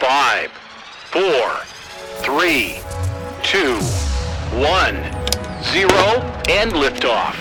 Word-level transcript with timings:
Five, 0.00 0.50
four, 1.10 1.60
three, 2.22 2.80
two, 3.42 3.74
one, 4.56 4.96
zero, 5.62 6.22
and 6.48 6.72
liftoff. 6.72 7.36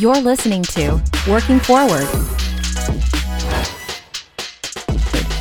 You're 0.00 0.20
listening 0.20 0.62
to 0.62 1.02
Working 1.28 1.58
Forward. 1.58 2.06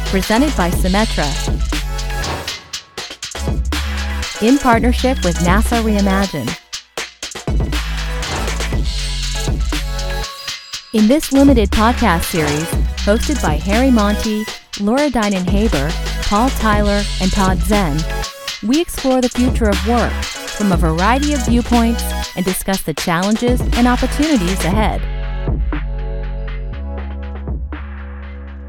Presented 0.09 0.57
by 0.57 0.71
Symetra. 0.71 1.29
In 4.41 4.57
partnership 4.57 5.23
with 5.23 5.37
NASA 5.37 5.83
Reimagine. 5.83 6.49
In 10.93 11.07
this 11.07 11.31
limited 11.31 11.69
podcast 11.69 12.23
series, 12.25 12.82
hosted 13.03 13.41
by 13.43 13.55
Harry 13.55 13.91
Monty, 13.91 14.45
Laura 14.79 15.09
Dinan 15.09 15.45
Haber, 15.45 15.89
Paul 16.21 16.49
Tyler, 16.51 17.03
and 17.19 17.29
Todd 17.33 17.57
Zen, 17.57 17.99
we 18.65 18.79
explore 18.79 19.19
the 19.19 19.27
future 19.27 19.67
of 19.67 19.87
work 19.89 20.13
from 20.23 20.71
a 20.71 20.77
variety 20.77 21.33
of 21.33 21.45
viewpoints 21.45 22.01
and 22.37 22.45
discuss 22.45 22.81
the 22.83 22.93
challenges 22.93 23.59
and 23.59 23.89
opportunities 23.89 24.63
ahead. 24.63 25.01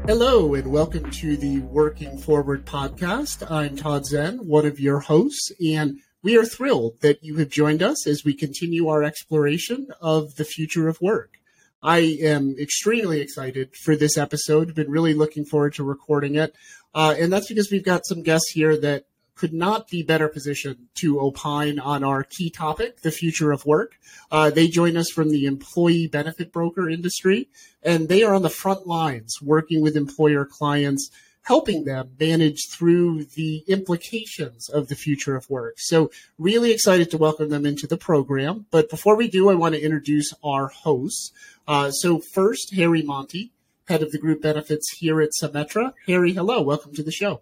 Hello, 0.05 0.53
and 0.53 0.69
welcome 0.69 1.09
to 1.11 1.37
the 1.37 1.61
Working 1.61 2.17
Forward 2.17 2.65
podcast. 2.65 3.49
I'm 3.49 3.77
Todd 3.77 4.05
Zen, 4.05 4.39
one 4.39 4.65
of 4.65 4.81
your 4.81 4.99
hosts, 4.99 5.53
and 5.65 6.01
we 6.23 6.37
are 6.37 6.43
thrilled 6.43 6.99
that 6.99 7.23
you 7.23 7.37
have 7.37 7.47
joined 7.47 7.81
us 7.81 8.05
as 8.05 8.25
we 8.25 8.33
continue 8.33 8.89
our 8.89 9.01
exploration 9.01 9.87
of 10.01 10.35
the 10.35 10.43
future 10.43 10.89
of 10.89 10.99
work. 10.99 11.35
I 11.85 12.17
am 12.23 12.55
extremely 12.59 13.21
excited 13.21 13.75
for 13.75 13.95
this 13.95 14.17
episode. 14.17 14.73
Been 14.73 14.89
really 14.89 15.13
looking 15.13 15.45
forward 15.45 15.75
to 15.75 15.83
recording 15.83 16.33
it. 16.33 16.55
Uh, 16.95 17.13
and 17.19 17.31
that's 17.31 17.47
because 17.47 17.69
we've 17.71 17.85
got 17.85 18.07
some 18.07 18.23
guests 18.23 18.49
here 18.49 18.75
that 18.77 19.05
could 19.35 19.53
not 19.53 19.87
be 19.87 20.01
better 20.01 20.27
positioned 20.27 20.87
to 20.95 21.19
opine 21.19 21.77
on 21.77 22.03
our 22.03 22.23
key 22.23 22.49
topic, 22.49 23.01
the 23.01 23.11
future 23.11 23.51
of 23.51 23.67
work. 23.67 23.99
Uh, 24.31 24.49
they 24.49 24.67
join 24.67 24.97
us 24.97 25.11
from 25.11 25.29
the 25.29 25.45
employee 25.45 26.07
benefit 26.07 26.51
broker 26.51 26.89
industry, 26.89 27.49
and 27.83 28.09
they 28.09 28.23
are 28.23 28.33
on 28.33 28.41
the 28.41 28.49
front 28.49 28.87
lines 28.87 29.35
working 29.39 29.79
with 29.79 29.95
employer 29.95 30.43
clients, 30.43 31.11
helping 31.45 31.85
them 31.85 32.11
manage 32.19 32.67
through 32.71 33.23
the 33.35 33.63
implications 33.67 34.67
of 34.69 34.87
the 34.87 34.95
future 34.95 35.35
of 35.35 35.49
work. 35.49 35.75
So, 35.77 36.11
really 36.37 36.71
excited 36.71 37.09
to 37.11 37.17
welcome 37.17 37.49
them 37.49 37.65
into 37.65 37.87
the 37.87 37.97
program. 37.97 38.65
But 38.71 38.89
before 38.89 39.15
we 39.15 39.29
do, 39.29 39.49
I 39.49 39.55
want 39.55 39.75
to 39.75 39.81
introduce 39.81 40.33
our 40.43 40.67
hosts. 40.67 41.31
Uh, 41.67 41.91
so, 41.91 42.19
first, 42.19 42.73
Harry 42.73 43.03
Monty, 43.03 43.51
head 43.87 44.01
of 44.01 44.11
the 44.11 44.17
group 44.17 44.41
benefits 44.41 44.97
here 44.97 45.21
at 45.21 45.31
Symetra. 45.41 45.93
Harry, 46.07 46.33
hello, 46.33 46.61
welcome 46.61 46.93
to 46.95 47.03
the 47.03 47.11
show. 47.11 47.41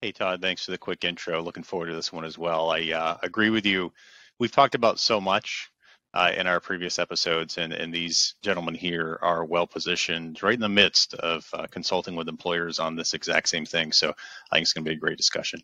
Hey, 0.00 0.12
Todd, 0.12 0.40
thanks 0.40 0.64
for 0.64 0.70
the 0.70 0.78
quick 0.78 1.04
intro. 1.04 1.42
Looking 1.42 1.64
forward 1.64 1.88
to 1.88 1.94
this 1.94 2.12
one 2.12 2.24
as 2.24 2.38
well. 2.38 2.70
I 2.70 2.92
uh, 2.92 3.18
agree 3.22 3.50
with 3.50 3.66
you. 3.66 3.92
We've 4.38 4.52
talked 4.52 4.74
about 4.74 4.98
so 4.98 5.20
much 5.20 5.70
uh, 6.14 6.32
in 6.36 6.46
our 6.46 6.60
previous 6.60 6.98
episodes, 6.98 7.58
and, 7.58 7.72
and 7.72 7.92
these 7.92 8.34
gentlemen 8.42 8.74
here 8.74 9.18
are 9.22 9.44
well 9.44 9.66
positioned 9.66 10.42
right 10.42 10.54
in 10.54 10.60
the 10.60 10.68
midst 10.68 11.14
of 11.14 11.46
uh, 11.52 11.66
consulting 11.70 12.16
with 12.16 12.28
employers 12.28 12.78
on 12.78 12.96
this 12.96 13.14
exact 13.14 13.48
same 13.48 13.66
thing. 13.66 13.92
So 13.92 14.14
I 14.50 14.56
think 14.56 14.62
it's 14.62 14.72
going 14.72 14.84
to 14.84 14.90
be 14.90 14.96
a 14.96 14.98
great 14.98 15.18
discussion. 15.18 15.62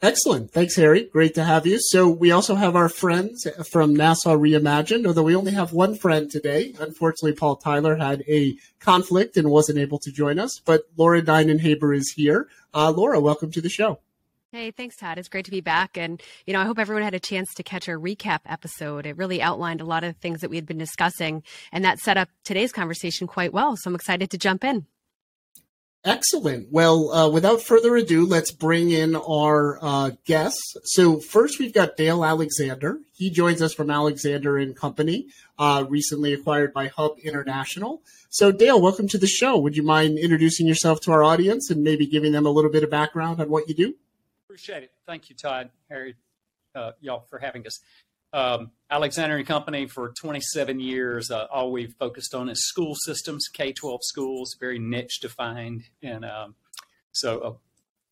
Excellent. 0.00 0.52
Thanks, 0.52 0.76
Harry. 0.76 1.04
Great 1.04 1.34
to 1.34 1.44
have 1.44 1.66
you. 1.66 1.78
So 1.80 2.08
we 2.08 2.30
also 2.30 2.54
have 2.54 2.76
our 2.76 2.88
friends 2.88 3.46
from 3.70 3.96
NASA 3.96 4.38
Reimagined, 4.38 5.06
although 5.06 5.24
we 5.24 5.34
only 5.34 5.52
have 5.52 5.72
one 5.72 5.96
friend 5.96 6.30
today. 6.30 6.72
Unfortunately, 6.78 7.32
Paul 7.32 7.56
Tyler 7.56 7.96
had 7.96 8.22
a 8.28 8.56
conflict 8.78 9.36
and 9.36 9.50
wasn't 9.50 9.78
able 9.78 9.98
to 10.00 10.12
join 10.12 10.38
us, 10.38 10.60
but 10.64 10.82
Laura 10.96 11.20
Dinan 11.20 11.58
Haber 11.58 11.92
is 11.94 12.12
here. 12.12 12.48
Uh, 12.72 12.92
Laura, 12.92 13.18
welcome 13.18 13.50
to 13.50 13.60
the 13.60 13.68
show. 13.68 13.98
Hey, 14.50 14.70
thanks, 14.70 14.96
Todd. 14.96 15.18
It's 15.18 15.28
great 15.28 15.44
to 15.44 15.50
be 15.50 15.60
back. 15.60 15.98
And, 15.98 16.22
you 16.46 16.54
know, 16.54 16.60
I 16.62 16.64
hope 16.64 16.78
everyone 16.78 17.02
had 17.02 17.12
a 17.12 17.20
chance 17.20 17.52
to 17.52 17.62
catch 17.62 17.86
our 17.86 17.98
recap 17.98 18.40
episode. 18.46 19.04
It 19.04 19.18
really 19.18 19.42
outlined 19.42 19.82
a 19.82 19.84
lot 19.84 20.04
of 20.04 20.16
things 20.16 20.40
that 20.40 20.48
we 20.48 20.56
had 20.56 20.64
been 20.64 20.78
discussing, 20.78 21.42
and 21.70 21.84
that 21.84 21.98
set 21.98 22.16
up 22.16 22.30
today's 22.44 22.72
conversation 22.72 23.26
quite 23.26 23.52
well. 23.52 23.76
So 23.76 23.90
I'm 23.90 23.94
excited 23.94 24.30
to 24.30 24.38
jump 24.38 24.64
in. 24.64 24.86
Excellent. 26.02 26.68
Well, 26.70 27.12
uh, 27.12 27.28
without 27.28 27.60
further 27.60 27.94
ado, 27.96 28.24
let's 28.24 28.50
bring 28.50 28.90
in 28.90 29.16
our 29.16 29.78
uh, 29.82 30.10
guests. 30.24 30.78
So 30.84 31.18
first, 31.18 31.58
we've 31.58 31.74
got 31.74 31.98
Dale 31.98 32.24
Alexander. 32.24 33.00
He 33.12 33.28
joins 33.28 33.60
us 33.60 33.74
from 33.74 33.90
Alexander 33.90 34.56
and 34.56 34.74
Company, 34.74 35.26
uh, 35.58 35.84
recently 35.90 36.32
acquired 36.32 36.72
by 36.72 36.86
Hub 36.86 37.18
International. 37.22 38.00
So, 38.30 38.50
Dale, 38.50 38.80
welcome 38.80 39.08
to 39.08 39.18
the 39.18 39.26
show. 39.26 39.58
Would 39.58 39.76
you 39.76 39.82
mind 39.82 40.18
introducing 40.18 40.66
yourself 40.66 41.02
to 41.02 41.12
our 41.12 41.22
audience 41.22 41.68
and 41.68 41.82
maybe 41.82 42.06
giving 42.06 42.32
them 42.32 42.46
a 42.46 42.50
little 42.50 42.70
bit 42.70 42.82
of 42.82 42.90
background 42.90 43.42
on 43.42 43.50
what 43.50 43.68
you 43.68 43.74
do? 43.74 43.94
Appreciate 44.58 44.82
it. 44.82 44.90
Thank 45.06 45.30
you, 45.30 45.36
Todd, 45.36 45.70
Harry, 45.88 46.16
uh, 46.74 46.90
y'all 47.00 47.24
for 47.30 47.38
having 47.38 47.64
us. 47.64 47.78
Um, 48.32 48.72
Alexander 48.90 49.36
and 49.36 49.46
Company 49.46 49.86
for 49.86 50.12
27 50.18 50.80
years. 50.80 51.30
Uh, 51.30 51.46
all 51.52 51.70
we've 51.70 51.94
focused 51.96 52.34
on 52.34 52.48
is 52.48 52.66
school 52.66 52.96
systems, 52.96 53.46
K-12 53.52 54.00
schools, 54.02 54.56
very 54.58 54.80
niche 54.80 55.20
defined, 55.20 55.84
and 56.02 56.24
um, 56.24 56.56
so 57.12 57.38
uh, 57.38 57.52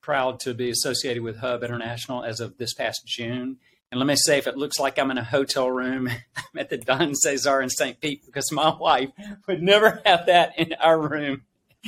proud 0.00 0.38
to 0.38 0.54
be 0.54 0.70
associated 0.70 1.24
with 1.24 1.38
Hub 1.38 1.64
International 1.64 2.22
as 2.22 2.38
of 2.38 2.58
this 2.58 2.74
past 2.74 3.02
June. 3.04 3.56
And 3.90 3.98
let 3.98 4.06
me 4.06 4.14
say, 4.14 4.38
if 4.38 4.46
it 4.46 4.56
looks 4.56 4.78
like 4.78 5.00
I'm 5.00 5.10
in 5.10 5.18
a 5.18 5.24
hotel 5.24 5.68
room, 5.68 6.08
I'm 6.08 6.44
at 6.58 6.70
the 6.70 6.78
Don 6.78 7.12
Cesar 7.16 7.60
in 7.60 7.70
St. 7.70 8.00
Pete 8.00 8.24
because 8.24 8.52
my 8.52 8.72
wife 8.80 9.10
would 9.48 9.64
never 9.64 10.00
have 10.04 10.26
that 10.26 10.56
in 10.56 10.74
our 10.74 10.96
room. 10.96 11.42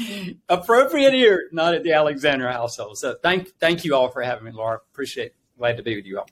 Appropriate 0.49 1.15
here, 1.15 1.49
not 1.53 1.75
at 1.75 1.83
the 1.83 1.93
Alexander 1.93 2.51
household. 2.51 2.99
So 2.99 3.17
thank 3.23 3.49
thank 3.59 3.85
you 3.85 3.95
all 3.95 4.09
for 4.09 4.23
having 4.23 4.45
me, 4.45 4.53
Laura. 4.53 4.79
Appreciate 4.93 5.27
it. 5.27 5.37
Glad 5.59 5.77
to 5.77 5.83
be 5.83 5.97
with 5.97 6.07
you 6.07 6.19
all. 6.21 6.29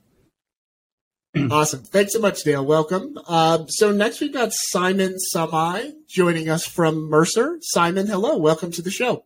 awesome. 1.51 1.81
Thanks 1.81 2.13
so 2.13 2.19
much, 2.19 2.43
Dale. 2.43 2.65
Welcome. 2.65 3.17
Uh, 3.27 3.65
so 3.67 3.91
next 3.91 4.21
we've 4.21 4.33
got 4.33 4.51
Simon 4.53 5.15
Samai 5.33 5.93
joining 6.07 6.49
us 6.49 6.65
from 6.65 7.09
Mercer. 7.09 7.57
Simon, 7.61 8.07
hello. 8.07 8.37
Welcome 8.37 8.71
to 8.71 8.81
the 8.81 8.91
show. 8.91 9.25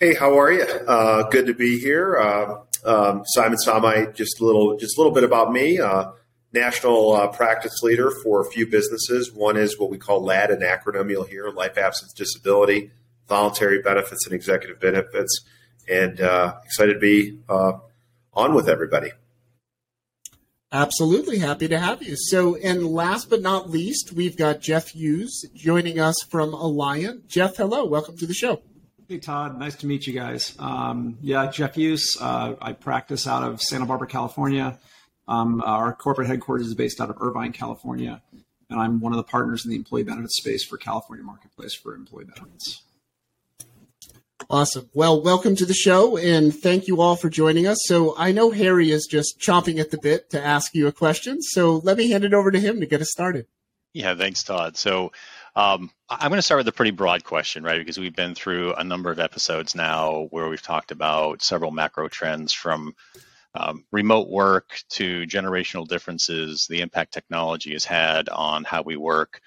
Hey, 0.00 0.14
how 0.14 0.38
are 0.38 0.52
you? 0.52 0.62
Uh, 0.62 1.28
good 1.28 1.46
to 1.46 1.54
be 1.54 1.78
here. 1.78 2.16
Uh, 2.16 2.60
um, 2.84 3.22
Simon 3.26 3.58
Samai, 3.66 4.14
just 4.14 4.40
a 4.40 4.44
little, 4.44 4.76
just 4.76 4.96
a 4.96 5.00
little 5.00 5.12
bit 5.12 5.24
about 5.24 5.52
me. 5.52 5.80
Uh, 5.80 6.12
national 6.52 7.12
uh, 7.12 7.28
practice 7.28 7.82
leader 7.82 8.10
for 8.22 8.40
a 8.40 8.50
few 8.50 8.66
businesses. 8.66 9.32
One 9.32 9.56
is 9.56 9.78
what 9.78 9.90
we 9.90 9.98
call 9.98 10.24
LAD, 10.24 10.50
an 10.50 10.60
acronym 10.60 11.10
you'll 11.10 11.24
hear: 11.24 11.50
Life 11.50 11.76
Absence 11.76 12.12
Disability, 12.12 12.92
Voluntary 13.28 13.82
Benefits, 13.82 14.26
and 14.26 14.34
Executive 14.34 14.80
Benefits. 14.80 15.44
And 15.88 16.20
uh, 16.20 16.56
excited 16.64 16.94
to 16.94 17.00
be 17.00 17.38
on 17.48 18.54
with 18.54 18.68
everybody. 18.68 19.10
Absolutely 20.70 21.38
happy 21.38 21.66
to 21.68 21.78
have 21.78 22.02
you. 22.02 22.14
So, 22.14 22.56
and 22.56 22.84
last 22.86 23.30
but 23.30 23.40
not 23.40 23.70
least, 23.70 24.12
we've 24.12 24.36
got 24.36 24.60
Jeff 24.60 24.88
Hughes 24.88 25.46
joining 25.54 25.98
us 25.98 26.14
from 26.28 26.52
Alliant. 26.52 27.26
Jeff, 27.26 27.56
hello. 27.56 27.86
Welcome 27.86 28.18
to 28.18 28.26
the 28.26 28.34
show. 28.34 28.60
Hey, 29.08 29.16
Todd. 29.16 29.58
Nice 29.58 29.76
to 29.76 29.86
meet 29.86 30.06
you 30.06 30.12
guys. 30.12 30.54
Um, 30.58 31.16
yeah, 31.22 31.50
Jeff 31.50 31.74
Hughes. 31.76 32.18
Uh, 32.20 32.56
I 32.60 32.74
practice 32.74 33.26
out 33.26 33.42
of 33.42 33.62
Santa 33.62 33.86
Barbara, 33.86 34.08
California. 34.08 34.78
Um, 35.26 35.62
our 35.64 35.94
corporate 35.94 36.28
headquarters 36.28 36.66
is 36.66 36.74
based 36.74 37.00
out 37.00 37.08
of 37.08 37.16
Irvine, 37.18 37.52
California. 37.52 38.20
And 38.68 38.78
I'm 38.78 39.00
one 39.00 39.14
of 39.14 39.16
the 39.16 39.22
partners 39.22 39.64
in 39.64 39.70
the 39.70 39.76
employee 39.76 40.02
benefits 40.02 40.36
space 40.36 40.66
for 40.66 40.76
California 40.76 41.24
Marketplace 41.24 41.72
for 41.72 41.94
Employee 41.94 42.26
Benefits. 42.26 42.82
Awesome. 44.50 44.88
Well, 44.94 45.22
welcome 45.22 45.56
to 45.56 45.66
the 45.66 45.74
show 45.74 46.16
and 46.16 46.54
thank 46.54 46.88
you 46.88 47.02
all 47.02 47.16
for 47.16 47.28
joining 47.28 47.66
us. 47.66 47.80
So 47.84 48.14
I 48.16 48.32
know 48.32 48.50
Harry 48.50 48.90
is 48.90 49.04
just 49.04 49.38
chomping 49.38 49.78
at 49.78 49.90
the 49.90 49.98
bit 49.98 50.30
to 50.30 50.42
ask 50.42 50.74
you 50.74 50.86
a 50.86 50.92
question. 50.92 51.42
So 51.42 51.76
let 51.84 51.98
me 51.98 52.10
hand 52.10 52.24
it 52.24 52.32
over 52.32 52.50
to 52.50 52.58
him 52.58 52.80
to 52.80 52.86
get 52.86 53.02
us 53.02 53.10
started. 53.10 53.46
Yeah, 53.92 54.14
thanks, 54.14 54.42
Todd. 54.42 54.78
So 54.78 55.12
um, 55.54 55.90
I'm 56.08 56.30
going 56.30 56.38
to 56.38 56.42
start 56.42 56.60
with 56.60 56.68
a 56.68 56.72
pretty 56.72 56.92
broad 56.92 57.24
question, 57.24 57.62
right? 57.62 57.78
Because 57.78 57.98
we've 57.98 58.16
been 58.16 58.34
through 58.34 58.72
a 58.72 58.84
number 58.84 59.10
of 59.10 59.20
episodes 59.20 59.74
now 59.74 60.28
where 60.30 60.48
we've 60.48 60.62
talked 60.62 60.92
about 60.92 61.42
several 61.42 61.70
macro 61.70 62.08
trends 62.08 62.54
from 62.54 62.94
um, 63.54 63.84
remote 63.92 64.30
work 64.30 64.80
to 64.90 65.26
generational 65.26 65.86
differences, 65.86 66.66
the 66.70 66.80
impact 66.80 67.12
technology 67.12 67.74
has 67.74 67.84
had 67.84 68.30
on 68.30 68.64
how 68.64 68.80
we 68.80 68.96
work. 68.96 69.42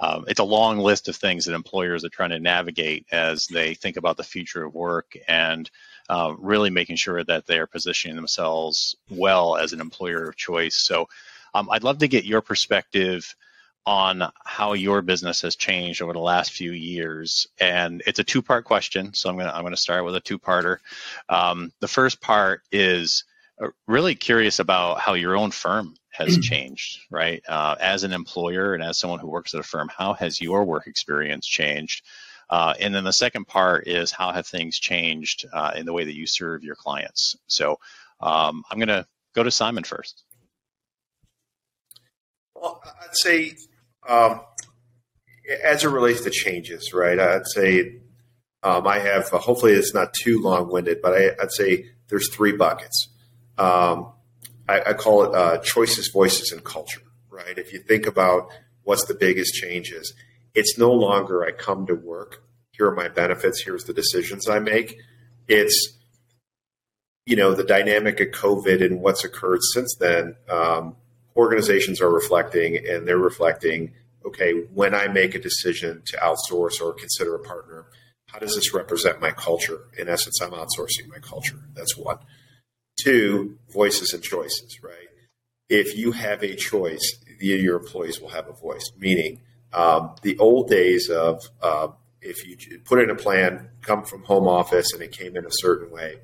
Um, 0.00 0.24
it's 0.28 0.40
a 0.40 0.44
long 0.44 0.78
list 0.78 1.08
of 1.08 1.16
things 1.16 1.44
that 1.44 1.54
employers 1.54 2.04
are 2.04 2.10
trying 2.10 2.30
to 2.30 2.40
navigate 2.40 3.06
as 3.12 3.46
they 3.46 3.74
think 3.74 3.96
about 3.96 4.16
the 4.16 4.24
future 4.24 4.64
of 4.64 4.74
work 4.74 5.16
and 5.28 5.70
uh, 6.08 6.34
really 6.38 6.70
making 6.70 6.96
sure 6.96 7.22
that 7.24 7.46
they're 7.46 7.66
positioning 7.66 8.16
themselves 8.16 8.96
well 9.08 9.56
as 9.56 9.72
an 9.72 9.80
employer 9.80 10.28
of 10.28 10.36
choice. 10.36 10.76
So 10.76 11.08
um, 11.54 11.68
I'd 11.70 11.84
love 11.84 11.98
to 11.98 12.08
get 12.08 12.24
your 12.24 12.42
perspective 12.42 13.34
on 13.86 14.30
how 14.44 14.72
your 14.72 15.02
business 15.02 15.42
has 15.42 15.56
changed 15.56 16.00
over 16.00 16.12
the 16.12 16.18
last 16.18 16.52
few 16.52 16.72
years. 16.72 17.46
And 17.60 18.02
it's 18.06 18.18
a 18.18 18.24
two-part 18.24 18.64
question, 18.64 19.12
so 19.14 19.28
I'm 19.28 19.36
gonna 19.36 19.52
I'm 19.52 19.62
gonna 19.62 19.76
start 19.76 20.04
with 20.04 20.16
a 20.16 20.20
two-parter. 20.20 20.78
Um, 21.28 21.70
the 21.80 21.88
first 21.88 22.20
part 22.20 22.62
is 22.72 23.24
uh, 23.62 23.68
really 23.86 24.14
curious 24.14 24.58
about 24.58 25.00
how 25.00 25.14
your 25.14 25.36
own 25.36 25.50
firm 25.50 25.96
has 26.14 26.38
changed, 26.42 27.00
right? 27.10 27.42
Uh, 27.48 27.76
as 27.80 28.04
an 28.04 28.12
employer 28.12 28.74
and 28.74 28.82
as 28.82 28.98
someone 28.98 29.20
who 29.20 29.28
works 29.28 29.54
at 29.54 29.60
a 29.60 29.62
firm, 29.62 29.90
how 29.94 30.14
has 30.14 30.40
your 30.40 30.64
work 30.64 30.86
experience 30.86 31.46
changed? 31.46 32.04
Uh, 32.50 32.74
and 32.78 32.94
then 32.94 33.04
the 33.04 33.12
second 33.12 33.46
part 33.46 33.86
is 33.86 34.10
how 34.10 34.32
have 34.32 34.46
things 34.46 34.78
changed 34.78 35.46
uh, 35.52 35.72
in 35.74 35.86
the 35.86 35.92
way 35.92 36.04
that 36.04 36.14
you 36.14 36.26
serve 36.26 36.62
your 36.62 36.74
clients. 36.74 37.36
So 37.46 37.78
um, 38.20 38.64
I'm 38.70 38.78
going 38.78 38.88
to 38.88 39.06
go 39.34 39.42
to 39.42 39.50
Simon 39.50 39.84
first. 39.84 40.22
Well, 42.54 42.80
I'd 42.84 43.16
say 43.16 43.52
um, 44.08 44.40
as 45.62 45.84
it 45.84 45.88
relates 45.88 46.22
to 46.22 46.30
changes, 46.30 46.92
right? 46.92 47.18
I'd 47.18 47.46
say 47.46 48.00
um, 48.62 48.86
I 48.86 48.98
have. 48.98 49.32
Uh, 49.32 49.38
hopefully, 49.38 49.72
it's 49.72 49.94
not 49.94 50.14
too 50.14 50.40
long-winded, 50.40 51.02
but 51.02 51.14
I, 51.14 51.30
would 51.38 51.52
say 51.52 51.86
there's 52.08 52.30
three 52.30 52.52
buckets. 52.52 53.08
Um, 53.58 54.12
I, 54.68 54.80
I, 54.88 54.92
call 54.94 55.24
it 55.24 55.34
uh, 55.34 55.58
choices, 55.58 56.08
voices, 56.08 56.52
and 56.52 56.64
culture. 56.64 57.02
Right? 57.30 57.58
If 57.58 57.72
you 57.72 57.80
think 57.80 58.06
about 58.06 58.48
what's 58.82 59.04
the 59.04 59.14
biggest 59.14 59.54
changes, 59.54 60.14
it's 60.54 60.78
no 60.78 60.92
longer 60.92 61.44
I 61.44 61.50
come 61.50 61.86
to 61.86 61.94
work. 61.94 62.44
Here 62.72 62.86
are 62.86 62.94
my 62.94 63.08
benefits. 63.08 63.62
Here's 63.62 63.84
the 63.84 63.92
decisions 63.92 64.48
I 64.48 64.58
make. 64.58 64.96
It's 65.48 65.98
you 67.26 67.36
know 67.36 67.54
the 67.54 67.64
dynamic 67.64 68.20
of 68.20 68.28
COVID 68.28 68.84
and 68.84 69.00
what's 69.00 69.24
occurred 69.24 69.60
since 69.72 69.94
then. 69.98 70.36
Um, 70.48 70.96
organizations 71.36 72.00
are 72.00 72.10
reflecting, 72.10 72.76
and 72.76 73.06
they're 73.06 73.18
reflecting. 73.18 73.94
Okay, 74.26 74.52
when 74.72 74.94
I 74.94 75.08
make 75.08 75.34
a 75.34 75.38
decision 75.38 76.02
to 76.06 76.16
outsource 76.16 76.80
or 76.80 76.94
consider 76.94 77.34
a 77.34 77.40
partner, 77.40 77.86
how 78.28 78.38
does 78.38 78.54
this 78.54 78.72
represent 78.72 79.20
my 79.20 79.30
culture? 79.30 79.80
In 79.98 80.08
essence, 80.08 80.40
I'm 80.40 80.52
outsourcing 80.52 81.08
my 81.08 81.18
culture. 81.20 81.58
That's 81.74 81.96
one. 81.96 82.18
Two, 83.04 83.58
voices 83.70 84.14
and 84.14 84.22
choices, 84.22 84.82
right? 84.82 85.10
If 85.68 85.94
you 85.94 86.12
have 86.12 86.42
a 86.42 86.56
choice, 86.56 87.18
your 87.38 87.76
employees 87.76 88.18
will 88.18 88.30
have 88.30 88.48
a 88.48 88.54
voice. 88.54 88.90
Meaning, 88.96 89.42
um, 89.74 90.14
the 90.22 90.38
old 90.38 90.70
days 90.70 91.10
of 91.10 91.42
uh, 91.60 91.88
if 92.22 92.46
you 92.46 92.56
put 92.78 93.00
in 93.00 93.10
a 93.10 93.14
plan, 93.14 93.68
come 93.82 94.04
from 94.04 94.22
home 94.22 94.48
office, 94.48 94.94
and 94.94 95.02
it 95.02 95.12
came 95.12 95.36
in 95.36 95.44
a 95.44 95.50
certain 95.50 95.90
way, 95.90 96.16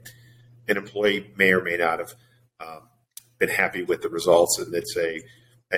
an 0.68 0.78
employee 0.78 1.30
may 1.36 1.52
or 1.52 1.62
may 1.62 1.76
not 1.76 1.98
have 1.98 2.14
um, 2.60 2.88
been 3.38 3.50
happy 3.50 3.82
with 3.82 4.00
the 4.00 4.08
results, 4.08 4.58
and 4.58 4.72
they'd 4.72 4.88
say, 4.88 5.20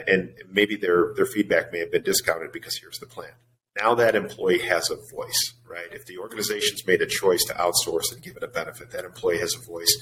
and 0.06 0.32
maybe 0.48 0.76
their 0.76 1.12
their 1.16 1.26
feedback 1.26 1.72
may 1.72 1.80
have 1.80 1.90
been 1.90 2.04
discounted 2.04 2.52
because 2.52 2.76
here's 2.76 3.00
the 3.00 3.06
plan. 3.06 3.32
Now 3.76 3.96
that 3.96 4.14
employee 4.14 4.60
has 4.60 4.88
a 4.88 4.96
voice, 4.96 5.54
right? 5.68 5.88
If 5.90 6.06
the 6.06 6.18
organization's 6.18 6.86
made 6.86 7.02
a 7.02 7.06
choice 7.06 7.42
to 7.46 7.54
outsource 7.54 8.12
and 8.12 8.22
give 8.22 8.36
it 8.36 8.44
a 8.44 8.48
benefit, 8.48 8.92
that 8.92 9.04
employee 9.04 9.38
has 9.38 9.56
a 9.56 9.66
voice 9.66 9.98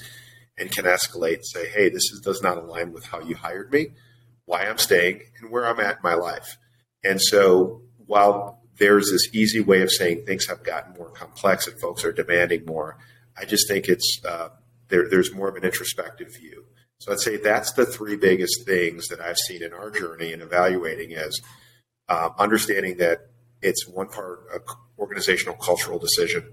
and 0.61 0.71
can 0.71 0.85
escalate 0.85 1.35
and 1.35 1.45
say, 1.45 1.67
hey, 1.67 1.89
this 1.89 2.03
is, 2.11 2.21
does 2.23 2.41
not 2.43 2.57
align 2.57 2.93
with 2.93 3.03
how 3.05 3.19
you 3.19 3.35
hired 3.35 3.73
me, 3.73 3.87
why 4.45 4.65
I'm 4.65 4.77
staying, 4.77 5.23
and 5.39 5.51
where 5.51 5.65
I'm 5.65 5.79
at 5.79 5.97
in 5.97 6.01
my 6.03 6.13
life. 6.13 6.57
And 7.03 7.19
so 7.19 7.81
while 8.05 8.61
there's 8.77 9.09
this 9.11 9.33
easy 9.33 9.59
way 9.59 9.81
of 9.81 9.91
saying 9.91 10.25
things 10.25 10.47
have 10.47 10.63
gotten 10.63 10.93
more 10.93 11.09
complex 11.09 11.67
and 11.67 11.79
folks 11.81 12.05
are 12.05 12.11
demanding 12.11 12.63
more, 12.65 12.97
I 13.35 13.45
just 13.45 13.67
think 13.67 13.87
it's 13.87 14.21
uh, 14.23 14.49
there, 14.89 15.09
there's 15.09 15.33
more 15.33 15.49
of 15.49 15.55
an 15.55 15.63
introspective 15.63 16.33
view. 16.39 16.65
So 16.99 17.11
I'd 17.11 17.19
say 17.19 17.37
that's 17.37 17.71
the 17.71 17.85
three 17.85 18.15
biggest 18.15 18.63
things 18.63 19.07
that 19.07 19.19
I've 19.19 19.37
seen 19.37 19.63
in 19.63 19.73
our 19.73 19.89
journey 19.89 20.31
in 20.31 20.41
evaluating 20.41 21.11
is 21.11 21.41
um, 22.07 22.33
understanding 22.37 22.97
that 22.97 23.29
it's 23.63 23.87
one 23.87 24.09
part 24.09 24.41
organizational 24.99 25.55
cultural 25.55 25.97
decision. 25.97 26.43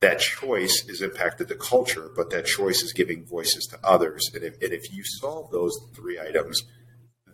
That 0.00 0.18
choice 0.18 0.84
is 0.88 1.02
impacted 1.02 1.48
the 1.48 1.54
culture, 1.54 2.10
but 2.14 2.30
that 2.30 2.46
choice 2.46 2.82
is 2.82 2.92
giving 2.92 3.26
voices 3.26 3.66
to 3.66 3.78
others. 3.84 4.30
And 4.34 4.42
if, 4.42 4.54
and 4.62 4.72
if 4.72 4.92
you 4.92 5.04
solve 5.04 5.50
those 5.50 5.78
three 5.94 6.18
items, 6.18 6.62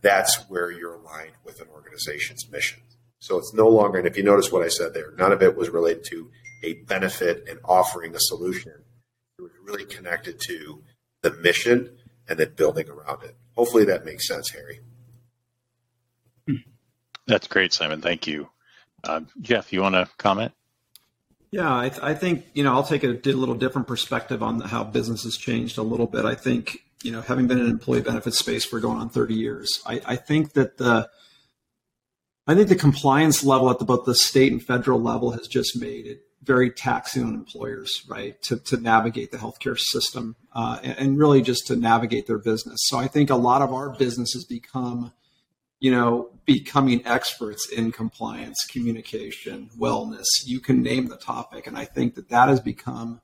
that's 0.02 0.44
where 0.48 0.70
you're 0.70 0.94
aligned 0.94 1.32
with 1.44 1.60
an 1.60 1.68
organization's 1.72 2.50
mission. 2.50 2.80
So 3.20 3.38
it's 3.38 3.54
no 3.54 3.68
longer, 3.68 3.98
and 3.98 4.06
if 4.06 4.16
you 4.16 4.24
notice 4.24 4.50
what 4.50 4.64
I 4.64 4.68
said 4.68 4.94
there, 4.94 5.12
none 5.16 5.32
of 5.32 5.42
it 5.42 5.56
was 5.56 5.70
related 5.70 6.04
to 6.10 6.30
a 6.64 6.74
benefit 6.84 7.46
and 7.48 7.60
offering 7.64 8.14
a 8.14 8.20
solution. 8.20 8.72
It 9.38 9.42
was 9.42 9.52
really 9.64 9.84
connected 9.84 10.40
to 10.46 10.82
the 11.22 11.30
mission 11.32 11.96
and 12.28 12.38
then 12.38 12.52
building 12.56 12.88
around 12.88 13.22
it. 13.22 13.36
Hopefully 13.56 13.84
that 13.84 14.04
makes 14.04 14.26
sense, 14.26 14.50
Harry. 14.50 14.80
That's 17.26 17.48
great, 17.48 17.72
Simon. 17.72 18.00
Thank 18.00 18.26
you. 18.26 18.48
Uh, 19.02 19.22
Jeff, 19.40 19.72
you 19.72 19.82
want 19.82 19.94
to 19.94 20.08
comment? 20.18 20.52
Yeah, 21.50 21.74
I, 21.74 21.88
th- 21.88 22.02
I, 22.02 22.14
think 22.14 22.44
you 22.54 22.64
know 22.64 22.72
I'll 22.72 22.84
take 22.84 23.04
a, 23.04 23.10
a 23.10 23.32
little 23.32 23.54
different 23.54 23.86
perspective 23.86 24.42
on 24.42 24.60
how 24.60 24.84
business 24.84 25.22
has 25.24 25.36
changed 25.36 25.78
a 25.78 25.82
little 25.82 26.06
bit. 26.06 26.24
I 26.24 26.34
think 26.34 26.78
you 27.02 27.12
know 27.12 27.20
having 27.20 27.46
been 27.46 27.58
in 27.58 27.66
employee 27.66 28.02
benefits 28.02 28.38
space 28.38 28.64
for 28.64 28.80
going 28.80 28.98
on 28.98 29.08
30 29.08 29.34
years, 29.34 29.80
I, 29.86 30.00
I 30.04 30.16
think 30.16 30.52
that 30.54 30.78
the 30.78 31.08
I 32.46 32.54
think 32.54 32.68
the 32.68 32.76
compliance 32.76 33.44
level 33.44 33.70
at 33.70 33.78
the, 33.78 33.84
both 33.84 34.04
the 34.04 34.14
state 34.14 34.52
and 34.52 34.62
federal 34.62 35.00
level 35.00 35.32
has 35.32 35.48
just 35.48 35.80
made 35.80 36.06
it 36.06 36.20
very 36.42 36.70
taxing 36.70 37.24
on 37.24 37.34
employers, 37.34 38.04
right, 38.08 38.40
to, 38.42 38.56
to 38.56 38.76
navigate 38.76 39.32
the 39.32 39.36
healthcare 39.36 39.76
system 39.76 40.36
uh, 40.54 40.78
and, 40.84 40.98
and 40.98 41.18
really 41.18 41.42
just 41.42 41.66
to 41.66 41.74
navigate 41.74 42.28
their 42.28 42.38
business. 42.38 42.78
So 42.82 42.98
I 42.98 43.08
think 43.08 43.30
a 43.30 43.36
lot 43.36 43.62
of 43.62 43.72
our 43.72 43.90
businesses 43.90 44.44
become– 44.44 45.12
you 45.80 45.90
know, 45.90 46.30
becoming 46.46 47.04
experts 47.04 47.68
in 47.70 47.90
compliance, 47.90 48.56
communication, 48.70 49.68
wellness. 49.78 50.24
You 50.44 50.60
can 50.60 50.80
name 50.80 51.08
the 51.08 51.16
topic. 51.16 51.66
And 51.66 51.76
I 51.76 51.84
think 51.84 52.14
that 52.14 52.28
that 52.28 52.48
has 52.48 52.60
become 52.60 53.20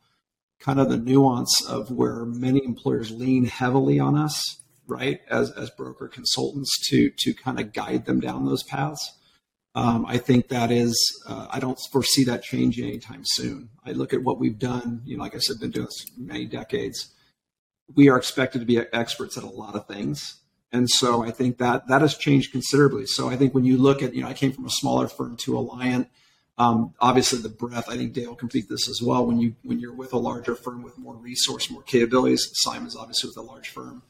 kind 0.58 0.80
of 0.80 0.88
the 0.88 0.96
nuance 0.96 1.64
of 1.66 1.90
where 1.90 2.24
many 2.24 2.62
employers 2.64 3.12
lean 3.12 3.46
heavily 3.46 3.98
on 3.98 4.16
us, 4.16 4.60
right, 4.86 5.20
as, 5.30 5.52
as 5.52 5.70
broker 5.70 6.08
consultants 6.08 6.76
to, 6.88 7.10
to 7.18 7.32
kind 7.32 7.60
of 7.60 7.72
guide 7.72 8.04
them 8.06 8.20
down 8.20 8.44
those 8.44 8.64
paths. 8.64 9.16
Um, 9.74 10.04
I 10.06 10.18
think 10.18 10.48
that 10.48 10.70
is, 10.70 10.94
uh, 11.26 11.46
I 11.48 11.58
don't 11.58 11.78
foresee 11.90 12.24
that 12.24 12.42
changing 12.42 12.86
anytime 12.86 13.22
soon. 13.24 13.70
I 13.86 13.92
look 13.92 14.12
at 14.12 14.22
what 14.22 14.38
we've 14.38 14.58
done, 14.58 15.00
you 15.04 15.16
know, 15.16 15.22
like 15.22 15.34
I 15.34 15.38
said, 15.38 15.60
been 15.60 15.70
doing 15.70 15.86
this 15.86 16.04
many 16.18 16.44
decades. 16.44 17.14
We 17.94 18.08
are 18.08 18.18
expected 18.18 18.58
to 18.58 18.66
be 18.66 18.78
experts 18.92 19.38
at 19.38 19.44
a 19.44 19.48
lot 19.48 19.74
of 19.74 19.86
things 19.86 20.41
and 20.72 20.88
so 20.88 21.22
I 21.22 21.30
think 21.30 21.58
that 21.58 21.88
that 21.88 22.00
has 22.00 22.16
changed 22.16 22.50
considerably. 22.50 23.06
So 23.06 23.28
I 23.28 23.36
think 23.36 23.54
when 23.54 23.64
you 23.64 23.76
look 23.76 24.02
at, 24.02 24.14
you 24.14 24.22
know, 24.22 24.28
I 24.28 24.32
came 24.32 24.52
from 24.52 24.64
a 24.64 24.70
smaller 24.70 25.06
firm 25.06 25.36
to 25.38 25.52
Alliant. 25.52 26.08
Um, 26.58 26.94
obviously, 27.00 27.40
the 27.40 27.48
breadth. 27.48 27.88
I 27.88 27.96
think 27.96 28.12
Dale 28.12 28.34
can 28.34 28.48
speak 28.48 28.68
this 28.68 28.88
as 28.88 29.00
well. 29.02 29.26
When 29.26 29.38
you 29.38 29.54
when 29.62 29.80
you're 29.80 29.94
with 29.94 30.12
a 30.12 30.18
larger 30.18 30.54
firm 30.54 30.82
with 30.82 30.98
more 30.98 31.14
resource, 31.14 31.70
more 31.70 31.82
capabilities, 31.82 32.50
Simon's 32.54 32.96
obviously 32.96 33.28
with 33.28 33.36
a 33.36 33.42
large 33.42 33.68
firm. 33.68 34.02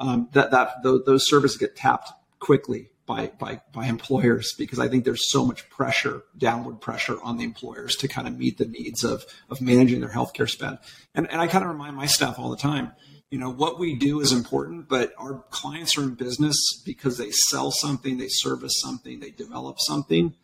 Um, 0.00 0.28
that 0.32 0.50
that 0.50 0.82
those 0.82 1.28
services 1.28 1.56
get 1.56 1.76
tapped 1.76 2.10
quickly 2.40 2.90
by 3.06 3.28
by 3.38 3.60
by 3.72 3.86
employers 3.86 4.54
because 4.58 4.80
I 4.80 4.88
think 4.88 5.04
there's 5.04 5.30
so 5.30 5.44
much 5.44 5.68
pressure, 5.70 6.22
downward 6.36 6.80
pressure 6.80 7.16
on 7.22 7.38
the 7.38 7.44
employers 7.44 7.94
to 7.96 8.08
kind 8.08 8.26
of 8.26 8.36
meet 8.36 8.58
the 8.58 8.66
needs 8.66 9.04
of 9.04 9.24
of 9.48 9.60
managing 9.60 10.00
their 10.00 10.10
healthcare 10.10 10.50
spend. 10.50 10.78
And 11.14 11.30
and 11.30 11.40
I 11.40 11.46
kind 11.46 11.64
of 11.64 11.70
remind 11.70 11.96
my 11.96 12.06
staff 12.06 12.38
all 12.38 12.50
the 12.50 12.56
time 12.56 12.92
you 13.34 13.40
know 13.40 13.50
what 13.50 13.80
we 13.80 13.96
do 13.96 14.20
is 14.20 14.30
important 14.30 14.88
but 14.88 15.12
our 15.18 15.42
clients 15.50 15.98
are 15.98 16.04
in 16.04 16.14
business 16.14 16.56
because 16.86 17.18
they 17.18 17.32
sell 17.32 17.72
something 17.72 18.16
they 18.16 18.28
service 18.28 18.74
something 18.80 19.18
they 19.18 19.32
develop 19.32 19.78
something. 19.80 20.34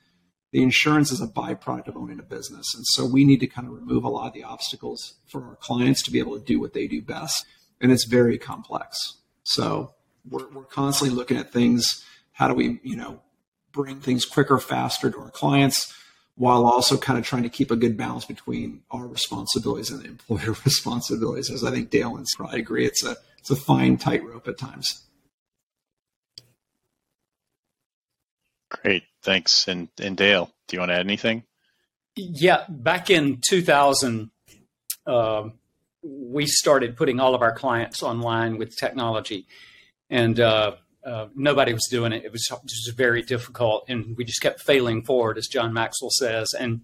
The 0.50 0.60
insurance 0.64 1.12
is 1.12 1.20
a 1.20 1.28
byproduct 1.28 1.86
of 1.86 1.96
owning 1.96 2.18
a 2.18 2.24
business. 2.24 2.74
And 2.74 2.84
so 2.84 3.06
we 3.06 3.24
need 3.24 3.38
to 3.38 3.46
kind 3.46 3.68
of 3.68 3.74
remove 3.74 4.02
a 4.02 4.08
lot 4.08 4.26
of 4.26 4.32
the 4.32 4.42
obstacles 4.42 5.14
for 5.28 5.44
our 5.44 5.54
clients 5.54 6.02
to 6.02 6.10
be 6.10 6.18
able 6.18 6.36
to 6.36 6.44
do 6.44 6.58
what 6.58 6.72
they 6.72 6.88
do 6.88 7.00
best. 7.00 7.46
And 7.80 7.92
it's 7.92 8.06
very 8.06 8.36
complex. 8.36 9.18
So 9.44 9.94
we're, 10.28 10.48
we're 10.48 10.64
constantly 10.64 11.16
looking 11.16 11.36
at 11.36 11.52
things. 11.52 12.04
How 12.32 12.48
do 12.48 12.54
we 12.54 12.80
you 12.82 12.96
know 12.96 13.20
bring 13.70 14.00
things 14.00 14.24
quicker 14.24 14.58
faster 14.58 15.12
to 15.12 15.18
our 15.20 15.30
clients 15.30 15.94
while 16.36 16.64
also 16.64 16.96
kind 16.96 17.18
of 17.18 17.24
trying 17.24 17.42
to 17.42 17.48
keep 17.48 17.70
a 17.70 17.76
good 17.76 17.96
balance 17.96 18.24
between 18.24 18.82
our 18.90 19.06
responsibilities 19.06 19.90
and 19.90 20.02
the 20.02 20.08
employer 20.08 20.54
responsibilities. 20.64 21.50
As 21.50 21.64
I 21.64 21.70
think 21.70 21.90
Dale 21.90 22.16
and 22.16 22.26
probably 22.36 22.60
agree, 22.60 22.86
it's 22.86 23.04
a 23.04 23.16
it's 23.38 23.50
a 23.50 23.56
fine 23.56 23.96
tightrope 23.96 24.46
at 24.48 24.58
times. 24.58 25.02
Great, 28.70 29.04
thanks. 29.22 29.68
And 29.68 29.88
and 30.00 30.16
Dale, 30.16 30.50
do 30.68 30.76
you 30.76 30.80
want 30.80 30.90
to 30.90 30.94
add 30.94 31.06
anything? 31.06 31.44
Yeah, 32.16 32.64
back 32.68 33.08
in 33.08 33.40
2000, 33.48 34.30
uh, 35.06 35.48
we 36.02 36.46
started 36.46 36.96
putting 36.96 37.20
all 37.20 37.34
of 37.34 37.42
our 37.42 37.52
clients 37.52 38.02
online 38.02 38.58
with 38.58 38.76
technology, 38.76 39.46
and 40.08 40.38
uh, 40.40 40.76
uh, 41.04 41.28
nobody 41.34 41.72
was 41.72 41.86
doing 41.90 42.12
it. 42.12 42.24
It 42.24 42.32
was 42.32 42.46
just 42.66 42.96
very 42.96 43.22
difficult, 43.22 43.84
and 43.88 44.16
we 44.16 44.24
just 44.24 44.40
kept 44.40 44.60
failing 44.60 45.02
forward, 45.02 45.38
as 45.38 45.46
John 45.46 45.72
Maxwell 45.72 46.10
says. 46.10 46.48
And 46.58 46.82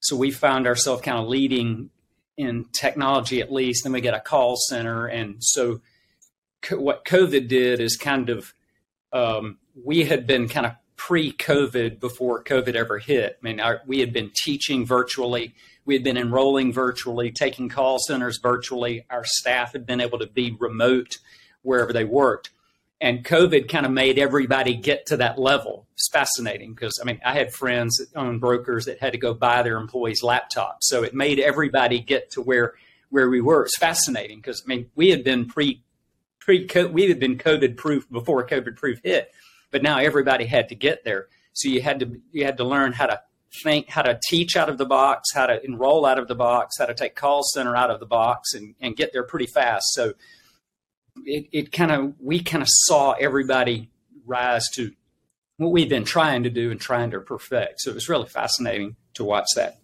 so 0.00 0.16
we 0.16 0.30
found 0.30 0.66
ourselves 0.66 1.02
kind 1.02 1.18
of 1.18 1.26
leading 1.26 1.90
in 2.36 2.66
technology, 2.72 3.40
at 3.40 3.52
least. 3.52 3.84
Then 3.84 3.92
we 3.92 4.00
get 4.00 4.14
a 4.14 4.20
call 4.20 4.56
center, 4.56 5.06
and 5.06 5.36
so 5.40 5.80
co- 6.60 6.80
what 6.80 7.04
COVID 7.04 7.48
did 7.48 7.80
is 7.80 7.96
kind 7.96 8.28
of 8.28 8.52
um, 9.12 9.58
we 9.84 10.04
had 10.04 10.26
been 10.26 10.48
kind 10.48 10.66
of 10.66 10.72
pre-COVID 10.96 11.98
before 12.00 12.42
COVID 12.44 12.74
ever 12.74 12.98
hit. 12.98 13.38
I 13.40 13.44
mean, 13.44 13.60
our, 13.60 13.80
we 13.86 14.00
had 14.00 14.12
been 14.12 14.30
teaching 14.34 14.84
virtually. 14.84 15.54
We 15.84 15.94
had 15.94 16.04
been 16.04 16.16
enrolling 16.16 16.72
virtually, 16.72 17.30
taking 17.30 17.68
call 17.68 17.98
centers 18.00 18.38
virtually. 18.42 19.06
Our 19.08 19.24
staff 19.24 19.72
had 19.72 19.86
been 19.86 20.00
able 20.00 20.18
to 20.18 20.26
be 20.26 20.56
remote 20.58 21.18
wherever 21.62 21.92
they 21.92 22.04
worked 22.04 22.50
and 23.00 23.24
COVID 23.24 23.68
kind 23.68 23.84
of 23.84 23.92
made 23.92 24.18
everybody 24.18 24.74
get 24.74 25.06
to 25.06 25.18
that 25.18 25.38
level. 25.38 25.86
It's 25.94 26.08
fascinating 26.10 26.74
because 26.74 26.98
I 27.00 27.04
mean, 27.04 27.20
I 27.24 27.34
had 27.34 27.52
friends 27.52 27.96
that 27.96 28.18
owned 28.18 28.40
brokers 28.40 28.86
that 28.86 29.00
had 29.00 29.12
to 29.12 29.18
go 29.18 29.34
buy 29.34 29.62
their 29.62 29.76
employees 29.76 30.22
laptops, 30.22 30.82
so 30.82 31.02
it 31.02 31.14
made 31.14 31.38
everybody 31.38 32.00
get 32.00 32.30
to 32.32 32.42
where 32.42 32.74
where 33.10 33.28
we 33.28 33.40
were. 33.40 33.64
It's 33.64 33.78
fascinating 33.78 34.38
because 34.38 34.62
I 34.64 34.68
mean, 34.68 34.90
we 34.94 35.10
had 35.10 35.24
been 35.24 35.46
pre 35.46 35.82
pre 36.40 36.66
we 36.90 37.08
had 37.08 37.20
been 37.20 37.38
COVID 37.38 37.76
proof 37.76 38.10
before 38.10 38.46
COVID 38.46 38.76
proof 38.76 39.00
hit, 39.02 39.30
but 39.70 39.82
now 39.82 39.98
everybody 39.98 40.46
had 40.46 40.68
to 40.70 40.74
get 40.74 41.04
there. 41.04 41.28
So 41.52 41.68
you 41.68 41.82
had 41.82 42.00
to 42.00 42.20
you 42.32 42.44
had 42.44 42.56
to 42.58 42.64
learn 42.64 42.92
how 42.92 43.06
to 43.06 43.20
think, 43.62 43.88
how 43.88 44.02
to 44.02 44.18
teach 44.28 44.56
out 44.56 44.68
of 44.68 44.78
the 44.78 44.86
box, 44.86 45.32
how 45.34 45.46
to 45.46 45.64
enroll 45.64 46.04
out 46.04 46.18
of 46.18 46.28
the 46.28 46.34
box, 46.34 46.78
how 46.78 46.86
to 46.86 46.94
take 46.94 47.14
call 47.14 47.42
center 47.42 47.76
out 47.76 47.90
of 47.90 48.00
the 48.00 48.06
box, 48.06 48.54
and 48.54 48.74
and 48.80 48.96
get 48.96 49.12
there 49.12 49.22
pretty 49.22 49.46
fast. 49.46 49.86
So 49.92 50.14
it, 51.24 51.48
it 51.52 51.72
kind 51.72 51.90
of 51.90 52.14
we 52.20 52.42
kind 52.42 52.62
of 52.62 52.68
saw 52.70 53.12
everybody 53.12 53.90
rise 54.26 54.68
to 54.74 54.92
what 55.58 55.72
we've 55.72 55.88
been 55.88 56.04
trying 56.04 56.42
to 56.42 56.50
do 56.50 56.70
and 56.70 56.80
trying 56.80 57.10
to 57.12 57.20
perfect. 57.20 57.80
So 57.80 57.90
it 57.90 57.94
was 57.94 58.08
really 58.08 58.26
fascinating 58.26 58.96
to 59.14 59.24
watch 59.24 59.46
that. 59.56 59.78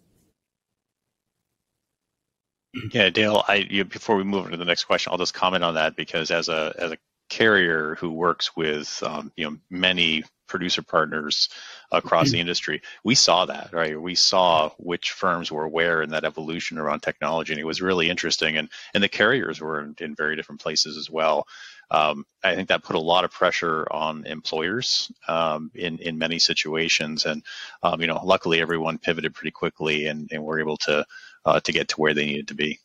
Yeah, 2.91 3.09
Dale. 3.09 3.43
I 3.47 3.67
you, 3.69 3.85
before 3.85 4.15
we 4.15 4.23
move 4.23 4.45
on 4.45 4.51
to 4.51 4.57
the 4.57 4.65
next 4.65 4.85
question, 4.85 5.11
I'll 5.11 5.17
just 5.17 5.33
comment 5.33 5.63
on 5.63 5.75
that 5.75 5.95
because 5.95 6.31
as 6.31 6.49
a 6.49 6.73
as 6.77 6.91
a 6.91 6.97
carrier 7.29 7.95
who 7.95 8.11
works 8.11 8.55
with 8.55 9.01
um, 9.05 9.31
you 9.35 9.49
know 9.49 9.57
many 9.69 10.23
producer 10.53 10.83
partners 10.83 11.49
across 11.91 12.29
the 12.29 12.39
industry. 12.39 12.83
We 13.03 13.15
saw 13.15 13.47
that, 13.47 13.71
right? 13.73 13.99
We 13.99 14.13
saw 14.13 14.69
which 14.77 15.09
firms 15.09 15.51
were 15.51 15.67
where 15.67 16.03
in 16.03 16.11
that 16.11 16.25
evolution 16.25 16.77
around 16.77 16.99
technology, 16.99 17.53
and 17.53 17.59
it 17.59 17.65
was 17.65 17.81
really 17.81 18.07
interesting. 18.07 18.55
And 18.55 18.69
and 18.93 19.03
the 19.03 19.09
carriers 19.09 19.59
were 19.59 19.81
in, 19.81 19.95
in 19.99 20.13
very 20.13 20.35
different 20.35 20.61
places 20.61 20.95
as 20.95 21.09
well. 21.09 21.47
Um, 21.89 22.25
I 22.43 22.53
think 22.53 22.69
that 22.69 22.83
put 22.83 22.95
a 22.95 22.99
lot 22.99 23.25
of 23.25 23.31
pressure 23.31 23.87
on 23.89 24.27
employers 24.27 25.11
um, 25.27 25.71
in 25.73 25.97
in 25.97 26.19
many 26.19 26.37
situations, 26.37 27.25
and 27.25 27.41
um, 27.81 27.99
you 27.99 28.05
know, 28.05 28.21
luckily 28.23 28.61
everyone 28.61 28.99
pivoted 28.99 29.33
pretty 29.33 29.51
quickly, 29.51 30.05
and, 30.05 30.29
and 30.31 30.43
were 30.43 30.59
able 30.59 30.77
to 30.77 31.03
uh, 31.45 31.59
to 31.61 31.71
get 31.71 31.87
to 31.89 31.95
where 31.95 32.13
they 32.13 32.27
needed 32.27 32.49
to 32.49 32.55
be. 32.55 32.79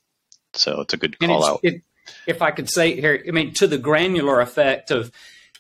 So 0.55 0.81
it's 0.81 0.95
a 0.95 0.97
good 0.97 1.19
call 1.19 1.45
out. 1.45 1.61
It, 1.63 1.83
if 2.27 2.41
I 2.41 2.51
could 2.51 2.71
say 2.71 2.99
here, 2.99 3.23
I 3.29 3.31
mean, 3.33 3.53
to 3.55 3.67
the 3.67 3.77
granular 3.77 4.41
effect 4.41 4.91
of 4.91 5.13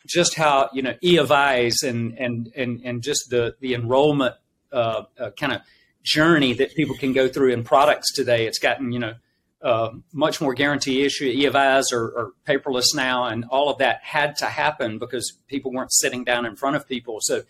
just 0.08 0.34
how 0.34 0.70
you 0.72 0.82
know 0.82 0.94
E 1.02 1.18
of 1.18 1.30
I's 1.30 1.82
and 1.82 2.18
and 2.18 2.50
and 2.56 2.80
and 2.84 3.02
just 3.02 3.30
the 3.30 3.56
the 3.60 3.74
enrollment 3.74 4.34
uh, 4.72 5.04
uh, 5.18 5.30
kind 5.38 5.52
of 5.52 5.60
journey 6.02 6.54
that 6.54 6.74
people 6.74 6.96
can 6.96 7.12
go 7.12 7.28
through 7.28 7.52
in 7.52 7.62
products 7.62 8.12
today. 8.12 8.46
It's 8.46 8.58
gotten 8.58 8.92
you 8.92 8.98
know 8.98 9.14
uh, 9.62 9.90
much 10.12 10.40
more 10.40 10.54
guarantee 10.54 11.04
issue. 11.04 11.24
E 11.24 11.44
of 11.44 11.54
I's 11.54 11.92
are, 11.92 12.32
paperless 12.46 12.94
now, 12.94 13.24
and 13.24 13.44
all 13.50 13.70
of 13.70 13.78
that 13.78 14.00
had 14.02 14.36
to 14.36 14.46
happen 14.46 14.98
because 14.98 15.36
people 15.46 15.72
weren't 15.72 15.92
sitting 15.92 16.24
down 16.24 16.46
in 16.46 16.56
front 16.56 16.76
of 16.76 16.88
people. 16.88 17.18
So 17.20 17.42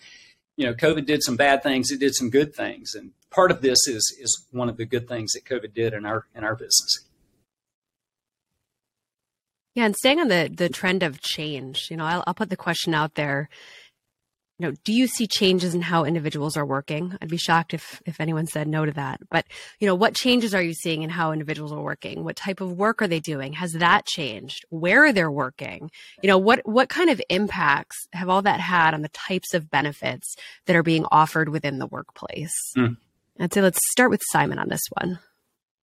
you 0.56 0.66
know, 0.66 0.74
COVID 0.74 1.06
did 1.06 1.22
some 1.22 1.36
bad 1.36 1.62
things. 1.62 1.90
It 1.90 2.00
did 2.00 2.14
some 2.14 2.30
good 2.30 2.54
things, 2.54 2.94
and 2.94 3.12
part 3.30 3.50
of 3.50 3.60
this 3.60 3.78
is 3.86 4.02
is 4.20 4.46
one 4.50 4.68
of 4.68 4.76
the 4.76 4.84
good 4.84 5.08
things 5.08 5.32
that 5.32 5.44
COVID 5.44 5.72
did 5.74 5.94
in 5.94 6.04
our 6.04 6.26
in 6.34 6.44
our 6.44 6.54
business. 6.54 7.07
Yeah, 9.74 9.84
and 9.84 9.96
staying 9.96 10.20
on 10.20 10.28
the 10.28 10.50
the 10.52 10.68
trend 10.68 11.02
of 11.02 11.20
change, 11.20 11.88
you 11.90 11.96
know, 11.96 12.04
I'll, 12.04 12.24
I'll 12.26 12.34
put 12.34 12.50
the 12.50 12.56
question 12.56 12.94
out 12.94 13.14
there. 13.14 13.48
You 14.60 14.66
know, 14.66 14.76
do 14.82 14.92
you 14.92 15.06
see 15.06 15.28
changes 15.28 15.72
in 15.72 15.82
how 15.82 16.04
individuals 16.04 16.56
are 16.56 16.66
working? 16.66 17.16
I'd 17.22 17.28
be 17.28 17.36
shocked 17.36 17.74
if 17.74 18.02
if 18.04 18.20
anyone 18.20 18.48
said 18.48 18.66
no 18.66 18.84
to 18.84 18.90
that. 18.92 19.20
But 19.30 19.46
you 19.78 19.86
know, 19.86 19.94
what 19.94 20.14
changes 20.16 20.52
are 20.52 20.62
you 20.62 20.74
seeing 20.74 21.02
in 21.02 21.10
how 21.10 21.30
individuals 21.30 21.70
are 21.70 21.80
working? 21.80 22.24
What 22.24 22.34
type 22.34 22.60
of 22.60 22.72
work 22.72 23.00
are 23.00 23.06
they 23.06 23.20
doing? 23.20 23.52
Has 23.52 23.72
that 23.74 24.04
changed? 24.04 24.64
Where 24.70 25.04
are 25.04 25.12
they're 25.12 25.30
working? 25.30 25.92
You 26.22 26.28
know, 26.28 26.38
what 26.38 26.66
what 26.66 26.88
kind 26.88 27.08
of 27.08 27.22
impacts 27.28 27.96
have 28.12 28.28
all 28.28 28.42
that 28.42 28.58
had 28.58 28.94
on 28.94 29.02
the 29.02 29.10
types 29.10 29.54
of 29.54 29.70
benefits 29.70 30.34
that 30.66 30.74
are 30.74 30.82
being 30.82 31.06
offered 31.12 31.50
within 31.50 31.78
the 31.78 31.86
workplace? 31.86 32.72
Mm. 32.76 32.96
I'd 33.38 33.54
say 33.54 33.62
let's 33.62 33.78
start 33.92 34.10
with 34.10 34.22
Simon 34.32 34.58
on 34.58 34.68
this 34.68 34.82
one. 35.00 35.20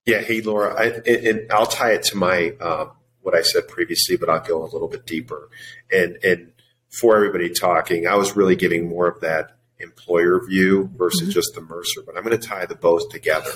Yeah, 0.05 0.21
hey 0.21 0.41
Laura, 0.41 0.75
I, 0.75 0.85
and 1.09 1.51
I'll 1.51 1.65
tie 1.65 1.93
it 1.93 2.03
to 2.03 2.17
my 2.17 2.53
uh, 2.59 2.87
what 3.25 3.35
I 3.35 3.41
said 3.41 3.67
previously, 3.67 4.17
but 4.17 4.29
I'll 4.29 4.39
go 4.39 4.63
a 4.63 4.69
little 4.71 4.87
bit 4.87 5.05
deeper. 5.05 5.49
And 5.91 6.17
and 6.23 6.51
for 6.99 7.15
everybody 7.15 7.49
talking, 7.49 8.07
I 8.07 8.15
was 8.15 8.35
really 8.35 8.55
giving 8.55 8.87
more 8.87 9.07
of 9.07 9.21
that 9.21 9.57
employer 9.79 10.39
view 10.47 10.89
versus 10.95 11.23
mm-hmm. 11.23 11.31
just 11.31 11.55
the 11.55 11.61
Mercer. 11.61 12.01
But 12.05 12.15
I'm 12.15 12.23
going 12.23 12.39
to 12.39 12.47
tie 12.47 12.65
the 12.65 12.75
both 12.75 13.09
together. 13.09 13.51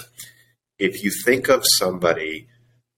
If 0.79 1.03
you 1.03 1.11
think 1.11 1.49
of 1.49 1.63
somebody 1.77 2.47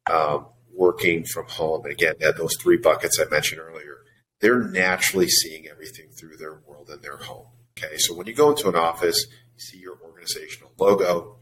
um, 0.09 0.47
working 0.73 1.25
from 1.25 1.47
home, 1.47 1.83
and 1.83 1.91
again, 1.91 2.15
that 2.21 2.37
those 2.37 2.55
three 2.55 2.77
buckets 2.77 3.19
I 3.19 3.29
mentioned 3.29 3.61
earlier, 3.61 3.97
they're 4.39 4.63
naturally 4.63 5.27
seeing 5.27 5.67
everything 5.67 6.07
through 6.09 6.37
their 6.37 6.61
world 6.65 6.89
in 6.89 7.01
their 7.01 7.17
home. 7.17 7.47
Okay, 7.77 7.97
so 7.97 8.15
when 8.15 8.27
you 8.27 8.33
go 8.33 8.49
into 8.51 8.69
an 8.69 8.75
office, 8.75 9.27
you 9.53 9.59
see 9.59 9.77
your 9.77 9.97
organizational 10.03 10.71
logo, 10.79 11.37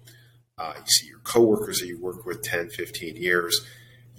uh, 0.58 0.74
you 0.76 0.88
see 0.88 1.08
your 1.08 1.20
coworkers 1.20 1.80
that 1.80 1.88
you 1.88 2.02
work 2.02 2.26
with 2.26 2.42
10, 2.42 2.70
15 2.70 3.16
years 3.16 3.66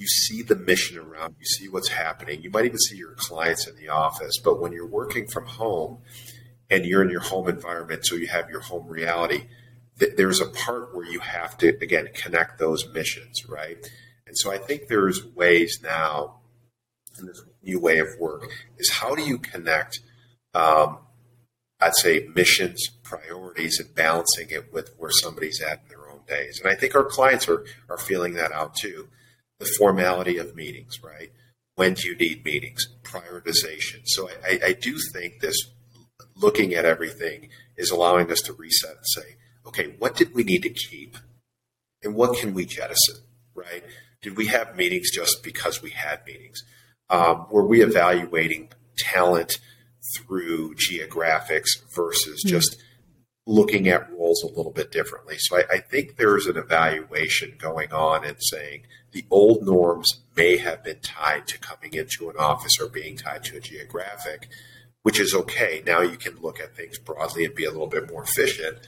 you 0.00 0.07
see 0.07 0.40
the 0.40 0.57
mission 0.57 0.97
around, 0.97 1.37
you 1.38 1.45
see 1.45 1.69
what's 1.69 1.90
happening. 1.90 2.42
You 2.42 2.50
might 2.50 2.64
even 2.64 2.78
see 2.78 2.97
your 2.97 3.14
clients 3.16 3.66
in 3.66 3.76
the 3.76 3.90
office, 3.90 4.38
but 4.42 4.59
when 4.59 4.73
you're 4.73 4.87
working 4.87 5.28
from 5.28 5.45
home 5.45 5.99
and 6.71 6.87
you're 6.87 7.02
in 7.02 7.11
your 7.11 7.21
home 7.21 7.49
environment, 7.49 8.07
so 8.07 8.14
you 8.14 8.26
have 8.28 8.49
your 8.49 8.61
home 8.61 8.88
reality, 8.88 9.45
th- 9.99 10.16
there's 10.16 10.40
a 10.40 10.47
part 10.47 10.95
where 10.95 11.04
you 11.04 11.21
have 11.21 11.59
to 11.59 11.69
again 11.83 12.09
connect 12.14 12.59
those 12.59 12.88
missions, 12.95 13.47
right? 13.47 13.76
And 14.26 14.38
so 14.38 14.50
I 14.50 14.57
think 14.57 14.88
there's 14.88 15.23
ways 15.35 15.80
now 15.83 16.40
in 17.19 17.26
this 17.26 17.42
new 17.62 17.78
way 17.78 17.99
of 17.99 18.09
work 18.19 18.49
is 18.78 18.90
how 18.90 19.14
do 19.14 19.23
you 19.23 19.37
connect 19.37 20.00
um, 20.54 20.99
I'd 21.83 21.95
say 21.95 22.28
missions, 22.35 22.88
priorities, 23.02 23.80
and 23.80 23.95
balancing 23.95 24.50
it 24.50 24.73
with 24.73 24.95
where 24.99 25.11
somebody's 25.11 25.62
at 25.62 25.80
in 25.83 25.88
their 25.88 26.11
own 26.11 26.21
days. 26.28 26.61
And 26.61 26.71
I 26.71 26.75
think 26.75 26.95
our 26.95 27.04
clients 27.04 27.49
are 27.49 27.64
are 27.88 27.97
feeling 27.97 28.35
that 28.35 28.52
out 28.52 28.75
too 28.75 29.09
the 29.61 29.73
formality 29.79 30.38
of 30.38 30.57
meetings, 30.57 31.00
right? 31.02 31.31
When 31.76 31.95
do 31.95 32.09
you 32.09 32.17
need 32.17 32.45
meetings? 32.45 32.88
Prioritization. 33.05 34.00
So 34.07 34.29
I, 34.45 34.59
I 34.64 34.73
do 34.73 34.99
think 35.12 35.40
this 35.40 35.57
looking 36.35 36.75
at 36.75 36.85
everything 36.85 37.50
is 37.76 37.90
allowing 37.90 38.31
us 38.33 38.40
to 38.43 38.52
reset 38.52 38.97
and 38.97 39.07
say, 39.07 39.37
okay, 39.67 39.95
what 39.99 40.17
did 40.17 40.35
we 40.35 40.43
need 40.43 40.62
to 40.64 40.71
keep? 40.71 41.17
And 42.02 42.14
what 42.14 42.38
can 42.38 42.55
we 42.55 42.64
jettison, 42.64 43.23
right? 43.55 43.85
Did 44.23 44.37
we 44.37 44.47
have 44.47 44.76
meetings 44.76 45.11
just 45.14 45.43
because 45.43 45.83
we 45.83 45.90
had 45.90 46.21
meetings? 46.26 46.62
Um, 47.09 47.47
were 47.50 47.67
we 47.67 47.83
evaluating 47.83 48.71
talent 48.99 49.59
through 50.17 50.75
geographics 50.75 51.69
versus 51.95 52.43
mm-hmm. 52.45 52.57
just 52.57 52.83
looking 53.47 53.88
at 53.88 54.11
roles 54.12 54.43
a 54.43 54.49
little 54.49 54.73
bit 54.73 54.93
differently. 54.93 55.37
So 55.38 55.57
I, 55.57 55.64
I, 55.71 55.79
think 55.79 56.17
there's 56.17 56.47
an 56.47 56.57
evaluation 56.57 57.55
going 57.59 57.93
on 57.93 58.25
and 58.25 58.37
saying 58.38 58.83
the 59.12 59.25
old 59.31 59.62
norms 59.64 60.21
may 60.37 60.57
have 60.57 60.85
been 60.85 61.00
tied 61.00 61.47
to 61.49 61.59
coming 61.59 61.95
into 61.95 62.31
an 62.31 62.37
office 62.38 62.79
or 62.81 62.88
being 62.88 63.17
tied 63.17 63.45
to 63.45 63.57
a 63.57 63.61
geographic, 63.61 64.49
which 65.02 65.19
is 65.19 65.35
okay. 65.35 65.83
Now 65.85 66.00
you 66.00 66.17
can 66.17 66.40
look 66.40 66.61
at 66.61 66.76
things 66.76 66.99
broadly 66.99 67.45
and 67.45 67.55
be 67.55 67.64
a 67.64 67.71
little 67.71 67.87
bit 67.87 68.11
more 68.11 68.23
efficient. 68.23 68.79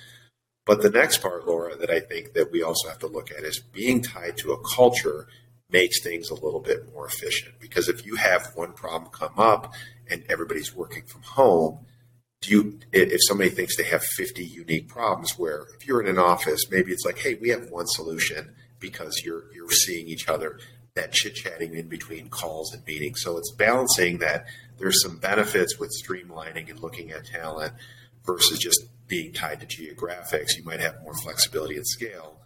But 0.64 0.82
the 0.82 0.90
next 0.90 1.18
part, 1.18 1.46
Laura, 1.46 1.76
that 1.76 1.90
I 1.90 2.00
think 2.00 2.34
that 2.34 2.52
we 2.52 2.62
also 2.62 2.88
have 2.88 3.00
to 3.00 3.08
look 3.08 3.30
at 3.30 3.44
is 3.44 3.58
being 3.58 4.00
tied 4.00 4.36
to 4.38 4.52
a 4.52 4.68
culture 4.74 5.26
makes 5.70 6.02
things 6.02 6.30
a 6.30 6.34
little 6.34 6.60
bit 6.60 6.92
more 6.92 7.06
efficient. 7.06 7.54
Because 7.58 7.88
if 7.88 8.06
you 8.06 8.16
have 8.16 8.52
one 8.54 8.72
problem 8.72 9.10
come 9.10 9.38
up 9.38 9.74
and 10.08 10.22
everybody's 10.28 10.74
working 10.74 11.04
from 11.04 11.22
home, 11.22 11.86
do 12.42 12.50
you 12.50 12.78
if 12.92 13.20
somebody 13.26 13.50
thinks 13.50 13.76
they 13.76 13.84
have 13.84 14.02
50 14.02 14.44
unique 14.44 14.88
problems 14.88 15.38
where 15.38 15.66
if 15.74 15.86
you're 15.86 16.02
in 16.02 16.08
an 16.08 16.18
office 16.18 16.68
maybe 16.70 16.90
it's 16.90 17.04
like 17.04 17.18
hey 17.18 17.34
we 17.34 17.50
have 17.50 17.70
one 17.70 17.86
solution 17.86 18.52
because 18.82 19.22
you're 19.24 19.44
you're 19.54 19.70
seeing 19.70 20.06
each 20.06 20.28
other 20.28 20.58
that 20.94 21.12
chit 21.12 21.34
chatting 21.34 21.74
in 21.74 21.88
between 21.88 22.28
calls 22.28 22.74
and 22.74 22.84
meetings. 22.86 23.22
So 23.22 23.38
it's 23.38 23.52
balancing 23.52 24.18
that 24.18 24.44
there's 24.78 25.02
some 25.02 25.16
benefits 25.16 25.78
with 25.78 25.90
streamlining 26.04 26.68
and 26.68 26.80
looking 26.80 27.12
at 27.12 27.24
talent 27.24 27.72
versus 28.26 28.58
just 28.58 28.84
being 29.08 29.32
tied 29.32 29.60
to 29.60 29.66
geographics. 29.66 30.56
You 30.56 30.64
might 30.64 30.80
have 30.80 31.00
more 31.02 31.14
flexibility 31.14 31.76
and 31.76 31.86
scale 31.86 32.42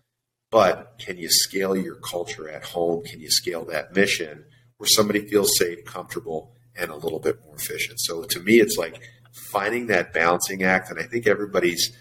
but 0.51 0.95
can 0.99 1.19
you 1.19 1.29
scale 1.29 1.77
your 1.77 1.97
culture 1.97 2.49
at 2.49 2.65
home? 2.65 3.05
Can 3.05 3.21
you 3.21 3.31
scale 3.31 3.65
that 3.67 3.95
mission 3.95 4.45
where 4.77 4.89
somebody 4.89 5.27
feels 5.27 5.59
safe 5.59 5.85
comfortable 5.85 6.53
and 6.77 6.91
a 6.91 6.97
little 6.97 7.19
bit 7.19 7.41
more 7.45 7.57
efficient? 7.57 8.01
So 8.01 8.23
to 8.25 8.41
me 8.41 8.61
it's 8.61 8.77
like 8.77 9.01
finding 9.33 9.89
that 9.89 10.13
balancing 10.13 10.63
act, 10.63 10.91
and 10.91 10.99
I 10.99 11.03
think 11.03 11.27
everybody's, 11.27 11.95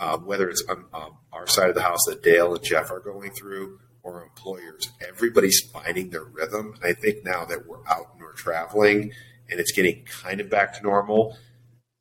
uh, 0.00 0.18
whether 0.18 0.48
it's 0.48 0.64
on 0.68 0.84
um, 0.92 1.18
our 1.32 1.46
side 1.46 1.68
of 1.68 1.74
the 1.74 1.82
house 1.82 2.00
that 2.06 2.22
Dale 2.22 2.54
and 2.54 2.64
Jeff 2.64 2.90
are 2.90 3.00
going 3.00 3.30
through, 3.30 3.78
or 4.02 4.22
employers, 4.22 4.90
everybody's 5.06 5.60
finding 5.60 6.10
their 6.10 6.24
rhythm. 6.24 6.74
And 6.74 6.84
I 6.84 6.94
think 6.94 7.24
now 7.24 7.44
that 7.44 7.66
we're 7.66 7.86
out 7.86 8.12
and 8.12 8.22
we're 8.22 8.32
traveling, 8.32 9.12
and 9.48 9.60
it's 9.60 9.72
getting 9.72 10.04
kind 10.06 10.40
of 10.40 10.48
back 10.48 10.74
to 10.78 10.82
normal, 10.82 11.36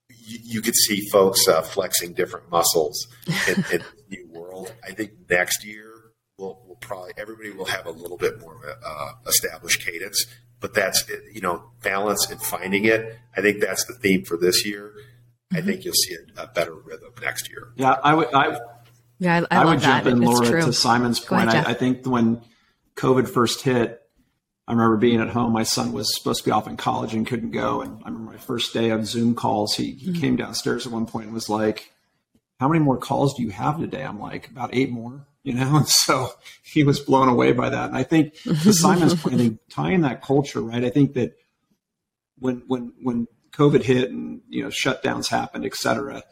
you, 0.09 0.39
you 0.43 0.61
could 0.61 0.75
see 0.75 1.07
folks 1.09 1.47
uh, 1.47 1.61
flexing 1.61 2.13
different 2.13 2.49
muscles 2.49 3.07
in, 3.47 3.55
in 3.71 3.81
the 3.81 3.83
new 4.09 4.27
world. 4.29 4.73
I 4.83 4.91
think 4.91 5.11
next 5.29 5.65
year 5.65 6.13
we'll, 6.37 6.61
we'll, 6.65 6.77
probably 6.77 7.11
everybody 7.17 7.51
will 7.51 7.65
have 7.65 7.85
a 7.85 7.91
little 7.91 8.17
bit 8.17 8.39
more 8.39 8.57
uh, 8.83 9.11
established 9.27 9.85
cadence 9.85 10.25
but 10.59 10.73
that's 10.73 11.09
you 11.31 11.41
know 11.41 11.71
balance 11.83 12.29
and 12.29 12.41
finding 12.41 12.85
it. 12.85 13.17
I 13.35 13.41
think 13.41 13.61
that's 13.61 13.85
the 13.85 13.93
theme 13.93 14.23
for 14.25 14.37
this 14.37 14.65
year. 14.65 14.93
I 15.51 15.55
Mm-hmm. 15.57 15.67
think 15.67 15.85
you'll 15.85 15.93
see 15.95 16.15
a, 16.37 16.43
a 16.43 16.47
better 16.47 16.73
rhythm 16.75 17.11
next 17.21 17.49
year. 17.49 17.69
Yeah, 17.75 17.97
I 18.03 18.13
would. 18.13 18.33
I, 18.33 18.59
Yeah, 19.19 19.43
I, 19.51 19.55
I, 19.55 19.59
I 19.61 19.63
love 19.63 19.75
would 19.75 19.81
jump 19.81 20.03
that. 20.03 20.11
in, 20.11 20.17
It's 20.21 20.25
Laura, 20.31 20.47
true. 20.49 20.61
to 20.61 20.73
Simon's 20.73 21.19
Go 21.19 21.35
ahead, 21.35 21.49
point. 21.49 21.67
I, 21.67 21.71
I 21.71 21.73
think 21.73 22.05
when 22.05 22.41
COVID 22.95 23.27
first 23.27 23.61
hit, 23.61 24.01
I 24.67 24.73
remember 24.73 24.97
being 24.97 25.19
at 25.19 25.29
home. 25.29 25.51
My 25.51 25.63
son 25.63 25.91
was 25.93 26.15
supposed 26.15 26.43
to 26.43 26.45
be 26.45 26.51
off 26.51 26.67
in 26.67 26.77
college 26.77 27.15
and 27.15 27.25
couldn't 27.25 27.49
go. 27.51 27.81
And 27.81 27.99
I 28.03 28.09
remember 28.09 28.33
my 28.33 28.37
first 28.37 28.71
day 28.73 28.91
of 28.91 29.07
Zoom 29.07 29.33
calls. 29.33 29.73
He, 29.75 29.91
he 29.93 30.11
Mm-hmm. 30.11 30.21
came 30.21 30.35
downstairs 30.35 30.85
at 30.85 30.93
one 30.93 31.07
point 31.07 31.25
and 31.25 31.33
was 31.33 31.49
like, 31.49 31.91
"How 32.59 32.67
many 32.67 32.83
more 32.83 32.97
calls 32.97 33.33
do 33.35 33.41
you 33.41 33.49
have 33.49 33.79
today?" 33.79 34.03
I'm 34.03 34.19
like, 34.19 34.49
"About 34.49 34.69
eight 34.73 34.91
more." 34.91 35.25
You 35.41 35.53
know, 35.53 35.77
and 35.77 35.87
so 35.87 36.31
he 36.61 36.83
was 36.83 36.99
blown 36.99 37.29
away 37.29 37.53
by 37.53 37.69
that. 37.69 37.87
And 37.87 37.97
I 37.97 38.03
think 38.03 38.33
to 38.43 38.73
Simon's 38.73 39.15
point, 39.15 39.35
I 39.35 39.37
think 39.37 39.59
tying 39.69 40.01
that 40.01 40.21
culture, 40.21 40.59
right? 40.61 40.83
I 40.83 40.89
think 40.89 41.13
that 41.13 41.37
when 42.37 42.61
when 42.67 42.91
when 43.01 43.27
COVID 43.59 43.83
hit 43.83 44.09
and 44.09 44.41
you 44.47 44.63
know 44.63 44.69
shutdowns 44.69 45.27
happened, 45.27 45.65
et 45.65 45.75
cetera, 45.75 46.23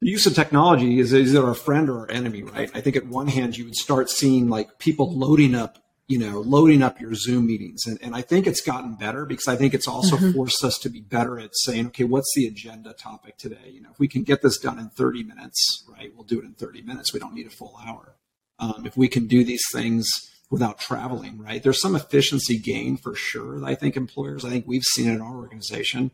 the 0.00 0.10
use 0.10 0.26
of 0.26 0.34
technology 0.34 0.98
is 0.98 1.12
it 1.12 1.42
our 1.42 1.54
friend 1.54 1.88
or 1.88 2.00
our 2.00 2.10
enemy, 2.10 2.42
right? 2.42 2.70
I 2.74 2.80
think 2.80 2.96
at 2.96 3.06
one 3.06 3.28
hand 3.28 3.56
you 3.56 3.64
would 3.64 3.74
start 3.74 4.10
seeing 4.10 4.48
like 4.48 4.78
people 4.78 5.16
loading 5.16 5.54
up, 5.54 5.78
you 6.08 6.18
know, 6.18 6.40
loading 6.40 6.82
up 6.82 7.00
your 7.00 7.14
Zoom 7.14 7.46
meetings, 7.46 7.86
and, 7.86 7.98
and 8.02 8.14
I 8.14 8.22
think 8.22 8.46
it's 8.46 8.60
gotten 8.60 8.94
better 8.94 9.26
because 9.26 9.48
I 9.48 9.56
think 9.56 9.74
it's 9.74 9.88
also 9.88 10.16
forced 10.32 10.64
us 10.64 10.78
to 10.78 10.88
be 10.88 11.00
better 11.00 11.38
at 11.38 11.50
saying, 11.54 11.88
okay, 11.88 12.04
what's 12.04 12.32
the 12.34 12.46
agenda 12.46 12.92
topic 12.92 13.36
today? 13.36 13.70
You 13.70 13.82
know, 13.82 13.90
if 13.92 13.98
we 13.98 14.08
can 14.08 14.22
get 14.22 14.42
this 14.42 14.58
done 14.58 14.78
in 14.78 14.88
30 14.90 15.24
minutes, 15.24 15.84
right, 15.88 16.12
we'll 16.14 16.24
do 16.24 16.38
it 16.38 16.44
in 16.44 16.54
30 16.54 16.82
minutes. 16.82 17.12
We 17.12 17.20
don't 17.20 17.34
need 17.34 17.46
a 17.46 17.50
full 17.50 17.78
hour. 17.86 18.16
Um, 18.58 18.84
if 18.86 18.96
we 18.96 19.08
can 19.08 19.26
do 19.26 19.44
these 19.44 19.64
things 19.72 20.10
without 20.54 20.78
traveling, 20.78 21.36
right? 21.36 21.64
There's 21.64 21.80
some 21.80 21.96
efficiency 21.96 22.58
gain 22.60 22.96
for 22.96 23.16
sure. 23.16 23.64
I 23.64 23.74
think 23.74 23.96
employers, 23.96 24.44
I 24.44 24.50
think 24.50 24.68
we've 24.68 24.84
seen 24.84 25.10
it 25.10 25.14
in 25.14 25.20
our 25.20 25.34
organization, 25.34 26.12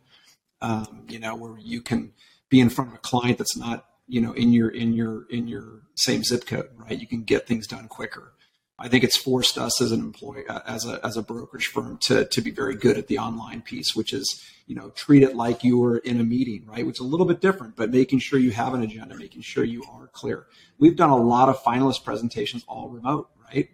um, 0.62 1.04
you 1.11 1.18
know, 1.18 1.37
where 1.37 1.59
you 1.59 1.82
can 1.82 2.14
be 2.49 2.59
in 2.59 2.70
front 2.70 2.88
of 2.88 2.97
a 2.97 3.00
client 3.00 3.37
that's 3.37 3.54
not, 3.54 3.85
you 4.09 4.18
know, 4.18 4.32
in 4.32 4.54
your 4.54 4.70
in 4.70 4.94
your 4.94 5.26
in 5.28 5.47
your 5.47 5.82
same 5.94 6.25
zip 6.25 6.47
code, 6.47 6.70
right? 6.78 6.99
You 6.99 7.06
can 7.06 7.23
get 7.25 7.47
things 7.47 7.66
done 7.66 7.87
quicker. 7.87 8.32
I 8.78 8.88
think 8.88 9.04
it's 9.04 9.16
forced 9.18 9.59
us 9.59 9.82
as 9.82 9.92
an 9.92 10.00
employee, 10.00 10.47
uh, 10.49 10.61
as 10.66 10.87
a 10.87 11.04
as 11.04 11.18
a 11.18 11.23
brokerage 11.23 11.66
firm, 11.66 11.99
to 12.04 12.25
to 12.25 12.40
be 12.40 12.50
very 12.50 12.76
good 12.76 12.97
at 12.97 13.09
the 13.09 13.18
online 13.18 13.61
piece, 13.61 13.94
which 13.94 14.14
is 14.14 14.42
you 14.66 14.75
know 14.75 14.88
treat 14.88 15.23
it 15.23 15.37
like 15.37 15.62
you 15.62 15.76
were 15.76 15.99
in 15.99 16.18
a 16.18 16.25
meeting, 16.25 16.64
right? 16.66 16.87
Which 16.87 16.97
is 16.97 17.00
a 17.00 17.11
little 17.11 17.26
bit 17.26 17.42
different, 17.42 17.76
but 17.76 17.90
making 17.90 18.20
sure 18.20 18.38
you 18.38 18.52
have 18.52 18.73
an 18.73 18.80
agenda, 18.80 19.18
making 19.18 19.42
sure 19.42 19.64
you 19.64 19.85
are 19.92 20.06
clear. 20.06 20.47
We've 20.78 20.97
done 20.97 21.11
a 21.11 21.16
lot 21.18 21.50
of 21.50 21.62
finalist 21.62 22.04
presentations 22.04 22.64
all 22.66 22.88
remote, 22.88 23.28
right? 23.52 23.68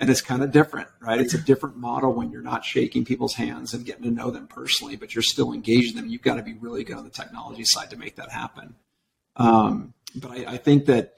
And 0.00 0.08
it's 0.10 0.20
kind 0.20 0.42
of 0.42 0.52
different, 0.52 0.88
right? 1.00 1.20
It's 1.20 1.34
a 1.34 1.38
different 1.38 1.76
model 1.76 2.12
when 2.12 2.30
you're 2.30 2.42
not 2.42 2.64
shaking 2.64 3.04
people's 3.04 3.34
hands 3.34 3.74
and 3.74 3.84
getting 3.84 4.04
to 4.04 4.10
know 4.10 4.30
them 4.30 4.46
personally, 4.46 4.96
but 4.96 5.14
you're 5.14 5.22
still 5.22 5.52
engaging 5.52 5.96
them. 5.96 6.08
You've 6.08 6.22
got 6.22 6.36
to 6.36 6.42
be 6.42 6.54
really 6.54 6.84
good 6.84 6.96
on 6.96 7.04
the 7.04 7.10
technology 7.10 7.64
side 7.64 7.90
to 7.90 7.96
make 7.96 8.16
that 8.16 8.30
happen. 8.30 8.76
Um, 9.36 9.94
but 10.14 10.30
I, 10.30 10.52
I 10.52 10.56
think 10.56 10.86
that 10.86 11.14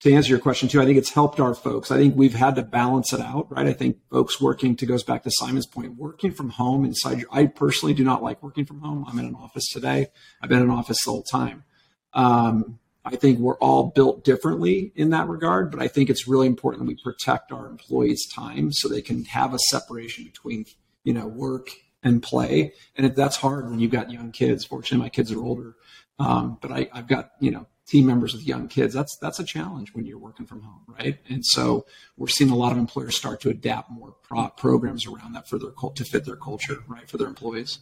to 0.00 0.12
answer 0.12 0.30
your 0.30 0.38
question 0.38 0.68
too, 0.68 0.80
I 0.80 0.86
think 0.86 0.96
it's 0.96 1.10
helped 1.10 1.40
our 1.40 1.54
folks. 1.54 1.90
I 1.90 1.98
think 1.98 2.16
we've 2.16 2.34
had 2.34 2.54
to 2.54 2.62
balance 2.62 3.12
it 3.12 3.20
out, 3.20 3.50
right? 3.50 3.66
I 3.66 3.72
think 3.72 3.98
folks 4.10 4.40
working 4.40 4.76
to 4.76 4.86
goes 4.86 5.02
back 5.02 5.24
to 5.24 5.30
Simon's 5.30 5.66
point, 5.66 5.96
working 5.96 6.32
from 6.32 6.50
home 6.50 6.84
inside 6.84 7.18
your, 7.18 7.28
I 7.32 7.46
personally 7.46 7.94
do 7.94 8.04
not 8.04 8.22
like 8.22 8.42
working 8.42 8.64
from 8.64 8.80
home. 8.80 9.04
I'm 9.06 9.18
in 9.18 9.26
an 9.26 9.34
office 9.34 9.66
today. 9.68 10.06
I've 10.40 10.48
been 10.48 10.58
in 10.58 10.64
an 10.64 10.70
office 10.70 10.98
the 11.04 11.10
whole 11.10 11.22
time. 11.22 11.64
Um, 12.14 12.78
I 13.10 13.16
think 13.16 13.38
we're 13.38 13.58
all 13.58 13.92
built 13.94 14.24
differently 14.24 14.92
in 14.94 15.10
that 15.10 15.28
regard, 15.28 15.70
but 15.70 15.82
I 15.82 15.88
think 15.88 16.10
it's 16.10 16.28
really 16.28 16.46
important 16.46 16.82
that 16.82 16.88
we 16.88 17.02
protect 17.02 17.50
our 17.50 17.66
employees' 17.66 18.26
time 18.32 18.72
so 18.72 18.88
they 18.88 19.02
can 19.02 19.24
have 19.24 19.52
a 19.52 19.58
separation 19.70 20.24
between, 20.24 20.64
you 21.02 21.12
know, 21.12 21.26
work 21.26 21.70
and 22.02 22.22
play. 22.22 22.72
And 22.96 23.06
if 23.06 23.14
that's 23.14 23.36
hard 23.36 23.68
when 23.68 23.80
you've 23.80 23.90
got 23.90 24.10
young 24.10 24.30
kids, 24.30 24.64
fortunately, 24.64 25.04
my 25.04 25.08
kids 25.08 25.32
are 25.32 25.42
older, 25.42 25.74
um, 26.18 26.58
but 26.60 26.70
I, 26.70 26.88
I've 26.92 27.08
got, 27.08 27.32
you 27.40 27.50
know, 27.50 27.66
team 27.86 28.06
members 28.06 28.32
with 28.32 28.46
young 28.46 28.68
kids. 28.68 28.94
That's 28.94 29.16
that's 29.20 29.40
a 29.40 29.44
challenge 29.44 29.92
when 29.94 30.06
you're 30.06 30.18
working 30.18 30.46
from 30.46 30.62
home, 30.62 30.82
right? 30.86 31.18
And 31.28 31.44
so 31.44 31.86
we're 32.16 32.28
seeing 32.28 32.50
a 32.50 32.56
lot 32.56 32.70
of 32.70 32.78
employers 32.78 33.16
start 33.16 33.40
to 33.40 33.50
adapt 33.50 33.90
more 33.90 34.14
pro- 34.22 34.48
programs 34.50 35.06
around 35.06 35.32
that 35.32 35.48
for 35.48 35.58
their 35.58 35.70
to 35.70 36.04
fit 36.04 36.24
their 36.24 36.36
culture, 36.36 36.84
right, 36.86 37.08
for 37.08 37.18
their 37.18 37.26
employees. 37.26 37.80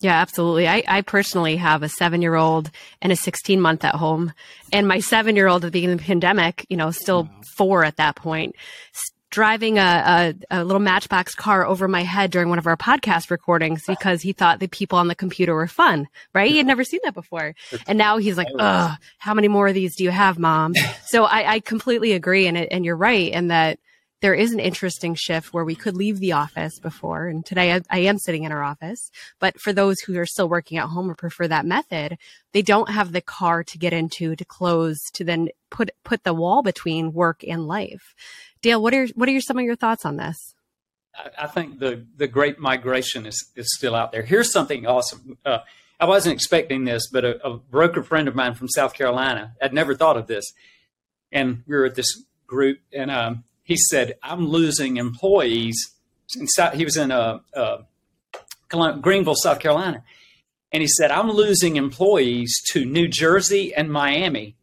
Yeah, 0.00 0.20
absolutely. 0.20 0.68
I, 0.68 0.82
I 0.86 1.00
personally 1.00 1.56
have 1.56 1.82
a 1.82 1.88
seven 1.88 2.20
year 2.20 2.34
old 2.34 2.70
and 3.00 3.12
a 3.12 3.16
16 3.16 3.60
month 3.60 3.84
at 3.84 3.94
home. 3.94 4.32
And 4.72 4.86
my 4.86 5.00
seven 5.00 5.36
year 5.36 5.48
old 5.48 5.64
at 5.64 5.68
the 5.68 5.72
beginning 5.72 5.94
of 5.94 6.00
the 6.00 6.06
pandemic, 6.06 6.66
you 6.68 6.76
know, 6.76 6.90
still 6.90 7.30
four 7.56 7.82
at 7.82 7.96
that 7.96 8.14
point, 8.14 8.56
driving 9.30 9.78
a, 9.78 10.34
a, 10.50 10.60
a 10.60 10.64
little 10.64 10.80
matchbox 10.80 11.34
car 11.34 11.66
over 11.66 11.88
my 11.88 12.02
head 12.02 12.30
during 12.30 12.48
one 12.48 12.58
of 12.58 12.66
our 12.66 12.76
podcast 12.76 13.30
recordings 13.30 13.82
because 13.86 14.22
he 14.22 14.32
thought 14.32 14.60
the 14.60 14.68
people 14.68 14.98
on 14.98 15.08
the 15.08 15.14
computer 15.14 15.54
were 15.54 15.66
fun, 15.66 16.08
right? 16.34 16.50
He 16.50 16.58
had 16.58 16.66
never 16.66 16.84
seen 16.84 17.00
that 17.04 17.14
before. 17.14 17.54
And 17.86 17.98
now 17.98 18.18
he's 18.18 18.36
like, 18.36 18.48
ugh, 18.58 18.98
how 19.18 19.34
many 19.34 19.48
more 19.48 19.68
of 19.68 19.74
these 19.74 19.96
do 19.96 20.04
you 20.04 20.10
have, 20.10 20.38
mom? 20.38 20.74
So 21.06 21.24
I, 21.24 21.54
I 21.54 21.60
completely 21.60 22.12
agree. 22.12 22.48
And, 22.48 22.56
it, 22.56 22.68
and 22.72 22.84
you're 22.84 22.96
right 22.96 23.30
in 23.32 23.48
that 23.48 23.78
there 24.26 24.34
is 24.34 24.52
an 24.52 24.58
interesting 24.58 25.14
shift 25.14 25.54
where 25.54 25.64
we 25.64 25.76
could 25.76 25.94
leave 25.94 26.18
the 26.18 26.32
office 26.32 26.80
before. 26.80 27.28
And 27.28 27.46
today 27.46 27.74
I, 27.74 27.80
I 27.88 27.98
am 28.00 28.18
sitting 28.18 28.42
in 28.42 28.50
our 28.50 28.64
office. 28.64 29.12
But 29.38 29.60
for 29.60 29.72
those 29.72 30.00
who 30.00 30.18
are 30.18 30.26
still 30.26 30.48
working 30.48 30.78
at 30.78 30.88
home 30.88 31.08
or 31.08 31.14
prefer 31.14 31.46
that 31.46 31.64
method, 31.64 32.18
they 32.50 32.60
don't 32.60 32.90
have 32.90 33.12
the 33.12 33.20
car 33.20 33.62
to 33.62 33.78
get 33.78 33.92
into, 33.92 34.34
to 34.34 34.44
close, 34.44 34.98
to 35.12 35.22
then 35.22 35.50
put 35.70 35.90
put 36.02 36.24
the 36.24 36.34
wall 36.34 36.64
between 36.64 37.12
work 37.12 37.44
and 37.46 37.68
life. 37.68 38.16
Dale, 38.62 38.82
what 38.82 38.94
are 38.94 39.06
what 39.14 39.28
are 39.28 39.32
your, 39.32 39.40
some 39.40 39.58
of 39.58 39.64
your 39.64 39.76
thoughts 39.76 40.04
on 40.04 40.16
this? 40.16 40.56
I, 41.38 41.46
think 41.46 41.78
the 41.78 42.04
the 42.16 42.26
great 42.26 42.58
migration 42.58 43.26
is 43.26 43.52
is 43.54 43.76
still 43.76 43.94
out 43.94 44.10
there. 44.10 44.22
Here's 44.22 44.50
something 44.50 44.88
awesome. 44.88 45.38
Uh, 45.44 45.58
I 46.00 46.06
wasn't 46.06 46.34
expecting 46.34 46.84
this, 46.84 47.08
but 47.12 47.24
a, 47.24 47.46
a 47.46 47.58
broker 47.58 48.02
friend 48.02 48.26
of 48.26 48.34
mine 48.34 48.54
from 48.54 48.68
South 48.70 48.92
Carolina 48.92 49.54
had 49.60 49.72
never 49.72 49.94
thought 49.94 50.16
of 50.16 50.26
this, 50.26 50.52
and 51.30 51.62
we 51.68 51.76
were 51.76 51.84
at 51.84 51.94
this 51.94 52.24
group, 52.48 52.80
and 52.92 53.12
um, 53.12 53.44
he 53.66 53.76
said, 53.76 54.14
"I'm 54.22 54.46
losing 54.46 54.96
employees." 54.96 55.92
He 56.74 56.84
was 56.84 56.96
in 56.96 57.10
uh, 57.10 57.40
uh, 57.54 57.82
Greenville, 58.68 59.34
South 59.34 59.58
Carolina, 59.58 60.04
and 60.72 60.80
he 60.80 60.88
said, 60.88 61.10
"I'm 61.10 61.30
losing 61.30 61.76
employees 61.76 62.62
to 62.72 62.84
New 62.84 63.08
Jersey 63.08 63.74
and 63.74 63.92
Miami." 63.92 64.56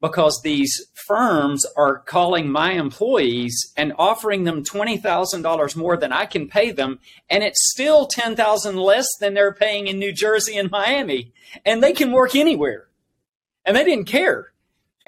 because 0.00 0.40
these 0.42 0.86
firms 1.06 1.64
are 1.76 1.98
calling 1.98 2.50
my 2.50 2.72
employees 2.72 3.72
and 3.76 3.92
offering 3.98 4.44
them 4.44 4.62
$20,000 4.62 5.76
more 5.76 5.96
than 5.96 6.12
I 6.12 6.26
can 6.26 6.48
pay 6.48 6.70
them 6.70 7.00
and 7.28 7.42
it's 7.42 7.70
still 7.72 8.06
10,000 8.06 8.76
less 8.76 9.08
than 9.20 9.34
they're 9.34 9.52
paying 9.52 9.88
in 9.88 9.98
New 9.98 10.12
Jersey 10.12 10.56
and 10.56 10.70
Miami 10.70 11.32
and 11.64 11.82
they 11.82 11.92
can 11.92 12.12
work 12.12 12.36
anywhere. 12.36 12.86
And 13.64 13.76
they 13.76 13.84
didn't 13.84 14.06
care. 14.06 14.52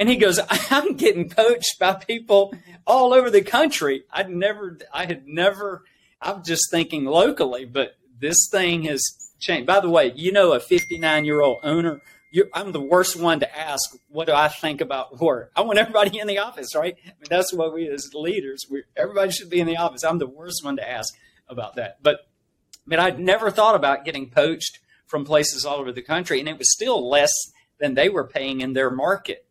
And 0.00 0.08
he 0.08 0.16
goes, 0.16 0.40
I'm 0.48 0.96
getting 0.96 1.28
poached 1.28 1.78
by 1.78 1.94
people 1.94 2.54
all 2.86 3.12
over 3.12 3.30
the 3.30 3.42
country. 3.42 4.04
I'd 4.10 4.30
never 4.30 4.78
I 4.92 5.04
had 5.04 5.28
never 5.28 5.84
I'm 6.20 6.42
just 6.42 6.70
thinking 6.70 7.04
locally, 7.04 7.66
but 7.66 7.96
this 8.18 8.48
thing 8.50 8.84
has 8.84 9.02
changed. 9.38 9.66
By 9.66 9.80
the 9.80 9.90
way, 9.90 10.12
you 10.16 10.32
know 10.32 10.52
a 10.52 10.58
59-year-old 10.58 11.60
owner 11.62 12.00
you're, 12.32 12.46
I'm 12.54 12.70
the 12.70 12.80
worst 12.80 13.20
one 13.20 13.40
to 13.40 13.58
ask, 13.58 13.90
what 14.08 14.28
do 14.28 14.32
I 14.32 14.46
think 14.46 14.80
about 14.80 15.20
work? 15.20 15.50
I 15.56 15.62
want 15.62 15.80
everybody 15.80 16.20
in 16.20 16.28
the 16.28 16.38
office, 16.38 16.76
right? 16.76 16.96
I 17.04 17.08
mean, 17.08 17.26
that's 17.28 17.52
what 17.52 17.74
we 17.74 17.88
as 17.88 18.14
leaders, 18.14 18.66
we, 18.70 18.84
everybody 18.96 19.32
should 19.32 19.50
be 19.50 19.58
in 19.58 19.66
the 19.66 19.78
office. 19.78 20.04
I'm 20.04 20.18
the 20.18 20.28
worst 20.28 20.64
one 20.64 20.76
to 20.76 20.88
ask 20.88 21.12
about 21.48 21.74
that. 21.74 22.02
But 22.02 22.20
I 22.76 22.82
mean, 22.86 23.00
I'd 23.00 23.18
never 23.18 23.50
thought 23.50 23.74
about 23.74 24.04
getting 24.04 24.30
poached 24.30 24.78
from 25.06 25.24
places 25.24 25.66
all 25.66 25.78
over 25.78 25.90
the 25.90 26.02
country, 26.02 26.38
and 26.38 26.48
it 26.48 26.56
was 26.56 26.72
still 26.72 27.08
less 27.08 27.32
than 27.80 27.94
they 27.94 28.08
were 28.08 28.26
paying 28.26 28.60
in 28.60 28.74
their 28.74 28.90
market 28.90 29.44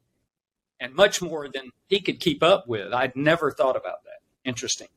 and 0.79 0.95
much 0.95 1.21
more 1.21 1.47
than 1.47 1.71
he 1.87 1.99
could 1.99 2.19
keep 2.19 2.41
up 2.43 2.67
with. 2.67 2.93
I'd 2.93 3.15
never 3.15 3.51
thought 3.51 3.75
about 3.75 4.03
that. 4.03 4.19
Interesting. 4.43 4.87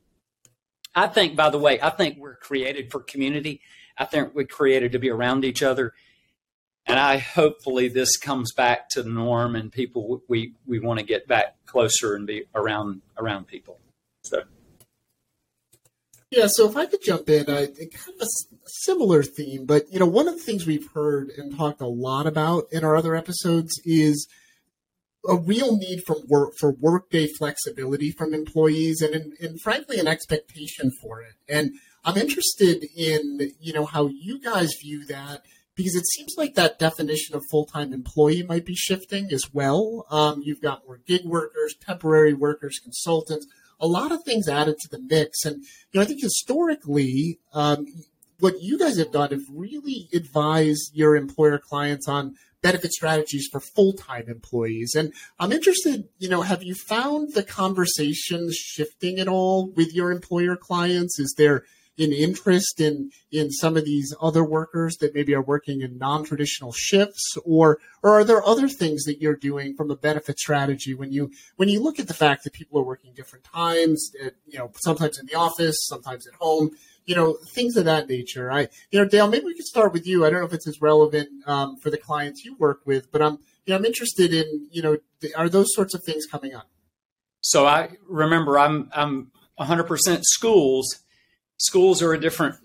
I 0.95 1.09
think, 1.09 1.37
by 1.37 1.51
the 1.51 1.59
way, 1.59 1.81
I 1.81 1.91
think 1.91 2.19
we're 2.19 2.37
created 2.37 2.91
for 2.91 3.01
community. 3.01 3.61
I 3.97 4.05
think 4.05 4.35
we're 4.35 4.45
created 4.45 4.93
to 4.93 4.99
be 4.99 5.11
around 5.11 5.45
each 5.45 5.63
other 5.63 5.95
and 6.87 6.99
I 6.99 7.19
hopefully 7.19 7.89
this 7.89 8.17
comes 8.17 8.53
back 8.53 8.89
to 8.91 9.03
the 9.03 9.11
norm, 9.11 9.57
and 9.57 9.71
people 9.71 10.23
we 10.29 10.55
we 10.67 10.79
want 10.81 10.99
to 10.99 11.05
get 11.05 11.29
back 11.29 11.57
closer 11.67 12.15
and 12.15 12.27
be 12.27 12.45
around 12.55 13.03
around 13.17 13.47
people. 13.47 13.79
So 14.25 14.43
Yeah, 16.31 16.47
so 16.49 16.69
if 16.69 16.77
I 16.77 16.87
could 16.87 17.03
jump 17.03 17.29
in, 17.29 17.49
I 17.49 17.67
kind 17.67 18.21
of 18.21 18.23
a 18.23 18.27
similar 18.67 19.23
theme, 19.23 19.65
but 19.65 19.85
you 19.93 20.01
know, 20.01 20.07
one 20.07 20.29
of 20.29 20.35
the 20.35 20.43
things 20.43 20.67
we've 20.67 20.91
heard 20.93 21.31
and 21.31 21.57
talked 21.57 21.81
a 21.81 21.87
lot 21.87 22.27
about 22.27 22.65
in 22.73 22.85
our 22.85 22.97
other 22.97 23.15
episodes 23.15 23.81
is 23.85 24.27
a 25.29 25.37
real 25.37 25.77
need 25.77 26.03
for 26.07 26.17
work 26.29 26.55
for 26.59 26.73
workday 26.73 27.29
flexibility 27.39 28.11
from 28.11 28.35
employees, 28.35 29.01
and, 29.01 29.15
and 29.15 29.33
and 29.41 29.61
frankly, 29.61 29.99
an 29.99 30.09
expectation 30.09 30.91
for 31.01 31.23
it. 31.23 31.35
And 31.49 31.73
I'm 32.05 32.17
interested 32.17 32.85
in 32.97 33.53
you 33.61 33.73
know 33.73 33.87
how 33.87 34.09
you 34.09 34.41
guys 34.41 34.75
view 34.81 35.05
that 35.07 35.43
because 35.75 35.95
it 35.95 36.07
seems 36.07 36.35
like 36.37 36.55
that 36.55 36.79
definition 36.79 37.35
of 37.35 37.43
full-time 37.51 37.93
employee 37.93 38.43
might 38.43 38.67
be 38.67 38.75
shifting 38.75 39.33
as 39.33 39.45
well. 39.53 40.07
Um, 40.11 40.43
you've 40.45 40.61
got 40.61 40.87
more 40.87 41.01
gig 41.07 41.25
workers, 41.25 41.75
temporary 41.81 42.35
workers, 42.35 42.79
consultants, 42.79 43.47
a 43.81 43.87
lot 43.87 44.13
of 44.13 44.23
things 44.23 44.49
added 44.49 44.77
to 44.79 44.89
the 44.89 45.01
mix. 45.01 45.45
And, 45.45 45.63
you 45.63 45.95
know, 45.95 46.03
I 46.03 46.05
think 46.05 46.21
historically, 46.23 47.39
um, 47.53 47.87
what 48.39 48.61
you 48.61 48.79
guys 48.79 48.99
have 48.99 49.13
done 49.13 49.33
is 49.33 49.49
really 49.53 50.09
advise 50.13 50.91
your 50.93 51.17
employer 51.17 51.59
clients 51.59 52.09
on 52.09 52.35
benefit 52.63 52.93
strategies 52.93 53.49
for 53.51 53.61
full-time 53.61 54.25
employees. 54.29 54.95
And 54.95 55.13
I'm 55.39 55.53
interested, 55.53 56.09
you 56.19 56.29
know, 56.29 56.43
have 56.43 56.63
you 56.63 56.75
found 56.75 57.35
the 57.35 57.43
conversations 57.43 58.55
shifting 58.55 59.19
at 59.19 59.29
all 59.29 59.71
with 59.71 59.93
your 59.93 60.11
employer 60.13 60.57
clients? 60.57 61.19
Is 61.19 61.35
there 61.37 61.65
an 61.99 62.13
interest 62.13 62.81
in 62.81 63.11
in 63.31 63.51
some 63.51 63.77
of 63.77 63.85
these 63.85 64.15
other 64.21 64.43
workers 64.43 64.97
that 64.97 65.15
maybe 65.15 65.35
are 65.35 65.43
working 65.43 65.83
in 65.83 65.99
non-traditional 65.99 66.73
shifts 66.73 67.37
or 67.45 67.79
or 68.03 68.19
are 68.19 68.25
there 68.25 68.45
other 68.45 68.69
things 68.69 69.05
that 69.05 69.21
you're 69.21 69.37
doing 69.37 69.75
from 69.75 69.91
a 69.91 69.97
benefit 69.97 70.39
strategy 70.39 70.95
when 70.95 71.13
you 71.13 71.31
when 71.57 71.69
you 71.69 71.83
look 71.83 71.99
at 71.99 72.09
the 72.09 72.15
fact 72.15 72.45
that 72.45 72.55
people 72.55 72.81
are 72.81 72.85
working 72.85 73.13
different 73.15 73.45
times 73.45 74.11
at, 74.25 74.35
you 74.47 74.59
know 74.59 74.71
sometimes 74.83 75.19
in 75.19 75.27
the 75.27 75.35
office 75.35 75.77
sometimes 75.83 76.27
at 76.27 76.35
home 76.35 76.71
you 77.05 77.15
know 77.15 77.37
things 77.55 77.77
of 77.77 77.85
that 77.85 78.09
nature. 78.09 78.51
I 78.51 78.69
you 78.91 78.99
know 78.99 79.05
dale 79.05 79.29
maybe 79.29 79.47
we 79.47 79.55
could 79.55 79.67
start 79.67 79.93
with 79.93 80.07
you. 80.07 80.25
I 80.25 80.31
don't 80.31 80.41
know 80.41 80.47
if 80.47 80.53
it's 80.53 80.67
as 80.67 80.81
relevant 80.81 81.29
um, 81.47 81.77
for 81.77 81.91
the 81.91 81.99
clients 81.99 82.45
you 82.45 82.57
work 82.57 82.81
with 82.85 83.11
but 83.13 83.23
i'm 83.23 83.39
you 83.65 83.73
know 83.73 83.77
i'm 83.77 83.85
interested 83.85 84.33
in 84.33 84.69
you 84.71 84.83
know 84.83 84.97
are 85.37 85.49
those 85.49 85.69
sorts 85.75 85.95
of 85.95 86.03
things 86.05 86.27
coming 86.27 86.55
up? 86.55 86.69
So 87.41 87.67
i 87.67 87.91
remember 88.09 88.59
i'm 88.59 88.91
i'm 88.93 89.33
100% 89.59 90.23
schools. 90.25 91.01
Schools 91.59 92.03
are 92.03 92.13
a 92.13 92.21
different 92.21 92.57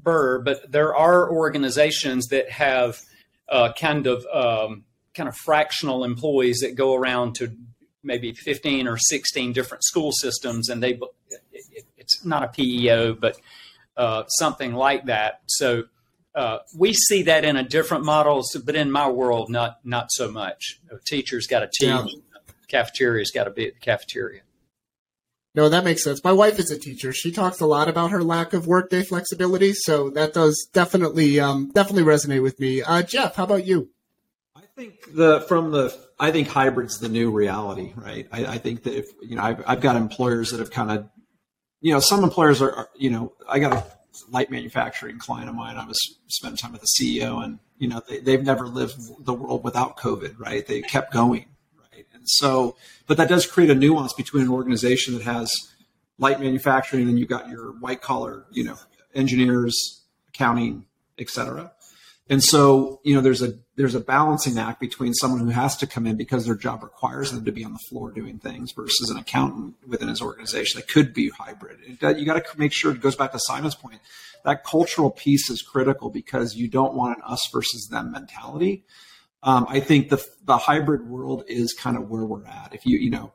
burr, 0.00 0.38
but 0.40 0.70
there 0.70 0.94
are 0.94 1.30
organizations 1.30 2.26
that 2.28 2.50
have 2.50 3.00
uh, 3.48 3.72
kind 3.78 4.06
of 4.06 4.24
um, 4.32 4.84
kind 5.14 5.28
of 5.28 5.36
fractional 5.36 6.04
employees 6.04 6.58
that 6.60 6.74
go 6.74 6.94
around 6.94 7.34
to 7.36 7.56
maybe 8.02 8.32
15 8.32 8.86
or 8.86 8.98
16 8.98 9.52
different 9.52 9.82
school 9.84 10.12
systems, 10.12 10.68
and 10.68 10.82
they 10.82 10.98
it's 11.96 12.24
not 12.24 12.44
a 12.44 12.48
PEO, 12.48 13.14
but 13.14 13.36
uh, 13.96 14.24
something 14.26 14.74
like 14.74 15.06
that. 15.06 15.40
So 15.46 15.84
uh, 16.34 16.58
we 16.76 16.92
see 16.92 17.22
that 17.22 17.44
in 17.44 17.56
a 17.56 17.62
different 17.62 18.04
model, 18.04 18.44
but 18.64 18.76
in 18.76 18.90
my 18.90 19.08
world, 19.08 19.50
not 19.50 19.78
not 19.84 20.12
so 20.12 20.30
much. 20.30 20.80
A 20.90 20.98
teacher's 20.98 21.46
got 21.46 21.62
a 21.62 21.66
teach, 21.66 21.88
yeah. 21.88 22.04
cafeteria's 22.68 23.30
got 23.30 23.44
to 23.44 23.50
be 23.50 23.68
at 23.68 23.74
the 23.74 23.80
cafeteria. 23.80 24.42
No, 25.54 25.70
that 25.70 25.84
makes 25.84 26.04
sense. 26.04 26.22
My 26.22 26.32
wife 26.32 26.58
is 26.58 26.70
a 26.70 26.78
teacher. 26.78 27.14
She 27.14 27.32
talks 27.32 27.60
a 27.60 27.66
lot 27.66 27.88
about 27.88 28.10
her 28.10 28.22
lack 28.22 28.52
of 28.52 28.66
workday 28.66 29.02
flexibility, 29.02 29.72
so 29.72 30.10
that 30.10 30.34
does 30.34 30.68
definitely 30.74 31.40
um, 31.40 31.70
definitely 31.74 32.02
resonate 32.02 32.42
with 32.42 32.60
me. 32.60 32.82
Uh, 32.82 33.02
Jeff, 33.02 33.36
how 33.36 33.44
about 33.44 33.64
you? 33.64 33.88
I 34.54 34.60
think 34.76 35.14
the 35.14 35.40
from 35.48 35.70
the 35.70 35.96
I 36.20 36.30
think 36.30 36.48
hybrid's 36.48 36.98
the 36.98 37.08
new 37.08 37.30
reality, 37.30 37.94
right? 37.96 38.28
I, 38.30 38.44
I 38.44 38.58
think 38.58 38.82
that 38.82 38.94
if 38.94 39.06
you 39.22 39.36
know 39.36 39.42
I've, 39.42 39.64
I've 39.66 39.80
got 39.80 39.96
employers 39.96 40.50
that 40.50 40.60
have 40.60 40.70
kind 40.70 40.90
of 40.90 41.08
you 41.86 41.92
know 41.92 42.00
some 42.00 42.24
employers 42.24 42.60
are, 42.60 42.72
are 42.72 42.88
you 42.96 43.10
know 43.10 43.32
I 43.48 43.60
got 43.60 43.72
a 43.72 43.84
light 44.28 44.50
manufacturing 44.50 45.20
client 45.20 45.48
of 45.48 45.54
mine. 45.54 45.76
I 45.76 45.86
was 45.86 45.96
spending 46.26 46.56
time 46.56 46.72
with 46.72 46.80
the 46.80 46.88
CEO, 46.98 47.44
and 47.44 47.60
you 47.78 47.86
know 47.86 48.02
they, 48.08 48.18
they've 48.18 48.42
never 48.42 48.66
lived 48.66 49.24
the 49.24 49.32
world 49.32 49.62
without 49.62 49.96
COVID, 49.96 50.34
right? 50.36 50.66
They 50.66 50.80
kept 50.80 51.12
going, 51.12 51.46
right? 51.92 52.04
And 52.12 52.24
so, 52.28 52.76
but 53.06 53.18
that 53.18 53.28
does 53.28 53.46
create 53.46 53.70
a 53.70 53.74
nuance 53.76 54.12
between 54.12 54.42
an 54.42 54.50
organization 54.50 55.14
that 55.14 55.22
has 55.22 55.54
light 56.18 56.40
manufacturing 56.40 57.08
and 57.08 57.20
you've 57.20 57.28
got 57.28 57.48
your 57.48 57.70
white 57.78 58.02
collar, 58.02 58.46
you 58.50 58.64
know, 58.64 58.76
engineers, 59.14 60.02
accounting, 60.30 60.86
et 61.20 61.30
cetera. 61.30 61.70
And 62.28 62.42
so, 62.42 63.00
you 63.04 63.14
know, 63.14 63.20
there's 63.20 63.42
a 63.42 63.54
there's 63.76 63.94
a 63.94 64.00
balancing 64.00 64.58
act 64.58 64.80
between 64.80 65.12
someone 65.12 65.40
who 65.40 65.50
has 65.50 65.76
to 65.76 65.86
come 65.86 66.06
in 66.06 66.16
because 66.16 66.46
their 66.46 66.54
job 66.54 66.82
requires 66.82 67.30
them 67.30 67.44
to 67.44 67.52
be 67.52 67.62
on 67.62 67.74
the 67.74 67.78
floor 67.90 68.10
doing 68.10 68.38
things 68.38 68.72
versus 68.72 69.10
an 69.10 69.18
accountant 69.18 69.74
within 69.86 70.08
his 70.08 70.22
organization 70.22 70.80
that 70.80 70.88
could 70.88 71.12
be 71.12 71.28
hybrid. 71.28 71.78
You 71.86 72.24
got 72.24 72.44
to 72.44 72.58
make 72.58 72.72
sure 72.72 72.92
it 72.92 73.02
goes 73.02 73.16
back 73.16 73.32
to 73.32 73.38
Simon's 73.38 73.74
point. 73.74 74.00
That 74.44 74.64
cultural 74.64 75.10
piece 75.10 75.50
is 75.50 75.60
critical 75.60 76.08
because 76.08 76.56
you 76.56 76.68
don't 76.68 76.94
want 76.94 77.18
an 77.18 77.24
us 77.26 77.46
versus 77.52 77.88
them 77.88 78.12
mentality. 78.12 78.84
Um, 79.42 79.66
I 79.68 79.80
think 79.80 80.08
the 80.08 80.24
the 80.44 80.56
hybrid 80.56 81.08
world 81.08 81.44
is 81.46 81.72
kind 81.74 81.96
of 81.96 82.08
where 82.08 82.24
we're 82.24 82.46
at. 82.46 82.70
If 82.72 82.86
you 82.86 82.98
you 82.98 83.10
know, 83.10 83.32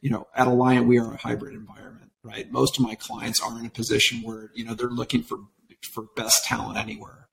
you 0.00 0.10
know, 0.10 0.26
at 0.34 0.48
Alliant 0.48 0.86
we 0.86 0.98
are 0.98 1.14
a 1.14 1.16
hybrid 1.16 1.54
environment, 1.54 2.10
right? 2.22 2.50
Most 2.50 2.78
of 2.78 2.84
my 2.84 2.96
clients 2.96 3.40
are 3.40 3.58
in 3.58 3.66
a 3.66 3.70
position 3.70 4.22
where 4.22 4.50
you 4.54 4.64
know 4.64 4.74
they're 4.74 4.88
looking 4.88 5.22
for 5.22 5.38
for 5.92 6.04
best 6.16 6.44
talent 6.44 6.78
anywhere. 6.78 7.23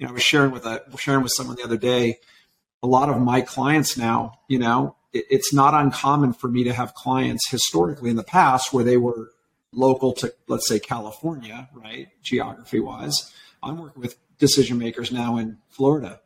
You 0.00 0.06
know, 0.06 0.12
I 0.12 0.14
was 0.14 0.22
sharing 0.22 0.50
with 0.50 0.64
a 0.64 0.82
sharing 0.96 1.22
with 1.22 1.32
someone 1.36 1.56
the 1.56 1.62
other 1.62 1.76
day. 1.76 2.20
A 2.82 2.86
lot 2.86 3.10
of 3.10 3.20
my 3.20 3.42
clients 3.42 3.98
now, 3.98 4.38
you 4.48 4.58
know, 4.58 4.96
it, 5.12 5.26
it's 5.28 5.52
not 5.52 5.74
uncommon 5.74 6.32
for 6.32 6.48
me 6.48 6.64
to 6.64 6.72
have 6.72 6.94
clients 6.94 7.50
historically 7.50 8.08
in 8.08 8.16
the 8.16 8.24
past 8.24 8.72
where 8.72 8.82
they 8.82 8.96
were 8.96 9.32
local 9.72 10.14
to 10.14 10.32
let's 10.48 10.66
say 10.66 10.78
California, 10.78 11.68
right, 11.74 12.08
geography 12.22 12.80
wise. 12.80 13.30
I'm 13.62 13.76
working 13.76 14.00
with 14.00 14.16
decision 14.38 14.78
makers 14.78 15.12
now 15.12 15.36
in 15.36 15.58
Florida 15.68 16.22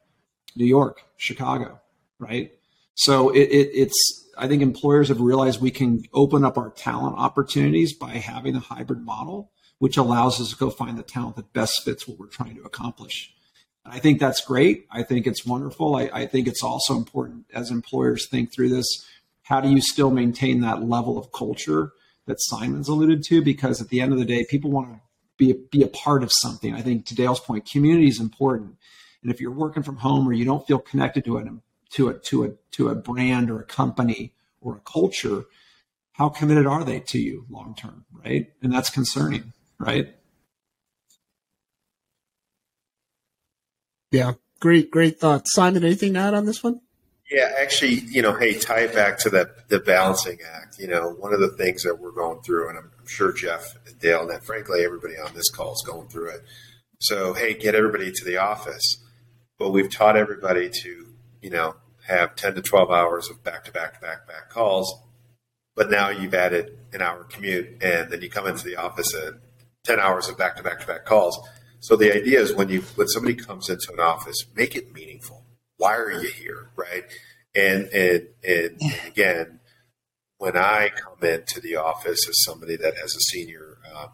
New 0.55 0.67
York, 0.67 1.03
Chicago, 1.17 1.81
right? 2.21 2.53
So 2.95 3.31
it, 3.31 3.49
it, 3.49 3.71
it's, 3.75 4.31
I 4.39 4.47
think 4.47 4.63
employers 4.63 5.09
have 5.09 5.21
realized 5.21 5.61
we 5.61 5.73
can 5.73 6.05
open 6.13 6.45
up 6.45 6.57
our 6.57 6.71
talent 6.71 7.19
opportunities 7.19 7.93
by 7.93 8.11
having 8.11 8.55
a 8.55 8.61
hybrid 8.61 9.01
model, 9.01 9.51
which 9.79 9.97
allows 9.97 10.41
us 10.41 10.51
to 10.51 10.57
go 10.57 10.71
find 10.71 10.97
the 10.97 11.03
talent 11.03 11.35
that 11.35 11.53
best 11.53 11.85
fits 11.85 12.07
what 12.07 12.21
we're 12.21 12.29
trying 12.29 12.55
to 12.55 12.63
accomplish. 12.63 13.34
I 13.87 13.99
think 13.99 14.19
that's 14.19 14.41
great. 14.41 14.87
I 14.91 15.03
think 15.03 15.27
it's 15.27 15.45
wonderful. 15.45 15.97
I, 15.97 16.11
I 16.13 16.27
think 16.27 16.49
it's 16.49 16.63
also 16.63 16.97
important 16.97 17.47
as 17.53 17.71
employers 17.71 18.29
think 18.29 18.53
through 18.53 18.71
this. 18.71 18.87
How 19.43 19.61
do 19.61 19.69
you 19.69 19.81
still 19.81 20.11
maintain 20.11 20.61
that 20.61 20.83
level 20.83 21.19
of 21.19 21.33
culture 21.33 21.93
that 22.27 22.37
Simon's 22.41 22.89
alluded 22.89 23.23
to? 23.25 23.43
Because 23.43 23.83
at 23.83 23.89
the 23.89 24.01
end 24.01 24.13
of 24.13 24.19
the 24.19 24.25
day, 24.25 24.47
people 24.49 24.71
want 24.71 24.89
to 24.89 25.01
be, 25.37 25.53
be 25.71 25.83
a 25.83 25.89
part 25.89 26.23
of 26.23 26.33
something. 26.33 26.75
I 26.75 26.81
think 26.81 27.05
to 27.07 27.15
Dale's 27.15 27.41
point, 27.41 27.69
community 27.71 28.09
is 28.09 28.21
important. 28.21 28.77
And 29.23 29.31
if 29.31 29.41
you're 29.41 29.51
working 29.51 29.83
from 29.83 29.97
home 29.97 30.27
or 30.27 30.33
you 30.33 30.45
don't 30.45 30.67
feel 30.67 30.79
connected 30.79 31.25
to 31.27 31.37
it 31.39 31.49
to 31.95 32.09
a 32.09 32.15
to 32.15 32.45
a 32.45 32.51
to 32.73 32.89
a 32.89 32.95
brand 32.95 33.51
or 33.51 33.61
a 33.61 33.65
company 33.65 34.35
or 34.61 34.77
a 34.77 34.81
culture, 34.81 35.45
how 36.13 36.29
committed 36.29 36.67
are 36.67 36.85
they 36.85 37.01
to 37.01 37.19
you 37.19 37.47
long 37.49 37.75
term, 37.75 38.05
right? 38.13 38.49
And 38.63 38.73
that's 38.73 38.91
concerning, 38.91 39.53
right? 39.79 40.15
Yeah, 44.15 44.33
great, 44.61 44.91
great 44.91 45.19
thoughts, 45.19 45.53
Simon. 45.53 45.85
Anything 45.85 46.15
to 46.15 46.21
add 46.21 46.35
on 46.35 46.47
this 46.47 46.63
one? 46.63 46.81
Yeah, 47.31 47.53
actually, 47.59 48.01
you 48.09 48.23
know, 48.23 48.35
hey, 48.35 48.59
tie 48.59 48.81
it 48.81 48.95
back 48.95 49.19
to 49.21 49.31
that 49.31 49.69
the 49.69 49.81
balancing 49.81 50.39
act. 50.55 50.79
You 50.79 50.89
know, 50.89 51.11
one 51.11 51.33
of 51.33 51.41
the 51.41 51.49
things 51.49 51.83
that 51.83 51.99
we're 51.99 52.13
going 52.13 52.41
through, 52.43 52.69
and 52.69 52.79
I'm, 52.79 52.91
I'm 52.99 53.07
sure 53.07 53.33
Jeff 53.33 53.77
and 53.87 53.99
Dale, 53.99 54.29
and 54.29 54.43
frankly 54.43 54.85
everybody 54.85 55.15
on 55.15 55.35
this 55.35 55.51
call 55.51 55.73
is 55.73 55.83
going 55.87 56.09
through 56.09 56.31
it. 56.31 56.43
So, 57.01 57.35
hey, 57.35 57.55
get 57.55 57.75
everybody 57.75 58.13
to 58.13 58.25
the 58.25 58.37
office 58.37 59.05
but 59.59 59.71
we've 59.71 59.91
taught 59.91 60.17
everybody 60.17 60.69
to, 60.69 61.07
you 61.41 61.51
know, 61.51 61.75
have 62.07 62.37
10 62.37 62.57
to 62.57 62.63
12 62.63 62.91
hours 62.91 63.31
of 63.31 63.43
back 63.43 63.65
to 63.65 63.73
back 63.73 63.95
to 63.95 64.01
back 64.01 64.27
back 64.27 64.51
calls. 64.51 64.95
But 65.75 65.91
now 65.91 66.11
you've 66.11 66.35
added 66.35 66.79
an 66.93 67.03
hour 67.03 67.25
commute 67.25 67.83
and 67.83 68.11
then 68.11 68.21
you 68.21 68.31
come 68.31 68.47
into 68.47 68.65
the 68.65 68.77
office 68.77 69.15
at 69.15 69.35
10 69.85 69.99
hours 69.99 70.29
of 70.29 70.39
back 70.39 70.57
to 70.57 70.63
back 70.63 70.81
to 70.81 70.87
back 70.87 71.05
calls. 71.05 71.39
So 71.85 71.97
the 71.97 72.15
idea 72.15 72.41
is 72.41 72.55
when 72.55 72.71
you 72.71 72.81
when 72.97 73.09
somebody 73.09 73.35
comes 73.35 73.69
into 73.69 73.93
an 73.93 74.01
office, 74.01 74.47
make 74.57 74.75
it 74.75 74.95
meaningful. 74.95 75.45
Why 75.77 75.97
are 75.97 76.11
you 76.11 76.31
here? 76.31 76.71
Right. 76.77 77.05
And 77.55 77.89
and 77.89 78.29
and, 78.43 78.81
again, 79.07 79.61
when 80.39 80.57
I 80.57 80.89
come 80.89 81.29
into 81.29 81.61
the 81.61 81.77
office 81.77 82.27
as 82.27 82.43
somebody 82.43 82.77
that 82.77 82.97
has 82.97 83.15
a 83.15 83.21
senior 83.21 83.77
uh, 83.95 84.07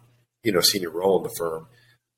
you 0.43 0.51
know, 0.51 0.59
senior 0.59 0.89
role 0.89 1.17
in 1.19 1.23
the 1.23 1.35
firm, 1.37 1.67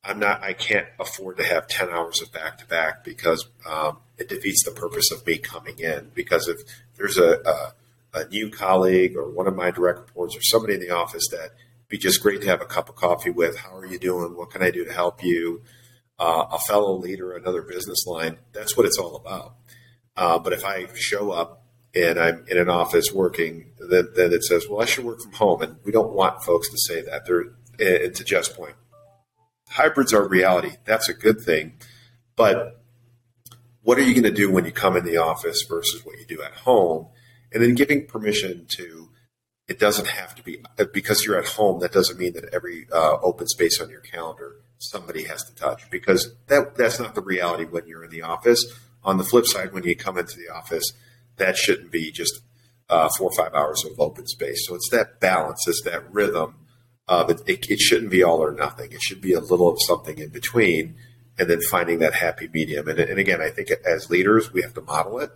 I'm 0.04 0.18
not, 0.18 0.42
I 0.42 0.54
can't 0.54 0.88
afford 1.00 1.38
to 1.38 1.44
have 1.44 1.68
10 1.68 1.90
hours 1.90 2.20
of 2.22 2.32
back 2.32 2.58
to 2.58 2.66
back 2.66 3.04
because 3.04 3.48
um, 3.70 3.98
it 4.18 4.30
defeats 4.30 4.64
the 4.64 4.72
purpose 4.72 5.12
of 5.12 5.26
me 5.28 5.38
coming 5.38 5.78
in. 5.78 6.12
Because 6.16 6.48
if 6.48 6.62
there's 6.98 7.18
a, 7.18 7.40
a, 7.46 8.20
a, 8.20 8.28
new 8.30 8.50
colleague 8.50 9.16
or 9.16 9.30
one 9.30 9.48
of 9.48 9.56
my 9.56 9.72
direct 9.72 10.00
reports 10.00 10.36
or 10.36 10.42
somebody 10.42 10.74
in 10.74 10.80
the 10.80 10.90
office 10.90 11.28
that 11.32 11.52
be 11.94 12.00
just 12.00 12.24
great 12.24 12.42
to 12.42 12.48
have 12.48 12.60
a 12.60 12.66
cup 12.66 12.90
of 12.90 12.96
coffee 12.96 13.30
with, 13.30 13.56
how 13.56 13.78
are 13.78 13.86
you 13.86 14.00
doing? 14.00 14.36
What 14.36 14.50
can 14.50 14.64
I 14.64 14.72
do 14.72 14.84
to 14.84 14.92
help 14.92 15.24
you? 15.24 15.62
Uh, 16.18 16.46
a 16.52 16.58
fellow 16.58 16.98
leader, 16.98 17.34
another 17.34 17.62
business 17.62 18.08
line, 18.08 18.40
that's 18.52 18.76
what 18.76 18.88
it's 18.88 18.98
all 18.98 19.16
about. 19.16 19.58
Uh, 20.18 20.40
but 20.40 20.54
if 20.54 20.66
I 20.66 20.88
show 20.96 21.30
up 21.30 21.68
and 21.94 22.18
I'm 22.20 22.46
in 22.48 22.58
an 22.58 22.68
office 22.68 23.14
working, 23.14 23.74
then, 23.78 24.08
then 24.16 24.34
it 24.34 24.44
says, 24.44 24.66
well, 24.68 24.82
I 24.82 24.86
should 24.86 25.06
work 25.06 25.22
from 25.22 25.34
home. 25.34 25.62
And 25.62 25.76
we 25.84 25.92
don't 25.92 26.14
want 26.14 26.42
folks 26.42 26.68
to 26.72 26.80
say 26.80 27.04
that. 27.04 27.28
And 27.78 28.16
to 28.16 28.24
Jeff's 28.24 28.50
point, 28.50 28.74
hybrids 29.70 30.14
are 30.14 30.28
reality. 30.28 30.78
That's 30.86 31.10
a 31.10 31.14
good 31.14 31.42
thing. 31.42 31.74
But 32.36 32.82
what 33.84 34.00
are 34.00 34.04
you 34.04 34.20
going 34.20 34.24
to 34.24 34.32
do 34.32 34.52
when 34.52 34.66
you 34.66 34.72
come 34.72 34.98
in 34.98 35.06
the 35.06 35.18
office 35.18 35.62
versus 35.70 36.04
what 36.04 36.18
you 36.18 36.26
do 36.26 36.42
at 36.42 36.54
home? 36.54 37.10
And 37.52 37.62
then 37.62 37.76
giving 37.76 38.08
permission 38.08 38.66
to 38.78 39.10
it 39.74 39.80
doesn't 39.80 40.08
have 40.08 40.36
to 40.36 40.44
be 40.44 40.64
because 40.94 41.26
you're 41.26 41.40
at 41.40 41.48
home. 41.48 41.80
That 41.80 41.92
doesn't 41.92 42.20
mean 42.20 42.34
that 42.34 42.54
every 42.54 42.86
uh, 42.94 43.18
open 43.24 43.48
space 43.48 43.82
on 43.82 43.90
your 43.90 44.02
calendar 44.02 44.58
somebody 44.78 45.24
has 45.24 45.44
to 45.46 45.56
touch 45.56 45.90
because 45.90 46.36
that 46.48 46.76
that's 46.76 47.00
not 47.00 47.16
the 47.16 47.22
reality 47.22 47.64
when 47.64 47.88
you're 47.88 48.04
in 48.04 48.12
the 48.12 48.22
office. 48.22 48.64
On 49.04 49.18
the 49.18 49.24
flip 49.24 49.48
side, 49.48 49.74
when 49.74 49.84
you 49.84 49.96
come 49.96 50.20
into 50.20 50.38
the 50.38 50.54
office, 50.54 50.94
that 51.38 51.58
shouldn't 51.58 51.92
be 51.92 52.12
just 52.12 52.42
uh, 52.88 53.10
four 53.18 53.32
or 53.32 53.36
five 53.36 53.56
hours 53.56 53.84
of 53.84 54.00
open 54.00 54.28
space. 54.28 54.68
So 54.68 54.76
it's 54.76 54.90
that 54.92 55.20
balance, 55.20 55.68
it's 55.68 55.82
that 55.84 56.14
rhythm. 56.14 56.56
Of 57.08 57.32
it, 57.32 57.42
it, 57.48 57.70
it 57.70 57.80
shouldn't 57.80 58.12
be 58.12 58.24
all 58.24 58.44
or 58.44 58.52
nothing. 58.52 58.92
It 58.92 59.02
should 59.02 59.22
be 59.22 59.34
a 59.34 59.40
little 59.40 59.70
of 59.70 59.82
something 59.82 60.20
in 60.20 60.30
between, 60.30 60.96
and 61.40 61.50
then 61.50 61.62
finding 61.62 62.00
that 62.00 62.14
happy 62.14 62.48
medium. 62.54 62.88
And, 62.88 63.00
and 63.00 63.20
again, 63.20 63.42
I 63.42 63.50
think 63.50 63.72
as 63.86 64.10
leaders, 64.12 64.54
we 64.54 64.62
have 64.62 64.76
to 64.76 64.82
model 64.82 65.20
it 65.20 65.32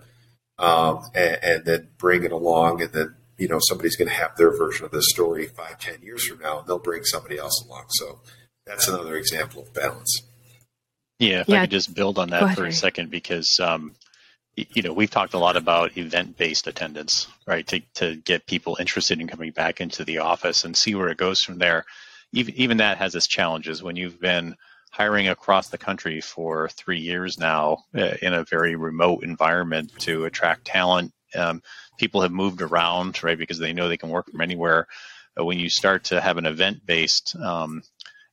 um, 0.59 1.01
and, 1.13 1.39
and, 1.43 1.65
then 1.65 1.89
bring 1.97 2.23
it 2.23 2.31
along. 2.31 2.81
And 2.81 2.93
then, 2.93 3.15
you 3.37 3.47
know, 3.47 3.59
somebody's 3.61 3.95
going 3.95 4.07
to 4.07 4.13
have 4.13 4.35
their 4.35 4.55
version 4.55 4.85
of 4.85 4.91
this 4.91 5.09
story 5.09 5.47
five, 5.47 5.79
ten 5.79 6.01
years 6.01 6.25
from 6.25 6.39
now, 6.39 6.59
and 6.59 6.67
they'll 6.67 6.79
bring 6.79 7.03
somebody 7.03 7.37
else 7.37 7.63
along. 7.65 7.85
So 7.89 8.19
that's 8.65 8.87
another 8.87 9.15
example 9.15 9.63
of 9.63 9.73
balance. 9.73 10.21
Yeah, 11.19 11.41
if 11.41 11.49
yeah. 11.49 11.57
I 11.57 11.61
could 11.61 11.71
just 11.71 11.93
build 11.93 12.19
on 12.19 12.29
that 12.29 12.55
for 12.55 12.65
a 12.65 12.73
second, 12.73 13.09
because 13.09 13.59
um, 13.59 13.95
you 14.55 14.81
know 14.81 14.93
we've 14.93 15.09
talked 15.09 15.33
a 15.33 15.39
lot 15.39 15.57
about 15.57 15.97
event-based 15.97 16.67
attendance, 16.67 17.27
right? 17.45 17.65
To 17.67 17.79
to 17.95 18.15
get 18.15 18.45
people 18.45 18.77
interested 18.79 19.19
in 19.19 19.27
coming 19.27 19.51
back 19.51 19.81
into 19.81 20.03
the 20.03 20.19
office 20.19 20.65
and 20.65 20.75
see 20.75 20.95
where 20.95 21.09
it 21.09 21.17
goes 21.17 21.41
from 21.41 21.57
there. 21.57 21.85
Even 22.33 22.53
even 22.55 22.77
that 22.77 22.97
has 22.97 23.15
its 23.15 23.27
challenges 23.27 23.81
when 23.81 23.95
you've 23.95 24.19
been 24.19 24.55
hiring 24.91 25.27
across 25.27 25.69
the 25.69 25.77
country 25.77 26.21
for 26.21 26.69
three 26.69 26.99
years 26.99 27.37
now 27.37 27.83
uh, 27.95 28.13
in 28.21 28.33
a 28.33 28.43
very 28.43 28.75
remote 28.75 29.23
environment 29.23 29.91
to 29.99 30.25
attract 30.25 30.65
talent. 30.65 31.11
Um, 31.35 31.61
people 31.97 32.21
have 32.21 32.31
moved 32.31 32.61
around, 32.61 33.21
right, 33.23 33.37
because 33.37 33.59
they 33.59 33.73
know 33.73 33.87
they 33.87 33.97
can 33.97 34.09
work 34.09 34.29
from 34.29 34.41
anywhere. 34.41 34.87
Uh, 35.39 35.45
when 35.45 35.59
you 35.59 35.69
start 35.69 36.05
to 36.05 36.21
have 36.21 36.37
an 36.37 36.45
event-based 36.45 37.35
um, 37.35 37.83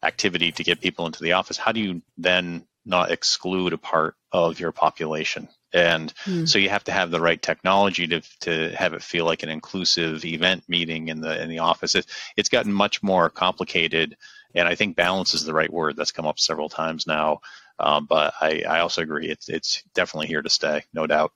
activity 0.02 0.52
to 0.52 0.64
get 0.64 0.80
people 0.80 1.06
into 1.06 1.22
the 1.22 1.32
office, 1.32 1.56
how 1.56 1.72
do 1.72 1.80
you 1.80 2.02
then 2.16 2.66
not 2.84 3.10
exclude 3.10 3.72
a 3.72 3.78
part 3.78 4.14
of 4.32 4.60
your 4.60 4.72
population. 4.72 5.48
And 5.72 6.12
mm. 6.24 6.48
so 6.48 6.58
you 6.58 6.68
have 6.68 6.84
to 6.84 6.92
have 6.92 7.10
the 7.10 7.20
right 7.20 7.40
technology 7.40 8.06
to, 8.08 8.20
to 8.40 8.70
have 8.76 8.94
it 8.94 9.02
feel 9.02 9.24
like 9.24 9.42
an 9.42 9.48
inclusive 9.48 10.24
event 10.24 10.64
meeting 10.68 11.08
in 11.08 11.20
the 11.20 11.40
in 11.42 11.48
the 11.48 11.60
office. 11.60 11.94
It, 11.94 12.06
it's 12.36 12.48
gotten 12.48 12.72
much 12.72 13.02
more 13.02 13.28
complicated, 13.28 14.16
and 14.54 14.68
I 14.68 14.76
think 14.76 14.96
balance 14.96 15.34
is 15.34 15.44
the 15.44 15.54
right 15.54 15.72
word. 15.72 15.96
That's 15.96 16.12
come 16.12 16.26
up 16.26 16.38
several 16.38 16.68
times 16.68 17.06
now. 17.06 17.40
Um, 17.80 18.06
but 18.06 18.34
I, 18.40 18.62
I 18.68 18.80
also 18.80 19.02
agree 19.02 19.28
it's 19.28 19.48
it's 19.48 19.82
definitely 19.94 20.28
here 20.28 20.42
to 20.42 20.50
stay, 20.50 20.84
no 20.92 21.08
doubt. 21.08 21.32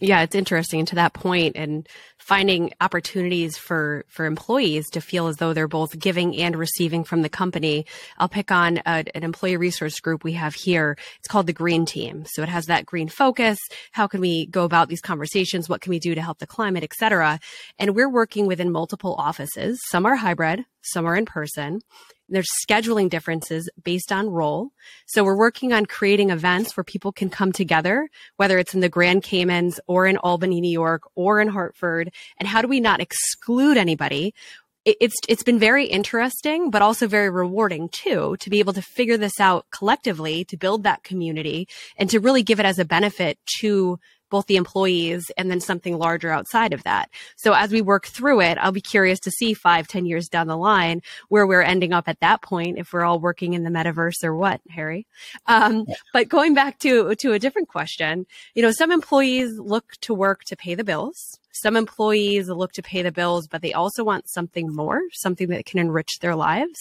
Yeah, 0.00 0.22
it's 0.22 0.34
interesting 0.34 0.86
to 0.86 0.94
that 0.96 1.12
point 1.12 1.56
and 1.56 1.88
finding 2.28 2.70
opportunities 2.82 3.56
for 3.56 4.04
for 4.08 4.26
employees 4.26 4.84
to 4.90 5.00
feel 5.00 5.28
as 5.28 5.36
though 5.36 5.54
they're 5.54 5.66
both 5.80 5.98
giving 5.98 6.36
and 6.36 6.56
receiving 6.56 7.02
from 7.02 7.22
the 7.22 7.28
company. 7.30 7.86
I'll 8.18 8.28
pick 8.28 8.50
on 8.52 8.78
a, 8.84 9.04
an 9.16 9.24
employee 9.24 9.56
resource 9.56 9.98
group 9.98 10.24
we 10.24 10.34
have 10.34 10.54
here. 10.54 10.98
It's 11.18 11.28
called 11.28 11.46
the 11.46 11.54
Green 11.54 11.86
Team. 11.86 12.26
So 12.26 12.42
it 12.42 12.50
has 12.50 12.66
that 12.66 12.84
green 12.84 13.08
focus. 13.08 13.58
How 13.92 14.06
can 14.06 14.20
we 14.20 14.46
go 14.46 14.64
about 14.64 14.88
these 14.90 15.00
conversations? 15.00 15.68
What 15.68 15.80
can 15.80 15.90
we 15.90 15.98
do 15.98 16.14
to 16.14 16.20
help 16.20 16.38
the 16.38 16.46
climate, 16.46 16.84
et 16.84 16.92
cetera? 16.92 17.40
And 17.78 17.96
we're 17.96 18.10
working 18.10 18.46
within 18.46 18.70
multiple 18.70 19.14
offices. 19.14 19.80
Some 19.88 20.04
are 20.04 20.16
hybrid, 20.16 20.66
some 20.82 21.06
are 21.06 21.16
in 21.16 21.24
person. 21.24 21.80
There's 22.30 22.50
scheduling 22.68 23.08
differences 23.08 23.70
based 23.82 24.12
on 24.12 24.28
role. 24.28 24.72
So 25.06 25.24
we're 25.24 25.44
working 25.46 25.72
on 25.72 25.86
creating 25.86 26.28
events 26.28 26.76
where 26.76 26.84
people 26.84 27.10
can 27.10 27.30
come 27.30 27.52
together, 27.52 28.10
whether 28.36 28.58
it's 28.58 28.74
in 28.74 28.80
the 28.80 28.90
Grand 28.90 29.22
Caymans 29.22 29.80
or 29.86 30.06
in 30.06 30.18
Albany, 30.18 30.60
New 30.60 30.70
York 30.70 31.04
or 31.14 31.40
in 31.40 31.48
Hartford. 31.48 32.12
And 32.38 32.48
how 32.48 32.62
do 32.62 32.68
we 32.68 32.80
not 32.80 33.00
exclude 33.00 33.76
anybody? 33.76 34.34
It's, 34.84 35.16
it's 35.28 35.42
been 35.42 35.58
very 35.58 35.84
interesting, 35.84 36.70
but 36.70 36.80
also 36.80 37.08
very 37.08 37.28
rewarding 37.28 37.90
too, 37.90 38.36
to 38.40 38.48
be 38.48 38.60
able 38.60 38.72
to 38.72 38.80
figure 38.80 39.18
this 39.18 39.38
out 39.38 39.66
collectively, 39.70 40.44
to 40.46 40.56
build 40.56 40.84
that 40.84 41.02
community 41.02 41.68
and 41.98 42.08
to 42.10 42.20
really 42.20 42.42
give 42.42 42.58
it 42.58 42.64
as 42.64 42.78
a 42.78 42.86
benefit 42.86 43.38
to 43.60 43.98
both 44.30 44.46
the 44.46 44.56
employees 44.56 45.30
and 45.36 45.50
then 45.50 45.60
something 45.60 45.96
larger 45.96 46.30
outside 46.30 46.72
of 46.72 46.82
that. 46.84 47.10
So 47.36 47.52
as 47.52 47.72
we 47.72 47.80
work 47.80 48.06
through 48.06 48.42
it, 48.42 48.58
I'll 48.58 48.72
be 48.72 48.80
curious 48.80 49.18
to 49.20 49.30
see 49.30 49.54
five, 49.54 49.88
ten 49.88 50.06
years 50.06 50.28
down 50.28 50.46
the 50.46 50.56
line 50.56 51.00
where 51.28 51.46
we're 51.46 51.62
ending 51.62 51.92
up 51.92 52.08
at 52.08 52.20
that 52.20 52.42
point, 52.42 52.78
if 52.78 52.92
we're 52.92 53.04
all 53.04 53.20
working 53.20 53.54
in 53.54 53.64
the 53.64 53.70
metaverse 53.70 54.22
or 54.22 54.34
what, 54.34 54.60
Harry. 54.70 55.06
Um, 55.46 55.86
but 56.12 56.28
going 56.28 56.54
back 56.54 56.78
to, 56.80 57.14
to 57.14 57.32
a 57.32 57.38
different 57.38 57.68
question, 57.68 58.26
you 58.54 58.62
know, 58.62 58.70
some 58.70 58.92
employees 58.92 59.58
look 59.58 59.92
to 60.02 60.12
work 60.14 60.44
to 60.44 60.56
pay 60.56 60.74
the 60.74 60.84
bills. 60.84 61.38
Some 61.60 61.76
employees 61.76 62.48
look 62.48 62.72
to 62.72 62.82
pay 62.82 63.02
the 63.02 63.12
bills, 63.12 63.48
but 63.48 63.62
they 63.62 63.72
also 63.72 64.04
want 64.04 64.28
something 64.28 64.72
more, 64.72 65.00
something 65.12 65.48
that 65.48 65.66
can 65.66 65.80
enrich 65.80 66.18
their 66.20 66.36
lives. 66.36 66.78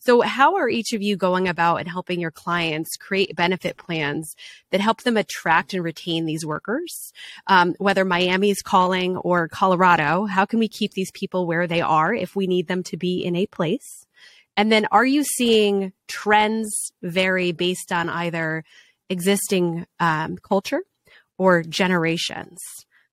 So, 0.00 0.20
how 0.20 0.56
are 0.56 0.68
each 0.68 0.92
of 0.92 1.02
you 1.02 1.16
going 1.16 1.48
about 1.48 1.76
and 1.76 1.88
helping 1.88 2.20
your 2.20 2.30
clients 2.30 2.96
create 2.96 3.34
benefit 3.34 3.76
plans 3.76 4.34
that 4.70 4.80
help 4.80 5.02
them 5.02 5.16
attract 5.16 5.72
and 5.72 5.82
retain 5.82 6.26
these 6.26 6.44
workers? 6.44 7.12
Um, 7.46 7.74
whether 7.78 8.04
Miami's 8.04 8.60
calling 8.62 9.16
or 9.16 9.48
Colorado, 9.48 10.26
how 10.26 10.44
can 10.44 10.58
we 10.58 10.68
keep 10.68 10.92
these 10.92 11.10
people 11.12 11.46
where 11.46 11.66
they 11.66 11.80
are 11.80 12.12
if 12.12 12.36
we 12.36 12.46
need 12.46 12.68
them 12.68 12.82
to 12.84 12.96
be 12.96 13.24
in 13.24 13.34
a 13.34 13.46
place? 13.46 14.06
And 14.56 14.72
then, 14.72 14.86
are 14.90 15.06
you 15.06 15.24
seeing 15.24 15.92
trends 16.08 16.92
vary 17.02 17.52
based 17.52 17.92
on 17.92 18.08
either 18.08 18.64
existing 19.08 19.86
um, 20.00 20.36
culture 20.36 20.82
or 21.38 21.62
generations? 21.62 22.58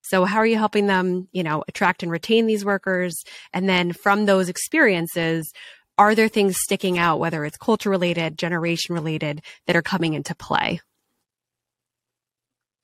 So 0.07 0.25
how 0.25 0.37
are 0.37 0.45
you 0.45 0.57
helping 0.57 0.87
them, 0.87 1.27
you 1.31 1.43
know, 1.43 1.63
attract 1.67 2.03
and 2.03 2.11
retain 2.11 2.45
these 2.45 2.63
workers? 2.63 3.23
And 3.53 3.67
then 3.67 3.91
from 3.91 4.25
those 4.25 4.49
experiences, 4.49 5.51
are 5.97 6.13
there 6.13 6.27
things 6.27 6.57
sticking 6.59 6.97
out, 6.97 7.19
whether 7.19 7.45
it's 7.45 7.57
culture 7.57 7.89
related, 7.89 8.37
generation 8.37 8.93
related, 8.93 9.41
that 9.65 9.75
are 9.75 9.81
coming 9.81 10.13
into 10.13 10.35
play? 10.35 10.81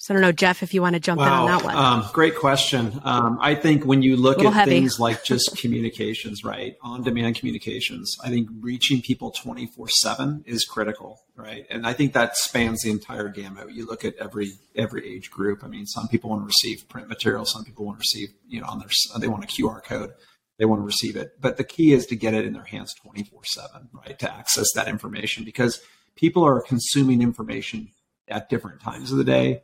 So 0.01 0.15
I 0.15 0.17
don't 0.17 0.23
know, 0.23 0.31
Jeff, 0.31 0.63
if 0.63 0.73
you 0.73 0.81
want 0.81 0.95
to 0.95 0.99
jump 0.99 1.19
wow. 1.19 1.45
in 1.45 1.51
on 1.51 1.59
that 1.59 1.63
one. 1.63 1.75
Um, 1.75 2.05
great 2.11 2.35
question. 2.35 2.99
Um, 3.03 3.37
I 3.39 3.53
think 3.53 3.85
when 3.85 4.01
you 4.01 4.15
look 4.17 4.43
at 4.43 4.51
heavy. 4.51 4.71
things 4.71 4.99
like 4.99 5.23
just 5.23 5.55
communications, 5.61 6.43
right, 6.43 6.75
on 6.81 7.03
demand 7.03 7.35
communications, 7.35 8.17
I 8.23 8.29
think 8.29 8.49
reaching 8.61 9.03
people 9.03 9.29
24 9.29 9.89
7 9.89 10.43
is 10.47 10.65
critical, 10.65 11.19
right? 11.35 11.67
And 11.69 11.85
I 11.85 11.93
think 11.93 12.13
that 12.13 12.35
spans 12.35 12.81
the 12.81 12.89
entire 12.89 13.27
gamut. 13.27 13.73
You 13.73 13.85
look 13.85 14.03
at 14.03 14.15
every 14.15 14.53
every 14.75 15.07
age 15.07 15.29
group. 15.29 15.63
I 15.63 15.67
mean, 15.67 15.85
some 15.85 16.07
people 16.07 16.31
want 16.31 16.41
to 16.41 16.47
receive 16.47 16.89
print 16.89 17.07
material, 17.07 17.45
some 17.45 17.63
people 17.63 17.85
want 17.85 17.99
to 17.99 18.01
receive, 18.01 18.29
you 18.47 18.59
know, 18.59 18.65
on 18.65 18.79
their, 18.79 18.89
they 19.19 19.27
want 19.27 19.43
a 19.43 19.47
QR 19.47 19.83
code, 19.83 20.13
they 20.57 20.65
want 20.65 20.79
to 20.81 20.85
receive 20.85 21.15
it. 21.15 21.39
But 21.39 21.57
the 21.57 21.63
key 21.63 21.93
is 21.93 22.07
to 22.07 22.15
get 22.15 22.33
it 22.33 22.43
in 22.43 22.53
their 22.53 22.63
hands 22.63 22.95
24 22.95 23.43
7, 23.45 23.89
right, 23.93 24.17
to 24.17 24.33
access 24.33 24.65
that 24.73 24.87
information 24.87 25.43
because 25.43 25.79
people 26.15 26.43
are 26.43 26.59
consuming 26.59 27.21
information 27.21 27.89
at 28.27 28.49
different 28.49 28.81
times 28.81 29.11
of 29.11 29.19
the 29.19 29.23
day 29.23 29.61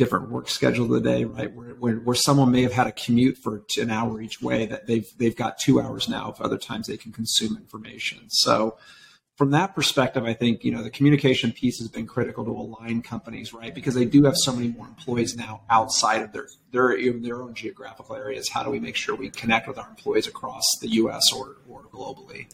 different 0.00 0.30
work 0.30 0.48
schedule 0.48 0.86
of 0.86 0.90
the 0.90 1.00
day, 1.10 1.26
right? 1.26 1.54
Where, 1.54 1.74
where, 1.74 1.96
where, 1.96 2.14
someone 2.14 2.50
may 2.50 2.62
have 2.62 2.72
had 2.72 2.86
a 2.86 2.92
commute 2.92 3.36
for 3.36 3.62
an 3.78 3.90
hour 3.90 4.22
each 4.22 4.40
way, 4.40 4.64
that 4.64 4.86
they've 4.86 5.06
they've 5.18 5.36
got 5.36 5.58
two 5.58 5.78
hours 5.78 6.08
now. 6.08 6.30
Of 6.30 6.40
other 6.40 6.56
times 6.56 6.86
they 6.86 6.96
can 6.96 7.12
consume 7.12 7.54
information. 7.54 8.20
So, 8.30 8.78
from 9.36 9.50
that 9.50 9.74
perspective, 9.74 10.24
I 10.24 10.32
think 10.32 10.64
you 10.64 10.72
know 10.72 10.82
the 10.82 10.90
communication 10.90 11.52
piece 11.52 11.78
has 11.80 11.88
been 11.88 12.06
critical 12.06 12.46
to 12.46 12.50
align 12.50 13.02
companies, 13.02 13.52
right? 13.52 13.74
Because 13.74 13.94
they 13.94 14.06
do 14.06 14.24
have 14.24 14.36
so 14.38 14.54
many 14.54 14.68
more 14.68 14.86
employees 14.86 15.36
now 15.36 15.60
outside 15.68 16.22
of 16.22 16.32
their 16.32 16.46
their 16.72 16.96
their 17.20 17.42
own 17.42 17.52
geographical 17.52 18.16
areas. 18.16 18.48
How 18.48 18.62
do 18.62 18.70
we 18.70 18.80
make 18.80 18.96
sure 18.96 19.14
we 19.14 19.28
connect 19.28 19.68
with 19.68 19.76
our 19.76 19.88
employees 19.90 20.26
across 20.26 20.64
the 20.80 20.88
U.S. 21.02 21.30
or 21.30 21.58
or 21.68 21.82
globally? 21.92 22.46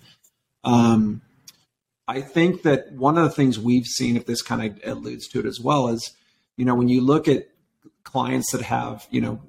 Um, 0.64 1.22
I 2.08 2.22
think 2.22 2.62
that 2.62 2.92
one 2.92 3.16
of 3.16 3.22
the 3.22 3.30
things 3.30 3.56
we've 3.56 3.86
seen, 3.86 4.16
if 4.16 4.26
this 4.26 4.42
kind 4.42 4.62
of 4.64 4.80
alludes 4.84 5.28
to 5.28 5.38
it 5.38 5.46
as 5.46 5.60
well, 5.60 5.86
is 5.86 6.12
you 6.56 6.64
know, 6.64 6.74
when 6.74 6.88
you 6.88 7.00
look 7.00 7.28
at 7.28 7.48
clients 8.04 8.52
that 8.52 8.62
have, 8.62 9.06
you 9.10 9.20
know, 9.20 9.40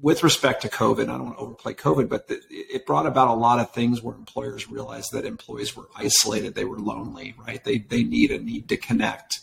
with 0.00 0.22
respect 0.22 0.62
to 0.62 0.68
COVID, 0.68 1.02
I 1.02 1.06
don't 1.06 1.24
want 1.24 1.38
to 1.38 1.42
overplay 1.42 1.74
COVID, 1.74 2.08
but 2.08 2.28
the, 2.28 2.40
it 2.50 2.86
brought 2.86 3.06
about 3.06 3.28
a 3.28 3.34
lot 3.34 3.58
of 3.58 3.72
things 3.72 4.00
where 4.00 4.14
employers 4.14 4.70
realized 4.70 5.12
that 5.12 5.24
employees 5.24 5.76
were 5.76 5.88
isolated, 5.96 6.54
they 6.54 6.64
were 6.64 6.78
lonely, 6.78 7.34
right? 7.36 7.62
They 7.62 7.78
they 7.78 8.04
need 8.04 8.30
a 8.30 8.38
need 8.38 8.68
to 8.68 8.76
connect. 8.76 9.40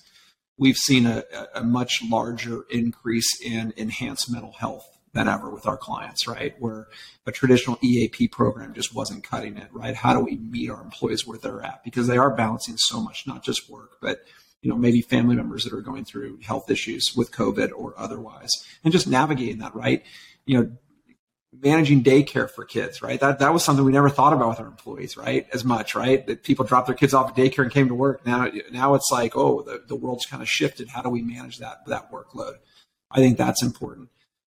We've 0.57 0.77
seen 0.77 1.05
a, 1.05 1.23
a 1.53 1.63
much 1.63 1.99
larger 2.03 2.63
increase 2.69 3.27
in 3.41 3.73
enhanced 3.75 4.31
mental 4.31 4.53
health 4.53 4.87
than 5.11 5.27
ever 5.27 5.49
with 5.49 5.65
our 5.65 5.77
clients, 5.77 6.27
right? 6.27 6.55
Where 6.59 6.87
a 7.25 7.31
traditional 7.31 7.77
EAP 7.81 8.29
program 8.29 8.73
just 8.73 8.95
wasn't 8.95 9.23
cutting 9.23 9.57
it, 9.57 9.67
right? 9.71 9.95
How 9.95 10.13
do 10.13 10.19
we 10.21 10.37
meet 10.37 10.69
our 10.69 10.81
employees 10.81 11.25
where 11.27 11.37
they're 11.37 11.61
at? 11.61 11.83
Because 11.83 12.07
they 12.07 12.17
are 12.17 12.33
balancing 12.33 12.75
so 12.77 13.01
much, 13.01 13.25
not 13.27 13.43
just 13.43 13.69
work, 13.69 13.97
but 14.01 14.23
you 14.65 14.71
know, 14.71 14.77
maybe 14.77 14.99
family 14.99 15.35
members 15.35 15.63
that 15.63 15.73
are 15.73 15.81
going 15.81 16.03
through 16.03 16.39
health 16.39 16.71
issues 16.71 17.13
with 17.15 17.31
COVID 17.31 17.69
or 17.75 17.93
otherwise, 17.97 18.49
and 18.83 18.91
just 18.91 19.05
navigating 19.07 19.59
that, 19.59 19.75
right? 19.75 20.03
You 20.47 20.57
know, 20.57 20.71
managing 21.61 22.03
daycare 22.03 22.49
for 22.49 22.65
kids, 22.65 22.99
right? 22.99 23.19
That 23.19 23.37
that 23.37 23.53
was 23.53 23.63
something 23.63 23.85
we 23.85 23.91
never 23.91 24.09
thought 24.09 24.33
about 24.33 24.49
with 24.49 24.59
our 24.59 24.65
employees, 24.65 25.17
right? 25.17 25.45
As 25.53 25.63
much, 25.63 25.93
right? 25.93 26.25
That 26.25 26.41
people 26.41 26.65
dropped 26.65 26.87
their 26.87 26.95
kids 26.95 27.13
off 27.13 27.29
at 27.29 27.35
daycare 27.35 27.61
and 27.61 27.71
came 27.71 27.89
to 27.89 27.93
work. 27.93 28.25
Now, 28.25 28.49
now 28.71 28.95
it's 28.95 29.11
like, 29.11 29.37
oh, 29.37 29.61
the, 29.61 29.83
the 29.87 29.95
world's 29.95 30.25
kind 30.25 30.41
of 30.41 30.49
shifted. 30.49 30.89
How 30.89 31.03
do 31.03 31.09
we 31.09 31.21
manage 31.21 31.59
that 31.59 31.85
that 31.85 32.11
workload? 32.11 32.55
I 33.11 33.17
think 33.17 33.37
that's 33.37 33.61
important. 33.61 34.09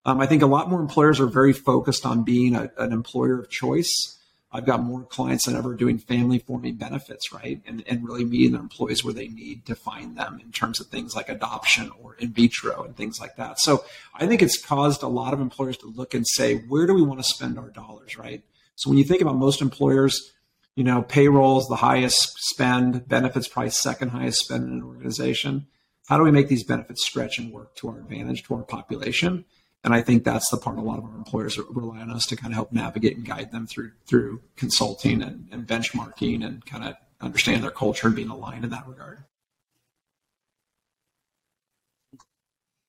Um, 0.06 0.20
I 0.20 0.26
think 0.26 0.42
a 0.42 0.48
lot 0.48 0.72
more 0.72 0.82
employers 0.82 1.20
are 1.20 1.28
very 1.28 1.54
focused 1.54 2.04
on 2.04 2.24
being 2.24 2.56
a, 2.56 2.72
an 2.80 2.94
employer 2.94 3.40
of 3.40 3.52
choice 3.52 4.19
I've 4.52 4.66
got 4.66 4.82
more 4.82 5.04
clients 5.04 5.46
than 5.46 5.56
ever 5.56 5.76
doing 5.76 6.00
family 6.00 6.40
forming 6.40 6.76
benefits, 6.76 7.32
right? 7.32 7.62
And, 7.68 7.84
and 7.86 8.04
really 8.04 8.26
meeting 8.26 8.54
their 8.54 8.62
employees 8.62 9.04
where 9.04 9.14
they 9.14 9.28
need 9.28 9.66
to 9.68 9.76
find 9.76 10.18
them 10.18 10.40
in 10.44 10.52
terms 10.52 10.80
of 10.80 10.88
things 10.88 11.16
like 11.16 11.30
adoption 11.30 11.92
or 12.02 12.16
in 12.16 12.34
vitro 12.34 12.84
and 12.84 12.98
things 12.98 13.20
like 13.20 13.36
that. 13.36 13.60
So 13.60 13.86
I 14.16 14.26
think 14.26 14.42
it's 14.42 14.64
caused 14.64 15.04
a 15.04 15.08
lot 15.08 15.34
of 15.34 15.42
employers 15.42 15.78
to 15.78 15.88
look 15.88 16.16
and 16.16 16.26
say, 16.28 16.56
where 16.56 16.88
do 16.88 16.96
we 16.96 17.04
want 17.04 17.20
to 17.20 17.24
spend 17.24 17.60
our 17.60 17.70
dollars, 17.70 18.18
right? 18.18 18.44
So 18.76 18.90
when 18.90 18.98
you 18.98 19.04
think 19.04 19.22
about 19.22 19.36
most 19.36 19.62
employers, 19.62 20.32
you 20.76 20.84
know, 20.84 21.04
payroll 21.04 21.60
is 21.60 21.68
the 21.68 21.76
highest 21.76 22.40
spend, 22.40 23.08
benefits 23.08 23.48
probably 23.48 23.70
second 23.70 24.10
highest 24.10 24.40
spend 24.40 24.64
in 24.64 24.72
an 24.72 24.84
organization. 24.84 25.68
How 26.08 26.18
do 26.18 26.24
we 26.24 26.32
make 26.32 26.48
these 26.48 26.64
benefits 26.64 27.06
stretch 27.06 27.38
and 27.38 27.52
work 27.52 27.76
to 27.76 27.90
our 27.90 28.00
advantage 28.00 28.44
to 28.46 28.56
our 28.56 28.64
population? 28.64 29.46
And 29.84 29.94
I 29.94 30.02
think 30.02 30.26
that's 30.26 30.50
the 30.50 30.58
part 30.58 30.78
a 30.78 30.82
lot 30.82 30.98
of 30.98 31.06
our 31.06 31.16
employers 31.16 31.58
rely 31.58 32.00
on 32.00 32.12
us 32.12 32.26
to 32.28 32.36
kind 32.36 32.52
of 32.52 32.56
help 32.56 32.72
navigate 32.72 33.16
and 33.16 33.26
guide 33.26 33.52
them 33.52 33.66
through 33.66 33.92
through 34.06 34.42
consulting 34.58 35.22
and, 35.22 35.48
and 35.52 35.66
benchmarking 35.66 36.46
and 36.46 36.66
kind 36.66 36.84
of 36.84 36.96
understand 37.22 37.64
their 37.64 37.72
culture 37.72 38.08
and 38.08 38.16
being 38.16 38.30
aligned 38.30 38.66
in 38.66 38.72
that 38.72 38.88
regard. 38.88 39.24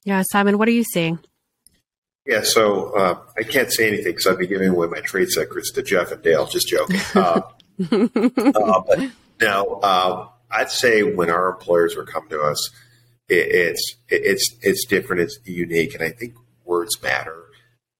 Yeah, 0.04 0.22
Simon, 0.30 0.58
what 0.58 0.66
are 0.66 0.72
you 0.72 0.84
seeing? 0.84 1.20
Yeah, 2.26 2.42
so 2.42 2.96
uh, 2.96 3.18
I 3.38 3.42
can't 3.42 3.72
say 3.72 3.88
anything 3.88 4.12
because 4.12 4.26
I'd 4.26 4.38
be 4.38 4.46
giving 4.46 4.68
away 4.68 4.86
my 4.88 5.00
trade 5.00 5.28
secrets 5.30 5.72
to 5.72 5.82
Jeff 5.82 6.12
and 6.12 6.22
Dale. 6.22 6.46
Just 6.46 6.68
joking. 6.68 7.00
Uh, 7.80 7.96
uh, 8.54 8.82
but 8.86 9.10
now, 9.40 9.64
uh, 9.64 10.28
I'd 10.50 10.70
say 10.70 11.02
when 11.02 11.30
our 11.30 11.48
employers 11.48 11.96
are 11.96 12.04
coming 12.04 12.28
to 12.28 12.42
us, 12.42 12.68
it, 13.26 13.36
it's 13.36 13.96
it, 14.10 14.20
it's 14.22 14.56
it's 14.60 14.84
different. 14.84 15.22
It's 15.22 15.38
unique, 15.46 15.94
and 15.94 16.02
I 16.02 16.10
think 16.10 16.34
words 16.70 17.02
matter. 17.02 17.46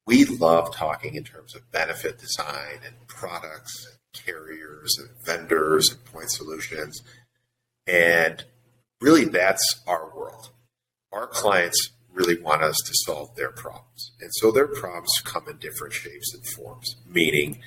We 0.07 0.25
love 0.25 0.75
talking 0.75 1.17
in 1.17 1.25
terms 1.25 1.57
of 1.57 1.71
benefit 1.73 2.19
design 2.19 2.79
and 2.87 2.95
products, 3.09 3.75
and 3.85 4.25
carriers, 4.25 4.97
and 4.97 5.11
vendors, 5.27 5.91
and 5.91 6.05
point 6.05 6.31
solutions. 6.31 7.03
And 7.89 8.45
really, 9.01 9.25
that's 9.25 9.83
our 9.89 10.17
world. 10.17 10.51
Our 11.13 11.27
clients 11.27 11.91
really 12.13 12.41
want 12.41 12.63
us 12.63 12.77
to 12.87 12.93
solve 13.05 13.35
their 13.35 13.51
problems. 13.51 14.13
And 14.21 14.31
so 14.35 14.53
their 14.53 14.69
problems 14.69 15.21
come 15.25 15.49
in 15.49 15.57
different 15.57 15.93
shapes 15.93 16.33
and 16.33 16.47
forms, 16.47 16.95
meaning 17.09 17.59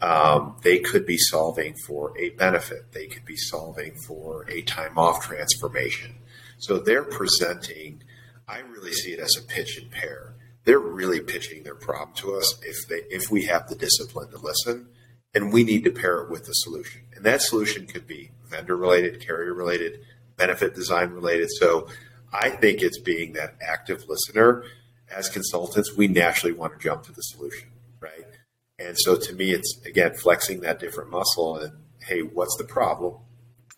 um, 0.00 0.56
they 0.62 0.80
could 0.80 1.06
be 1.06 1.18
solving 1.18 1.74
for 1.86 2.18
a 2.18 2.30
benefit, 2.30 2.92
they 2.92 3.06
could 3.06 3.24
be 3.24 3.36
solving 3.36 3.94
for 4.06 4.44
a 4.50 4.62
time 4.62 4.98
off 4.98 5.24
transformation. 5.24 6.16
So 6.58 6.78
they're 6.78 7.04
presenting, 7.04 8.02
I 8.48 8.60
really 8.60 8.92
see 8.92 9.12
it 9.12 9.20
as 9.20 9.36
a 9.38 9.46
pitch 9.46 9.78
and 9.78 9.90
pair 9.90 10.34
they're 10.68 10.78
really 10.78 11.20
pitching 11.20 11.62
their 11.62 11.74
problem 11.74 12.14
to 12.14 12.34
us 12.34 12.60
if 12.62 12.86
they 12.88 13.00
if 13.08 13.30
we 13.30 13.46
have 13.46 13.66
the 13.68 13.74
discipline 13.74 14.28
to 14.30 14.36
listen 14.36 14.86
and 15.32 15.50
we 15.50 15.64
need 15.64 15.82
to 15.82 15.90
pair 15.90 16.18
it 16.18 16.28
with 16.28 16.46
a 16.46 16.52
solution. 16.52 17.00
And 17.16 17.24
that 17.24 17.40
solution 17.40 17.86
could 17.86 18.06
be 18.06 18.32
vendor 18.46 18.76
related 18.76 19.18
carrier 19.18 19.54
related 19.54 20.00
benefit 20.36 20.74
design 20.74 21.10
related 21.10 21.48
so 21.50 21.88
i 22.34 22.50
think 22.50 22.82
it's 22.82 22.98
being 22.98 23.32
that 23.32 23.54
active 23.62 24.04
listener. 24.08 24.62
As 25.10 25.30
consultants 25.30 25.96
we 25.96 26.06
naturally 26.06 26.52
want 26.52 26.74
to 26.74 26.78
jump 26.78 27.04
to 27.04 27.12
the 27.12 27.22
solution 27.22 27.70
right? 27.98 28.26
And 28.78 28.98
so 28.98 29.16
to 29.16 29.32
me 29.32 29.52
it's 29.52 29.80
again 29.86 30.12
flexing 30.16 30.60
that 30.60 30.80
different 30.80 31.08
muscle 31.08 31.56
and 31.56 31.72
hey 32.02 32.20
what's 32.20 32.58
the 32.58 32.64
problem? 32.64 33.14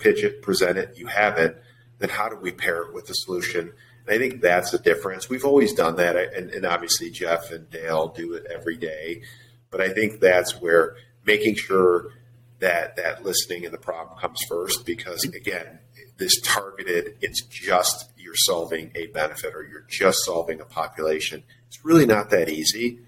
Pitch 0.01 0.25
it 0.25 0.43
present 0.43 0.77
it 0.77 0.95
you 0.97 1.07
have 1.07 1.39
it 1.39 1.63
then 2.01 2.09
how 2.09 2.29
do 2.29 2.35
we 2.35 2.51
pair 2.51 2.83
it 2.83 2.93
with 2.93 3.07
the 3.07 3.15
solution 3.15 3.75
I 4.11 4.19
think 4.19 4.41
that's 4.41 4.71
the 4.71 4.79
difference. 4.79 5.29
We've 5.29 5.45
always 5.45 5.73
done 5.73 5.97
that, 5.97 6.17
and, 6.17 6.51
and 6.51 6.67
obviously 6.67 7.11
Jeff 7.11 7.51
and 7.51 7.69
Dale 7.71 8.09
do 8.09 8.35
it 8.35 8.47
every 8.53 8.77
day. 8.77 9.23
But 9.71 9.81
I 9.81 9.91
think 9.91 10.21
that's 10.21 10.61
where 10.61 10.97
making 11.25 11.55
sure 11.55 12.09
that 12.59 12.97
that 12.97 13.25
listening 13.25 13.65
and 13.65 13.73
the 13.73 13.79
problem 13.79 14.19
comes 14.19 14.41
first, 14.49 14.85
because 14.85 15.25
again, 15.25 15.79
this 16.19 16.41
targeted, 16.41 17.17
it's 17.21 17.43
just 17.43 18.11
you're 18.17 18.35
solving 18.37 18.91
a 18.95 19.07
benefit 19.07 19.55
or 19.55 19.63
you're 19.63 19.87
just 19.89 20.25
solving 20.25 20.61
a 20.61 20.65
population. 20.65 21.43
It's 21.69 21.85
really 21.85 22.07
not 22.07 22.31
that 22.31 22.49
easy. 22.49 22.99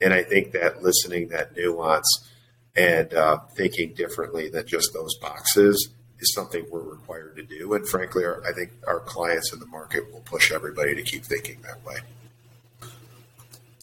And 0.00 0.12
I 0.12 0.22
think 0.22 0.52
that 0.52 0.82
listening, 0.82 1.28
that 1.28 1.56
nuance, 1.56 2.28
and 2.74 3.12
uh, 3.12 3.38
thinking 3.56 3.94
differently 3.94 4.48
than 4.48 4.66
just 4.66 4.92
those 4.94 5.16
boxes 5.18 5.90
is 6.22 6.32
something 6.34 6.64
we're 6.70 6.80
required 6.80 7.36
to 7.36 7.42
do. 7.42 7.74
And 7.74 7.86
frankly, 7.86 8.24
our, 8.24 8.42
I 8.46 8.52
think 8.52 8.70
our 8.86 9.00
clients 9.00 9.52
in 9.52 9.58
the 9.58 9.66
market 9.66 10.12
will 10.12 10.20
push 10.20 10.52
everybody 10.52 10.94
to 10.94 11.02
keep 11.02 11.24
thinking 11.24 11.58
that 11.62 11.84
way. 11.84 11.98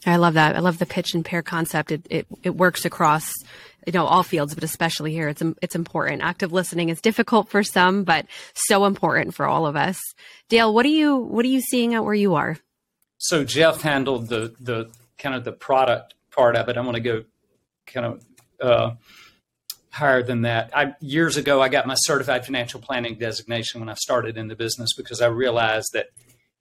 I 0.05 0.15
love 0.15 0.35
that. 0.35 0.55
I 0.55 0.59
love 0.59 0.79
the 0.79 0.85
pitch 0.85 1.13
and 1.13 1.25
pair 1.25 1.41
concept. 1.41 1.91
It, 1.91 2.07
it, 2.09 2.27
it 2.41 2.55
works 2.55 2.85
across, 2.85 3.31
you 3.85 3.91
know, 3.91 4.05
all 4.05 4.23
fields, 4.23 4.55
but 4.55 4.63
especially 4.63 5.11
here, 5.11 5.27
it's, 5.27 5.43
it's 5.61 5.75
important. 5.75 6.21
Active 6.21 6.53
listening 6.53 6.89
is 6.89 7.01
difficult 7.01 7.49
for 7.49 7.63
some, 7.63 8.05
but 8.05 8.25
so 8.53 8.85
important 8.85 9.35
for 9.35 9.45
all 9.45 9.67
of 9.67 9.75
us. 9.75 9.99
Dale, 10.47 10.73
what 10.73 10.85
are 10.85 10.89
you, 10.89 11.17
what 11.17 11.43
are 11.43 11.49
you 11.49 11.61
seeing 11.61 11.93
out 11.93 12.05
where 12.05 12.13
you 12.13 12.35
are? 12.35 12.57
So 13.17 13.43
Jeff 13.43 13.81
handled 13.81 14.29
the, 14.29 14.55
the 14.61 14.89
kind 15.17 15.35
of 15.35 15.43
the 15.43 15.51
product 15.51 16.13
part 16.31 16.55
of 16.55 16.69
it. 16.69 16.77
I'm 16.77 16.85
going 16.85 16.95
to 16.95 17.01
go 17.01 17.23
kind 17.85 18.05
of, 18.05 18.25
uh, 18.61 18.91
higher 19.91 20.23
than 20.23 20.43
that. 20.43 20.69
I, 20.75 20.95
years 20.99 21.37
ago, 21.37 21.61
I 21.61 21.69
got 21.69 21.87
my 21.87 21.95
certified 21.95 22.45
financial 22.45 22.79
planning 22.79 23.15
designation 23.15 23.79
when 23.79 23.89
I 23.89 23.95
started 23.95 24.37
in 24.37 24.47
the 24.47 24.55
business 24.55 24.93
because 24.95 25.21
I 25.21 25.27
realized 25.27 25.89
that 25.93 26.07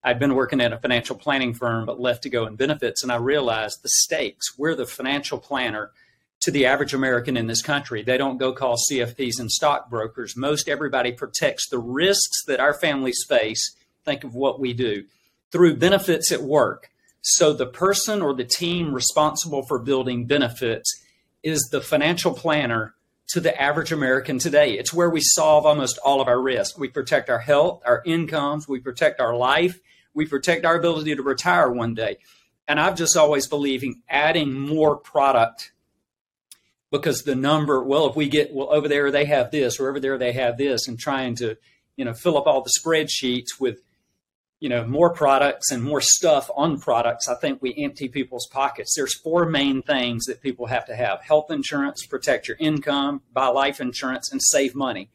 I'd 0.02 0.18
been 0.18 0.34
working 0.34 0.60
at 0.60 0.72
a 0.72 0.78
financial 0.78 1.16
planning 1.16 1.54
firm 1.54 1.84
but 1.84 2.00
left 2.00 2.22
to 2.22 2.30
go 2.30 2.46
in 2.46 2.56
benefits, 2.56 3.02
and 3.02 3.12
I 3.12 3.16
realized 3.16 3.82
the 3.82 3.90
stakes. 3.90 4.56
We're 4.56 4.74
the 4.74 4.86
financial 4.86 5.38
planner 5.38 5.90
to 6.40 6.50
the 6.50 6.66
average 6.66 6.94
American 6.94 7.36
in 7.36 7.48
this 7.48 7.62
country. 7.62 8.02
They 8.02 8.16
don't 8.16 8.38
go 8.38 8.52
call 8.52 8.76
CFPs 8.90 9.40
and 9.40 9.50
stockbrokers. 9.50 10.36
Most 10.36 10.68
everybody 10.68 11.12
protects 11.12 11.68
the 11.68 11.78
risks 11.78 12.44
that 12.46 12.60
our 12.60 12.74
families 12.74 13.24
face. 13.28 13.74
Think 14.04 14.24
of 14.24 14.34
what 14.34 14.60
we 14.60 14.72
do 14.72 15.04
through 15.50 15.76
benefits 15.76 16.30
at 16.30 16.42
work. 16.42 16.90
So 17.20 17.52
the 17.52 17.66
person 17.66 18.22
or 18.22 18.34
the 18.34 18.44
team 18.44 18.94
responsible 18.94 19.64
for 19.66 19.78
building 19.78 20.26
benefits 20.26 20.88
is 21.42 21.68
the 21.70 21.80
financial 21.80 22.32
planner 22.32 22.94
to 23.28 23.40
the 23.40 23.60
average 23.60 23.92
American 23.92 24.38
today. 24.38 24.78
It's 24.78 24.92
where 24.92 25.10
we 25.10 25.20
solve 25.20 25.66
almost 25.66 25.98
all 25.98 26.20
of 26.20 26.28
our 26.28 26.40
risk. 26.40 26.78
We 26.78 26.88
protect 26.88 27.28
our 27.28 27.38
health, 27.38 27.82
our 27.84 28.02
incomes, 28.06 28.66
we 28.66 28.80
protect 28.80 29.20
our 29.20 29.36
life, 29.36 29.78
we 30.14 30.26
protect 30.26 30.64
our 30.64 30.76
ability 30.76 31.14
to 31.14 31.22
retire 31.22 31.70
one 31.70 31.94
day. 31.94 32.18
And 32.66 32.80
I've 32.80 32.96
just 32.96 33.16
always 33.16 33.46
believing 33.46 34.02
adding 34.08 34.52
more 34.52 34.96
product 34.96 35.72
because 36.90 37.22
the 37.22 37.34
number, 37.34 37.82
well, 37.82 38.08
if 38.08 38.16
we 38.16 38.28
get, 38.28 38.52
well, 38.52 38.72
over 38.72 38.88
there 38.88 39.10
they 39.10 39.26
have 39.26 39.50
this, 39.50 39.78
or 39.78 39.90
over 39.90 40.00
there 40.00 40.16
they 40.16 40.32
have 40.32 40.56
this, 40.56 40.88
and 40.88 40.98
trying 40.98 41.34
to, 41.36 41.56
you 41.96 42.04
know, 42.04 42.14
fill 42.14 42.38
up 42.38 42.46
all 42.46 42.62
the 42.62 42.72
spreadsheets 42.80 43.60
with 43.60 43.80
you 44.60 44.68
know 44.68 44.84
more 44.86 45.12
products 45.12 45.70
and 45.70 45.82
more 45.82 46.00
stuff 46.00 46.50
on 46.56 46.80
products 46.80 47.28
i 47.28 47.34
think 47.34 47.62
we 47.62 47.74
empty 47.78 48.08
people's 48.08 48.48
pockets. 48.50 48.94
There's 48.96 49.14
four 49.14 49.46
main 49.46 49.82
things 49.82 50.24
that 50.24 50.42
people 50.42 50.66
have 50.66 50.86
to 50.86 50.96
have 50.96 51.22
health 51.22 51.50
insurance 51.50 52.06
protect 52.06 52.48
your 52.48 52.56
income 52.58 53.22
buy 53.32 53.48
life 53.48 53.80
insurance 53.80 54.32
and 54.32 54.40
save 54.42 54.74
money. 54.74 55.10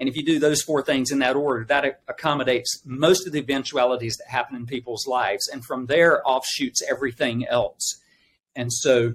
And 0.00 0.08
if 0.08 0.16
you 0.16 0.24
do 0.24 0.38
those 0.38 0.62
four 0.62 0.80
things 0.82 1.10
in 1.10 1.18
that 1.20 1.34
order 1.34 1.64
that 1.64 2.00
accommodates 2.06 2.80
most 2.84 3.26
of 3.26 3.32
the 3.32 3.40
eventualities 3.40 4.16
that 4.18 4.30
happen 4.30 4.54
in 4.54 4.66
people's 4.66 5.08
lives 5.08 5.48
and 5.48 5.64
from 5.64 5.86
there 5.86 6.22
offshoots 6.28 6.80
everything 6.88 7.46
else. 7.46 8.00
And 8.54 8.72
so 8.72 9.14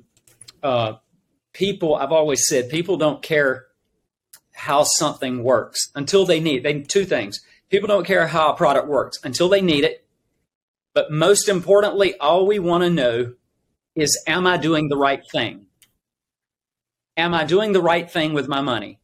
uh, 0.62 0.94
people 1.54 1.96
i've 1.96 2.12
always 2.12 2.44
said 2.48 2.70
people 2.70 2.98
don't 2.98 3.22
care 3.22 3.68
how 4.54 4.84
something 4.84 5.44
works 5.44 5.80
until 5.96 6.26
they 6.26 6.40
need 6.40 6.64
they 6.64 6.82
two 6.82 7.06
things 7.06 7.40
People 7.74 7.88
don't 7.88 8.06
care 8.06 8.28
how 8.28 8.52
a 8.52 8.56
product 8.56 8.88
works 8.88 9.18
until 9.24 9.50
they 9.50 9.60
need 9.60 9.84
it. 9.84 10.06
But 10.94 11.12
most 11.12 11.50
importantly, 11.50 12.16
all 12.20 12.46
we 12.46 12.60
want 12.60 12.84
to 12.84 12.90
know 12.92 13.34
is 13.96 14.24
Am 14.28 14.46
I 14.46 14.58
doing 14.58 14.90
the 14.90 14.96
right 14.96 15.24
thing? 15.32 15.66
Am 17.18 17.34
I 17.34 17.46
doing 17.46 17.72
the 17.72 17.82
right 17.82 18.12
thing 18.12 18.34
with 18.34 18.48
my 18.48 18.62
money? 18.62 19.00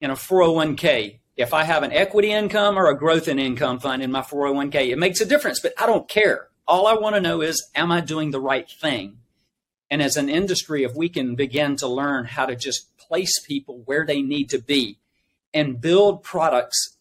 In 0.00 0.10
a 0.10 0.14
401k, 0.14 1.18
if 1.36 1.52
I 1.52 1.64
have 1.64 1.82
an 1.82 1.90
equity 1.90 2.30
income 2.30 2.78
or 2.78 2.88
a 2.88 2.96
growth 2.96 3.26
in 3.26 3.40
income 3.40 3.80
fund 3.80 4.00
in 4.00 4.12
my 4.12 4.22
401k, 4.22 4.90
it 4.90 4.98
makes 4.98 5.20
a 5.20 5.26
difference, 5.26 5.58
but 5.58 5.74
I 5.76 5.86
don't 5.86 6.08
care. 6.08 6.50
All 6.68 6.86
I 6.86 6.94
want 6.94 7.16
to 7.16 7.20
know 7.20 7.40
is 7.42 7.68
Am 7.74 7.90
I 7.90 8.00
doing 8.00 8.30
the 8.30 8.40
right 8.40 8.70
thing? 8.70 9.16
And 9.90 10.00
as 10.00 10.16
an 10.16 10.28
industry, 10.28 10.84
if 10.84 10.94
we 10.94 11.08
can 11.08 11.34
begin 11.34 11.74
to 11.78 11.88
learn 11.88 12.26
how 12.26 12.46
to 12.46 12.54
just 12.54 12.96
place 12.96 13.44
people 13.44 13.82
where 13.86 14.06
they 14.06 14.22
need 14.22 14.50
to 14.50 14.60
be 14.60 14.98
and 15.52 15.80
build 15.80 16.22
products 16.22 16.91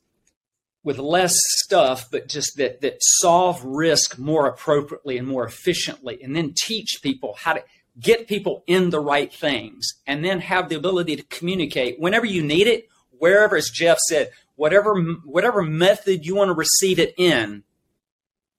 with 0.83 0.97
less 0.97 1.35
stuff, 1.63 2.09
but 2.11 2.27
just 2.27 2.57
that 2.57 2.81
that 2.81 2.97
solve 2.99 3.63
risk 3.63 4.17
more 4.17 4.47
appropriately 4.47 5.17
and 5.17 5.27
more 5.27 5.45
efficiently, 5.45 6.21
and 6.23 6.35
then 6.35 6.53
teach 6.55 6.99
people 7.01 7.35
how 7.37 7.53
to 7.53 7.63
get 7.99 8.27
people 8.27 8.63
in 8.67 8.89
the 8.89 8.99
right 8.99 9.33
things, 9.33 9.87
and 10.07 10.23
then 10.25 10.39
have 10.39 10.69
the 10.69 10.75
ability 10.75 11.15
to 11.15 11.23
communicate 11.23 11.99
whenever 11.99 12.25
you 12.25 12.41
need 12.41 12.67
it, 12.67 12.87
wherever, 13.11 13.55
as 13.55 13.69
Jeff 13.69 13.99
said, 14.07 14.31
whatever 14.55 14.95
whatever 15.25 15.61
method 15.61 16.25
you 16.25 16.35
want 16.35 16.49
to 16.49 16.53
receive 16.53 16.97
it 16.97 17.13
in, 17.17 17.63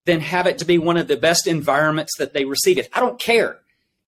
then 0.05 0.21
have 0.21 0.47
it 0.47 0.59
to 0.59 0.65
be 0.65 0.79
one 0.79 0.97
of 0.97 1.09
the 1.09 1.17
best 1.17 1.47
environments 1.47 2.17
that 2.19 2.35
they 2.35 2.45
receive 2.45 2.79
it. 2.79 2.89
I 2.93 3.01
don't 3.01 3.19
care. 3.19 3.59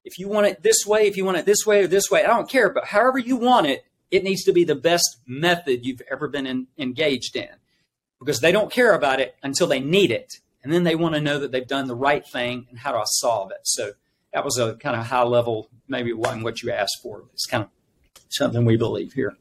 If 0.04 0.18
you 0.18 0.28
want 0.28 0.46
it 0.46 0.62
this 0.62 0.86
way, 0.86 1.06
if 1.06 1.16
you 1.16 1.24
want 1.24 1.38
it 1.38 1.46
this 1.46 1.66
way 1.66 1.82
or 1.82 1.86
this 1.86 2.10
way, 2.10 2.22
I 2.22 2.28
don't 2.28 2.48
care. 2.48 2.68
But 2.68 2.84
however 2.84 3.18
you 3.18 3.36
want 3.36 3.66
it, 3.66 3.84
it 4.10 4.22
needs 4.22 4.44
to 4.44 4.52
be 4.52 4.62
the 4.62 4.74
best 4.74 5.16
method 5.26 5.86
you've 5.86 6.02
ever 6.10 6.28
been 6.28 6.46
in, 6.46 6.66
engaged 6.78 7.36
in 7.36 7.48
because 8.25 8.41
they 8.41 8.53
don't 8.53 8.72
care 8.72 8.95
about 8.95 9.20
it 9.20 9.37
until 9.43 9.66
they 9.66 9.81
need 9.81 10.11
it. 10.11 10.35
And 10.62 10.72
then 10.72 10.85
they 10.85 10.95
want 10.95 11.14
to 11.14 11.20
know 11.20 11.39
that 11.39 11.53
they've 11.53 11.66
done 11.66 11.89
the 11.89 11.95
right 11.95 12.27
thing 12.27 12.66
and 12.70 12.79
how 12.79 12.93
do 12.93 12.99
I 12.99 13.05
solve 13.07 13.51
it. 13.51 13.61
So 13.64 13.93
that 14.33 14.45
was 14.45 14.59
a 14.59 14.75
kind 14.77 14.97
of 14.99 15.07
high 15.07 15.22
level, 15.22 15.68
maybe 15.89 16.12
one 16.12 16.43
what 16.43 16.62
you 16.62 16.72
asked 16.72 17.01
for. 17.03 17.25
It's 17.35 17.47
kind 17.47 17.64
of 17.64 17.70
something 18.31 18.64
we 18.64 18.77
believe 18.77 19.12
here. 19.12 19.37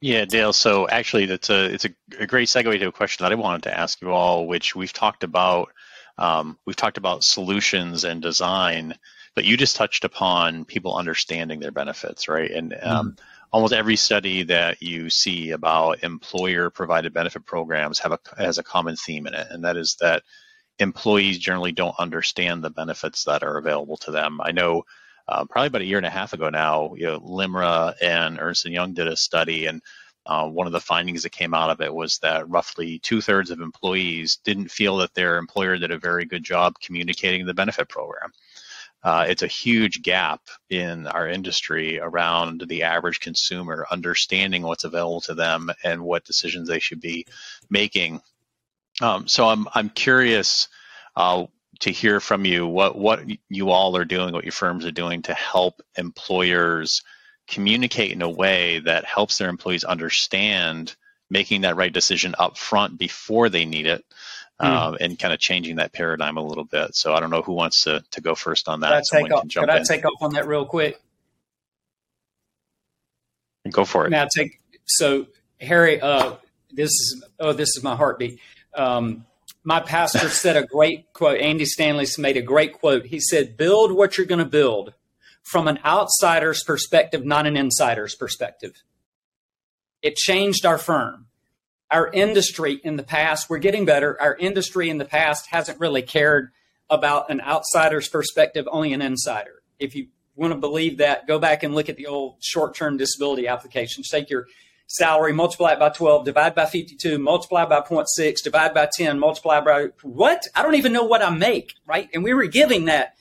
Yeah, 0.00 0.24
Dale. 0.24 0.52
So 0.52 0.88
actually, 0.88 1.26
that's 1.26 1.50
a 1.50 1.64
it's 1.64 1.84
a, 1.84 1.90
a, 2.20 2.26
great 2.26 2.48
segue 2.48 2.78
to 2.78 2.86
a 2.86 2.92
question 2.92 3.24
that 3.24 3.32
I 3.32 3.34
wanted 3.34 3.64
to 3.64 3.76
ask 3.76 4.00
you 4.00 4.12
all, 4.12 4.46
which 4.46 4.76
we've 4.76 4.92
talked 4.92 5.24
about. 5.24 5.72
Um, 6.16 6.56
we've 6.64 6.76
talked 6.76 6.98
about 6.98 7.24
solutions 7.24 8.04
and 8.04 8.22
design, 8.22 8.94
but 9.34 9.44
you 9.44 9.56
just 9.56 9.74
touched 9.74 10.04
upon 10.04 10.64
people 10.64 10.96
understanding 10.96 11.58
their 11.58 11.72
benefits, 11.72 12.28
right? 12.28 12.50
And 12.50 12.76
um, 12.80 13.10
mm 13.10 13.18
almost 13.52 13.72
every 13.72 13.96
study 13.96 14.42
that 14.44 14.82
you 14.82 15.10
see 15.10 15.50
about 15.50 16.02
employer 16.02 16.70
provided 16.70 17.12
benefit 17.12 17.44
programs 17.46 17.98
have 17.98 18.12
a 18.12 18.18
has 18.36 18.58
a 18.58 18.62
common 18.62 18.96
theme 18.96 19.26
in 19.26 19.34
it, 19.34 19.46
and 19.50 19.64
that 19.64 19.76
is 19.76 19.96
that 20.00 20.22
employees 20.78 21.38
generally 21.38 21.72
don't 21.72 21.98
understand 21.98 22.62
the 22.62 22.70
benefits 22.70 23.24
that 23.24 23.42
are 23.42 23.58
available 23.58 23.96
to 23.96 24.10
them. 24.10 24.40
I 24.42 24.52
know 24.52 24.84
uh, 25.26 25.44
probably 25.44 25.66
about 25.68 25.82
a 25.82 25.86
year 25.86 25.98
and 25.98 26.06
a 26.06 26.10
half 26.10 26.32
ago 26.32 26.50
now, 26.50 26.94
you 26.94 27.06
know, 27.06 27.20
LIMRA 27.20 27.94
and 28.00 28.38
Ernst 28.40 28.64
and 28.64 28.74
Young 28.74 28.94
did 28.94 29.08
a 29.08 29.16
study, 29.16 29.66
and 29.66 29.82
uh, 30.26 30.46
one 30.46 30.66
of 30.66 30.72
the 30.72 30.80
findings 30.80 31.22
that 31.22 31.32
came 31.32 31.54
out 31.54 31.70
of 31.70 31.80
it 31.80 31.92
was 31.92 32.18
that 32.18 32.48
roughly 32.48 32.98
two 32.98 33.20
thirds 33.20 33.50
of 33.50 33.60
employees 33.60 34.38
didn't 34.44 34.70
feel 34.70 34.98
that 34.98 35.14
their 35.14 35.38
employer 35.38 35.78
did 35.78 35.90
a 35.90 35.98
very 35.98 36.26
good 36.26 36.44
job 36.44 36.74
communicating 36.84 37.46
the 37.46 37.54
benefit 37.54 37.88
program 37.88 38.30
uh, 39.02 39.26
it's 39.28 39.42
a 39.42 39.48
huge 39.48 40.02
gap 40.02 40.40
in 40.70 41.06
our 41.06 41.28
industry 41.28 42.00
around 42.00 42.64
the 42.68 42.82
average 42.82 43.20
consumer 43.20 43.86
understanding 43.90 44.62
what's 44.62 44.84
available 44.84 45.20
to 45.20 45.34
them 45.34 45.70
and 45.84 46.02
what 46.02 46.24
decisions 46.24 46.68
they 46.68 46.80
should 46.80 47.00
be 47.00 47.24
making. 47.70 48.20
Um, 49.00 49.28
so 49.28 49.48
I'm 49.48 49.68
I'm 49.74 49.90
curious 49.90 50.68
uh, 51.14 51.46
to 51.80 51.90
hear 51.90 52.18
from 52.18 52.44
you 52.44 52.66
what 52.66 52.98
what 52.98 53.20
you 53.48 53.70
all 53.70 53.96
are 53.96 54.04
doing, 54.04 54.32
what 54.32 54.44
your 54.44 54.52
firms 54.52 54.84
are 54.84 54.90
doing 54.90 55.22
to 55.22 55.34
help 55.34 55.80
employers 55.96 57.02
communicate 57.46 58.12
in 58.12 58.22
a 58.22 58.28
way 58.28 58.80
that 58.80 59.04
helps 59.04 59.38
their 59.38 59.48
employees 59.48 59.84
understand 59.84 60.96
making 61.30 61.60
that 61.60 61.76
right 61.76 61.92
decision 61.92 62.34
up 62.38 62.58
front 62.58 62.98
before 62.98 63.48
they 63.48 63.64
need 63.64 63.86
it 63.86 64.04
mm. 64.60 64.96
and 65.00 65.18
kind 65.18 65.32
of 65.32 65.40
changing 65.40 65.76
that 65.76 65.92
paradigm 65.92 66.36
a 66.36 66.42
little 66.42 66.64
bit. 66.64 66.94
So 66.94 67.14
I 67.14 67.20
don't 67.20 67.30
know 67.30 67.42
who 67.42 67.52
wants 67.52 67.84
to, 67.84 68.02
to 68.10 68.20
go 68.20 68.34
first 68.34 68.68
on 68.68 68.80
that. 68.80 69.04
Could 69.10 69.18
I, 69.18 69.22
take 69.22 69.32
off, 69.32 69.48
could 69.48 69.70
I 69.70 69.82
take 69.82 70.04
off 70.04 70.22
on 70.22 70.34
that 70.34 70.46
real 70.46 70.64
quick? 70.64 71.00
Go 73.70 73.84
for 73.84 74.06
it. 74.06 74.10
Now 74.10 74.26
take 74.34 74.60
so 74.86 75.26
Harry. 75.60 76.00
Uh, 76.00 76.36
this 76.72 76.90
is 76.90 77.24
oh 77.38 77.52
this 77.52 77.76
is 77.76 77.82
my 77.82 77.94
heartbeat. 77.94 78.38
Um, 78.74 79.26
my 79.62 79.80
pastor 79.80 80.28
said 80.30 80.56
a 80.56 80.64
great 80.64 81.12
quote. 81.12 81.40
Andy 81.40 81.66
Stanley 81.66 82.06
made 82.16 82.36
a 82.36 82.42
great 82.42 82.74
quote. 82.74 83.06
He 83.06 83.20
said, 83.20 83.56
"Build 83.56 83.92
what 83.92 84.16
you're 84.16 84.26
going 84.26 84.38
to 84.38 84.44
build 84.46 84.94
from 85.42 85.68
an 85.68 85.78
outsider's 85.84 86.62
perspective, 86.62 87.24
not 87.24 87.46
an 87.46 87.56
insider's 87.56 88.14
perspective." 88.14 88.82
It 90.00 90.16
changed 90.16 90.64
our 90.64 90.78
firm 90.78 91.27
our 91.90 92.10
industry 92.12 92.80
in 92.84 92.96
the 92.96 93.02
past, 93.02 93.48
we're 93.48 93.58
getting 93.58 93.84
better. 93.84 94.20
Our 94.20 94.36
industry 94.36 94.90
in 94.90 94.98
the 94.98 95.04
past 95.04 95.46
hasn't 95.50 95.80
really 95.80 96.02
cared 96.02 96.50
about 96.90 97.30
an 97.30 97.40
outsider's 97.40 98.08
perspective, 98.08 98.68
only 98.70 98.92
an 98.92 99.02
insider. 99.02 99.62
If 99.78 99.94
you 99.94 100.08
want 100.36 100.52
to 100.52 100.58
believe 100.58 100.98
that, 100.98 101.26
go 101.26 101.38
back 101.38 101.62
and 101.62 101.74
look 101.74 101.88
at 101.88 101.96
the 101.96 102.06
old 102.06 102.36
short 102.40 102.74
term 102.74 102.96
disability 102.96 103.48
applications. 103.48 104.08
Take 104.08 104.30
your 104.30 104.46
salary, 104.86 105.32
multiply 105.32 105.72
it 105.72 105.78
by 105.78 105.90
12, 105.90 106.24
divide 106.24 106.54
by 106.54 106.66
52, 106.66 107.18
multiply 107.18 107.64
by 107.64 107.80
0.6, 107.80 108.42
divide 108.42 108.74
by 108.74 108.88
10, 108.92 109.18
multiply 109.18 109.60
by 109.60 109.88
what? 110.02 110.42
I 110.54 110.62
don't 110.62 110.76
even 110.76 110.92
know 110.92 111.04
what 111.04 111.22
I 111.22 111.30
make, 111.30 111.74
right? 111.86 112.08
And 112.14 112.24
we 112.24 112.34
were 112.34 112.46
giving 112.46 112.86
that 112.86 113.14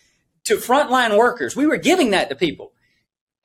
to 0.46 0.56
frontline 0.56 1.18
workers. 1.18 1.56
We 1.56 1.68
were 1.68 1.78
giving 1.78 2.12
that 2.12 2.30
to 2.30 2.36
people. 2.36 2.72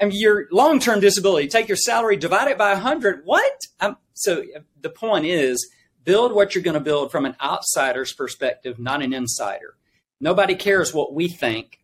And 0.03 0.13
your 0.13 0.49
long 0.51 0.81
term 0.81 0.99
disability, 0.99 1.47
take 1.47 1.69
your 1.69 1.77
salary, 1.77 2.17
divide 2.17 2.49
it 2.49 2.59
by 2.59 2.73
100. 2.73 3.23
What? 3.25 3.53
I'm, 3.79 3.97
so 4.15 4.41
uh, 4.41 4.61
the 4.81 4.91
point 4.91 5.27
is 5.27 5.71
build 6.03 6.33
what 6.33 6.55
you're 6.55 6.65
going 6.65 6.75
to 6.75 6.81
build 6.81 7.13
from 7.13 7.25
an 7.25 7.37
outsider's 7.41 8.13
perspective, 8.13 8.81
not 8.81 9.01
an 9.01 9.13
insider. 9.13 9.77
Nobody 10.21 10.57
cares 10.57 10.93
what 10.93 11.15
we 11.15 11.29
think. 11.29 11.79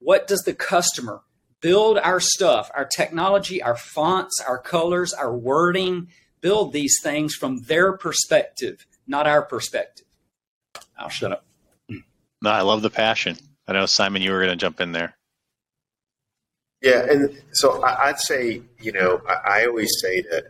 What 0.00 0.26
does 0.26 0.40
the 0.40 0.52
customer 0.52 1.22
build 1.60 1.96
our 1.98 2.18
stuff, 2.18 2.72
our 2.74 2.84
technology, 2.84 3.62
our 3.62 3.76
fonts, 3.76 4.40
our 4.44 4.58
colors, 4.58 5.12
our 5.12 5.32
wording, 5.32 6.08
build 6.40 6.72
these 6.72 6.96
things 7.00 7.34
from 7.34 7.62
their 7.62 7.96
perspective, 7.96 8.84
not 9.06 9.28
our 9.28 9.42
perspective. 9.42 10.06
I'll 10.98 11.08
shut 11.08 11.30
up. 11.30 11.44
Mm. 11.88 12.02
No, 12.42 12.50
I 12.50 12.62
love 12.62 12.82
the 12.82 12.90
passion. 12.90 13.36
I 13.68 13.74
know 13.74 13.86
Simon, 13.86 14.22
you 14.22 14.32
were 14.32 14.38
going 14.38 14.50
to 14.50 14.56
jump 14.56 14.80
in 14.80 14.90
there. 14.90 15.14
Yeah, 16.82 17.04
and 17.10 17.38
so 17.52 17.82
I'd 17.82 18.18
say, 18.18 18.62
you 18.80 18.92
know, 18.92 19.20
I 19.28 19.66
always 19.66 19.90
say 20.00 20.22
that 20.22 20.44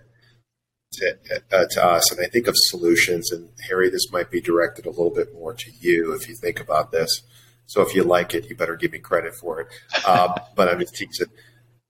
to, 0.92 1.16
uh, 1.52 1.64
to 1.70 1.84
us, 1.84 2.12
and 2.12 2.24
I 2.24 2.28
think 2.28 2.46
of 2.46 2.54
solutions. 2.56 3.32
And 3.32 3.48
Harry, 3.68 3.90
this 3.90 4.12
might 4.12 4.30
be 4.30 4.40
directed 4.40 4.86
a 4.86 4.90
little 4.90 5.10
bit 5.10 5.32
more 5.34 5.54
to 5.54 5.70
you 5.80 6.12
if 6.12 6.28
you 6.28 6.36
think 6.36 6.60
about 6.60 6.92
this. 6.92 7.22
So 7.66 7.82
if 7.82 7.94
you 7.94 8.04
like 8.04 8.34
it, 8.34 8.48
you 8.48 8.56
better 8.56 8.76
give 8.76 8.92
me 8.92 8.98
credit 8.98 9.34
for 9.34 9.60
it. 9.60 9.68
Um, 10.06 10.34
but 10.56 10.68
I'm 10.68 10.80
just 10.80 10.94
teasing. 10.94 11.32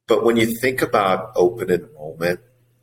But 0.07 0.25
when 0.25 0.37
you 0.37 0.59
think 0.61 0.83
about 0.83 1.33
open 1.37 1.71
enrollment, 1.71 2.41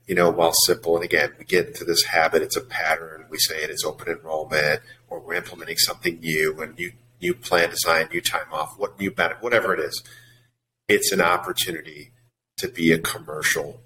you 0.07 0.15
know, 0.15 0.29
while 0.29 0.53
simple, 0.53 0.95
and 0.95 1.03
again, 1.03 1.33
we 1.37 1.45
get 1.45 1.67
into 1.67 1.83
this 1.83 2.03
habit, 2.03 2.41
it's 2.41 2.55
a 2.55 2.61
pattern. 2.61 3.25
We 3.29 3.37
say 3.37 3.63
it 3.63 3.69
is 3.69 3.83
open 3.83 4.07
enrollment, 4.07 4.81
or 5.09 5.19
we're 5.19 5.33
implementing 5.33 5.77
something 5.77 6.19
new, 6.19 6.61
and 6.61 6.75
new 6.75 6.91
new 7.21 7.33
plan 7.33 7.71
design, 7.71 8.07
new 8.11 8.21
time 8.21 8.45
off, 8.51 8.75
what 8.77 8.99
new 8.99 9.11
benefit, 9.11 9.43
whatever 9.43 9.73
it 9.73 9.79
is. 9.79 10.01
It's 10.87 11.11
an 11.11 11.21
opportunity 11.21 12.11
to 12.57 12.67
be 12.69 12.91
a 12.91 12.99
commercial 12.99 13.81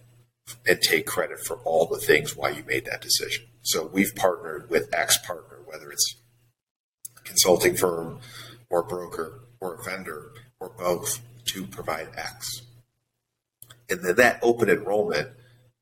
and 0.68 0.80
take 0.82 1.08
credit 1.08 1.40
for 1.40 1.58
all 1.64 1.88
the 1.88 2.00
things 2.00 2.36
why 2.36 2.50
you 2.50 2.64
made 2.64 2.86
that 2.86 3.02
decision. 3.02 3.46
So 3.64 3.88
we've 3.88 4.16
partnered 4.16 4.70
with 4.70 4.94
X 4.94 5.18
partner, 5.26 5.60
whether 5.66 5.92
it's 5.92 6.16
a 7.18 7.22
consulting 7.22 7.76
firm 7.76 8.20
or 8.70 8.84
broker 8.84 9.42
or 9.60 9.76
a 9.76 9.84
vendor 9.84 10.32
or 10.60 10.70
both 10.70 11.22
to 11.46 11.66
provide 11.66 12.10
X. 12.16 12.62
And 13.90 14.02
then 14.02 14.16
that 14.16 14.40
open 14.42 14.70
enrollment 14.70 15.30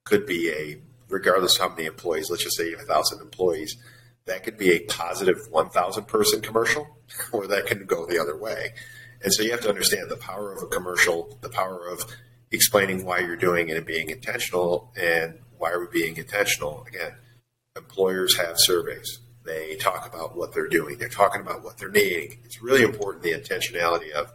could 0.05 0.25
be 0.25 0.49
a, 0.49 0.77
regardless 1.09 1.55
of 1.55 1.61
how 1.61 1.69
many 1.75 1.85
employees, 1.85 2.29
let's 2.29 2.43
just 2.43 2.57
say 2.57 2.69
you 2.69 2.77
have 2.77 2.87
a 2.87 2.93
1,000 2.93 3.21
employees, 3.21 3.75
that 4.25 4.43
could 4.43 4.57
be 4.57 4.71
a 4.71 4.79
positive 4.85 5.47
1,000 5.49 6.05
person 6.05 6.41
commercial, 6.41 6.87
or 7.33 7.47
that 7.47 7.65
can 7.65 7.85
go 7.85 8.05
the 8.05 8.19
other 8.19 8.37
way. 8.37 8.73
And 9.23 9.33
so 9.33 9.43
you 9.43 9.51
have 9.51 9.61
to 9.61 9.69
understand 9.69 10.09
the 10.09 10.17
power 10.17 10.53
of 10.53 10.63
a 10.63 10.67
commercial, 10.67 11.37
the 11.41 11.49
power 11.49 11.87
of 11.87 12.05
explaining 12.51 13.05
why 13.05 13.19
you're 13.19 13.35
doing 13.35 13.69
it 13.69 13.77
and 13.77 13.85
being 13.85 14.09
intentional. 14.09 14.91
And 14.95 15.39
why 15.57 15.71
are 15.71 15.79
we 15.79 15.87
being 15.91 16.17
intentional? 16.17 16.85
Again, 16.87 17.13
employers 17.75 18.37
have 18.37 18.55
surveys. 18.57 19.19
They 19.45 19.75
talk 19.75 20.07
about 20.07 20.37
what 20.37 20.53
they're 20.53 20.67
doing. 20.67 20.97
They're 20.97 21.09
talking 21.09 21.41
about 21.41 21.63
what 21.63 21.77
they're 21.77 21.89
needing. 21.89 22.39
It's 22.45 22.61
really 22.61 22.83
important 22.83 23.23
the 23.23 23.33
intentionality 23.33 24.11
of 24.11 24.31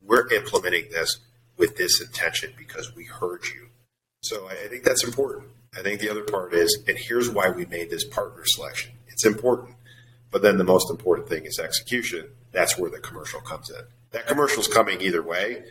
we're 0.00 0.30
implementing 0.32 0.90
this 0.90 1.18
with 1.56 1.76
this 1.76 2.00
intention 2.00 2.52
because 2.56 2.94
we 2.94 3.04
heard 3.04 3.44
you. 3.46 3.68
So 4.22 4.48
I 4.48 4.68
think 4.68 4.84
that's 4.84 5.04
important. 5.04 5.50
I 5.76 5.82
think 5.82 6.00
the 6.00 6.10
other 6.10 6.22
part 6.22 6.54
is, 6.54 6.82
and 6.88 6.96
here's 6.96 7.30
why 7.30 7.50
we 7.50 7.66
made 7.66 7.90
this 7.90 8.04
partner 8.04 8.42
selection. 8.46 8.92
It's 9.08 9.26
important. 9.26 9.76
But 10.30 10.42
then 10.42 10.58
the 10.58 10.64
most 10.64 10.90
important 10.90 11.28
thing 11.28 11.44
is 11.44 11.58
execution. 11.58 12.28
That's 12.52 12.78
where 12.78 12.90
the 12.90 12.98
commercial 12.98 13.40
comes 13.40 13.70
in. 13.70 13.84
That 14.14 14.28
commercial 14.28 14.60
is 14.60 14.68
coming 14.68 15.00
either 15.00 15.22
way, 15.22 15.64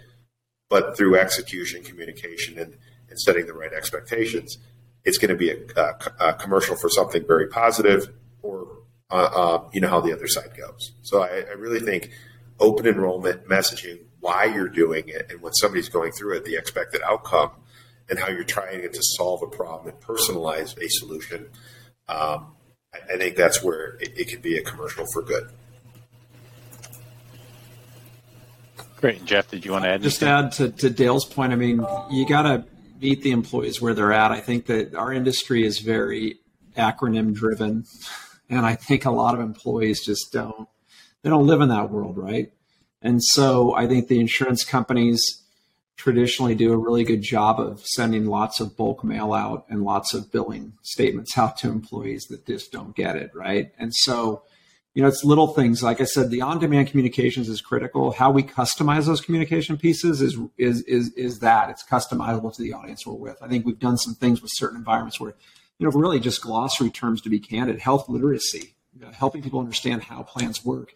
but 0.70 0.98
through 0.98 1.18
execution, 1.18 1.82
communication, 1.82 2.60
and, 2.60 2.78
and 3.10 3.18
setting 3.18 3.46
the 3.46 3.54
right 3.54 3.72
expectations, 3.72 4.58
it's 5.06 5.18
going 5.18 5.30
to 5.30 5.36
be 5.38 5.50
a, 5.50 5.58
a, 5.78 6.30
a 6.30 6.34
commercial 6.34 6.76
for 6.76 6.90
something 6.90 7.26
very 7.26 7.48
positive, 7.48 8.10
or 8.42 8.68
uh, 9.10 9.30
uh, 9.34 9.70
you 9.72 9.80
know 9.80 9.88
how 9.88 10.02
the 10.02 10.12
other 10.12 10.28
side 10.28 10.58
goes. 10.58 10.92
So 11.04 11.22
I, 11.24 11.46
I 11.50 11.54
really 11.54 11.80
think 11.80 12.12
open 12.60 12.86
enrollment 12.86 13.48
messaging, 13.48 14.00
why 14.20 14.44
you're 14.44 14.68
doing 14.68 15.06
it, 15.08 15.32
and 15.32 15.42
when 15.42 15.54
somebody's 15.54 15.88
going 15.88 16.12
through 16.12 16.36
it, 16.36 16.44
the 16.44 16.58
expected 16.58 17.02
outcome, 17.02 17.52
and 18.10 18.20
how 18.20 18.28
you're 18.28 18.44
trying 18.44 18.82
to 18.82 19.00
solve 19.02 19.42
a 19.42 19.48
problem 19.48 19.88
and 19.88 20.02
personalize 20.02 20.78
a 20.78 20.90
solution. 20.90 21.48
Um, 22.10 22.56
I, 22.94 23.14
I, 23.14 23.18
think 23.18 23.38
that's 23.38 23.64
where 23.64 23.96
it, 24.02 24.18
it 24.18 24.28
can 24.28 24.42
be 24.42 24.58
a 24.58 24.62
commercial 24.62 25.06
for 25.14 25.22
good. 25.22 25.50
Great. 29.04 29.26
Jeff, 29.26 29.52
did 29.52 29.66
you 29.66 29.74
want 29.74 29.84
to 29.84 29.90
add? 29.90 30.02
Just 30.02 30.24
add 30.24 30.54
to, 30.54 30.72
to 30.72 30.90
Dale's 30.90 31.26
point. 31.26 31.52
I 31.52 31.58
mean, 31.58 31.86
you 32.10 32.26
got 32.26 32.44
to 32.44 32.64
meet 33.02 33.22
the 33.22 33.32
employees 33.32 33.82
where 33.82 33.94
they're 33.94 34.14
at. 34.14 34.32
I 34.32 34.40
think 34.40 34.68
that 34.68 34.96
our 34.96 35.12
industry 35.12 35.66
is 35.66 35.80
very 35.80 36.40
acronym 36.78 37.34
driven. 37.34 37.84
And 38.50 38.66
I 38.66 38.76
think 38.76 39.04
a 39.04 39.12
lot 39.12 39.36
of 39.36 39.42
employees 39.42 40.06
just 40.06 40.32
don't, 40.32 40.70
they 41.22 41.30
don't 41.30 41.46
live 41.46 41.60
in 41.60 41.68
that 41.68 41.90
world, 41.90 42.18
right? 42.18 42.54
And 43.02 43.22
so 43.22 43.76
I 43.76 43.88
think 43.88 44.08
the 44.08 44.22
insurance 44.22 44.64
companies 44.64 45.22
traditionally 45.98 46.56
do 46.56 46.72
a 46.72 46.78
really 46.78 47.04
good 47.04 47.24
job 47.24 47.60
of 47.60 47.86
sending 47.86 48.28
lots 48.28 48.62
of 48.62 48.78
bulk 48.78 49.04
mail 49.04 49.34
out 49.34 49.66
and 49.68 49.84
lots 49.84 50.14
of 50.14 50.32
billing 50.32 50.76
statements 50.82 51.38
out 51.38 51.58
to 51.58 51.68
employees 51.68 52.28
that 52.30 52.46
just 52.46 52.72
don't 52.72 52.96
get 52.96 53.18
it, 53.18 53.32
right? 53.36 53.74
And 53.78 53.94
so, 53.94 54.44
you 54.94 55.02
know, 55.02 55.08
it's 55.08 55.24
little 55.24 55.48
things. 55.48 55.82
Like 55.82 56.02
I 56.02 56.04
said, 56.04 56.30
the 56.30 56.42
on-demand 56.42 56.90
communications 56.90 57.50
is 57.50 57.62
critical. 57.62 58.12
How 58.12 58.32
we 58.32 58.44
customize 58.44 59.06
those 59.06 59.22
communication 59.22 59.78
pieces 59.78 60.22
is 60.22 60.38
is 60.58 60.82
is 60.84 61.12
is 61.14 61.40
that 61.40 61.70
it's 61.70 61.84
customizable 61.84 62.56
to 62.56 62.62
the 62.62 62.74
audience 62.74 63.06
we're 63.06 63.14
with. 63.14 63.42
I 63.42 63.48
think 63.48 63.66
we've 63.66 63.80
done 63.80 63.98
some 63.98 64.14
things 64.14 64.42
with 64.42 64.52
certain 64.54 64.78
environments 64.78 65.20
where, 65.20 65.36
you 65.80 65.88
know, 65.88 65.92
really 65.92 66.20
just 66.20 66.42
glossary 66.42 66.92
terms 66.92 67.22
to 67.22 67.30
be 67.30 67.40
candid, 67.40 67.80
health 67.80 68.08
literacy, 68.08 68.76
you 68.94 69.02
know, 69.02 69.12
helping 69.12 69.42
people 69.42 69.60
understand 69.60 70.04
how 70.04 70.22
plans 70.24 70.64
work 70.64 70.94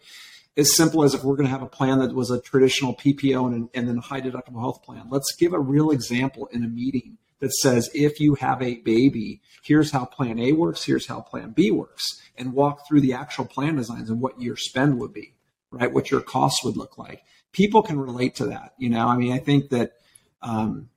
as 0.58 0.74
simple 0.74 1.04
as 1.04 1.14
if 1.14 1.22
we're 1.22 1.36
going 1.36 1.46
to 1.46 1.52
have 1.52 1.62
a 1.62 1.66
plan 1.66 2.00
that 2.00 2.12
was 2.12 2.30
a 2.30 2.40
traditional 2.40 2.94
PPO 2.94 3.46
and, 3.46 3.68
and 3.74 3.88
then 3.88 3.98
a 3.98 4.00
high 4.00 4.20
deductible 4.20 4.58
health 4.58 4.82
plan. 4.82 5.06
Let's 5.08 5.34
give 5.36 5.52
a 5.52 5.60
real 5.60 5.90
example 5.90 6.46
in 6.46 6.64
a 6.64 6.68
meeting 6.68 7.16
that 7.40 7.52
says 7.54 7.90
if 7.94 8.20
you 8.20 8.34
have 8.36 8.62
a 8.62 8.76
baby, 8.76 9.40
here's 9.62 9.90
how 9.90 10.04
plan 10.04 10.38
A 10.38 10.52
works, 10.52 10.84
here's 10.84 11.06
how 11.06 11.20
plan 11.20 11.50
B 11.50 11.70
works, 11.70 12.20
and 12.36 12.52
walk 12.52 12.86
through 12.86 13.00
the 13.00 13.12
actual 13.12 13.44
plan 13.44 13.76
designs 13.76 14.10
and 14.10 14.20
what 14.20 14.40
your 14.40 14.56
spend 14.56 14.98
would 14.98 15.12
be, 15.12 15.34
right? 15.70 15.92
What 15.92 16.10
your 16.10 16.20
costs 16.20 16.64
would 16.64 16.76
look 16.76 16.98
like. 16.98 17.22
People 17.52 17.82
can 17.82 17.98
relate 17.98 18.34
to 18.36 18.46
that. 18.46 18.74
You 18.78 18.90
know, 18.90 19.06
I 19.06 19.16
mean, 19.16 19.32
I 19.32 19.38
think 19.38 19.70
that. 19.70 19.92
Um, 20.40 20.90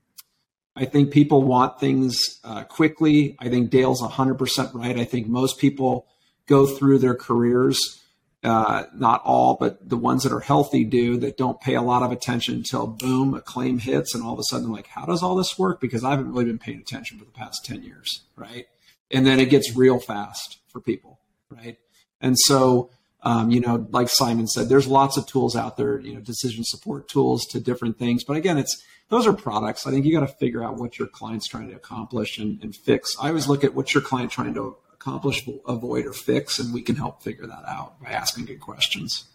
I 0.74 0.86
think 0.86 1.12
people 1.12 1.44
want 1.44 1.82
things 1.82 2.39
uh, 2.46 2.64
quickly. 2.64 3.36
I 3.39 3.50
think 3.50 3.72
Dale's 3.72 4.02
100% 4.02 4.74
right. 4.74 4.98
I 4.98 5.04
think 5.04 5.28
most 5.28 5.60
people 5.60 6.08
go 6.48 6.66
through 6.66 7.00
their 7.00 7.14
careers 7.14 8.01
uh, 8.44 8.86
not 8.96 9.22
all, 9.24 9.56
but 9.60 9.88
the 9.88 9.98
ones 9.98 10.24
that 10.24 10.32
are 10.32 10.39
healthy 10.39 10.84
do 10.84 11.18
that 11.18 11.38
don't 11.38 11.62
pay 11.62 11.76
a 11.76 11.82
lot 11.82 12.02
of 12.02 12.12
attention 12.12 12.56
until 12.56 12.88
boom, 12.88 13.34
a 13.36 13.42
claim 13.42 13.78
hits, 13.78 14.16
and 14.16 14.24
all 14.24 14.34
of 14.34 14.39
a 14.39 14.44
sudden, 14.44 14.72
like, 14.72 14.88
how 14.88 15.06
does 15.06 15.22
all 15.22 15.36
this 15.36 15.60
work? 15.60 15.80
Because 15.80 16.04
I 16.04 16.12
haven't 16.12 16.32
really 16.32 16.46
been 16.46 16.58
paying 16.58 16.80
attention 16.80 17.20
for 17.20 17.26
the 17.26 17.32
past 17.32 17.64
10 17.66 17.84
years, 17.84 18.24
right? 18.36 18.66
And 19.12 19.26
then 19.28 19.39
it 19.39 19.50
gets 19.50 19.76
real 19.76 20.00
fast 20.00 20.58
for 20.70 20.80
people, 20.82 21.20
right? 21.50 21.78
And 22.20 22.38
so, 22.38 22.89
um, 23.22 23.52
you 23.52 23.60
know, 23.60 23.88
like 23.92 24.10
Simon 24.10 24.48
said, 24.48 24.70
there's 24.70 24.88
lots 24.88 25.18
of 25.18 25.28
tools 25.28 25.56
out 25.56 25.78
there, 25.78 26.00
you 26.00 26.16
know, 26.16 26.22
decision 26.22 26.64
support 26.64 27.08
tools 27.08 27.46
to 27.48 27.60
different 27.60 28.00
things. 28.00 28.24
But 28.24 28.38
again, 28.38 28.58
it's 28.58 28.82
those 29.10 29.28
are 29.28 29.34
products. 29.34 29.86
I 29.86 29.92
think 29.92 30.06
you 30.06 30.14
got 30.14 30.26
to 30.26 30.34
figure 30.36 30.64
out 30.64 30.78
what 30.78 30.98
your 30.98 31.08
client's 31.08 31.48
trying 31.48 31.70
to 31.70 31.76
accomplish 31.76 32.39
and, 32.39 32.64
and 32.64 32.76
fix. 32.76 33.16
I 33.22 33.28
always 33.28 33.48
look 33.48 33.64
at 33.64 33.76
what's 33.76 33.94
your 33.94 34.02
client 34.02 34.32
trying 34.32 34.54
to 34.56 34.78
accomplish, 35.02 35.47
avoid, 35.68 36.06
or 36.06 36.14
fix, 36.14 36.60
and 36.60 36.74
we 36.74 36.82
can 36.82 36.95
help 36.95 37.24
figure 37.24 37.47
that 37.47 37.66
out 37.68 38.02
by 38.02 38.12
asking 38.12 38.45
good 38.45 38.62
questions, 38.62 39.26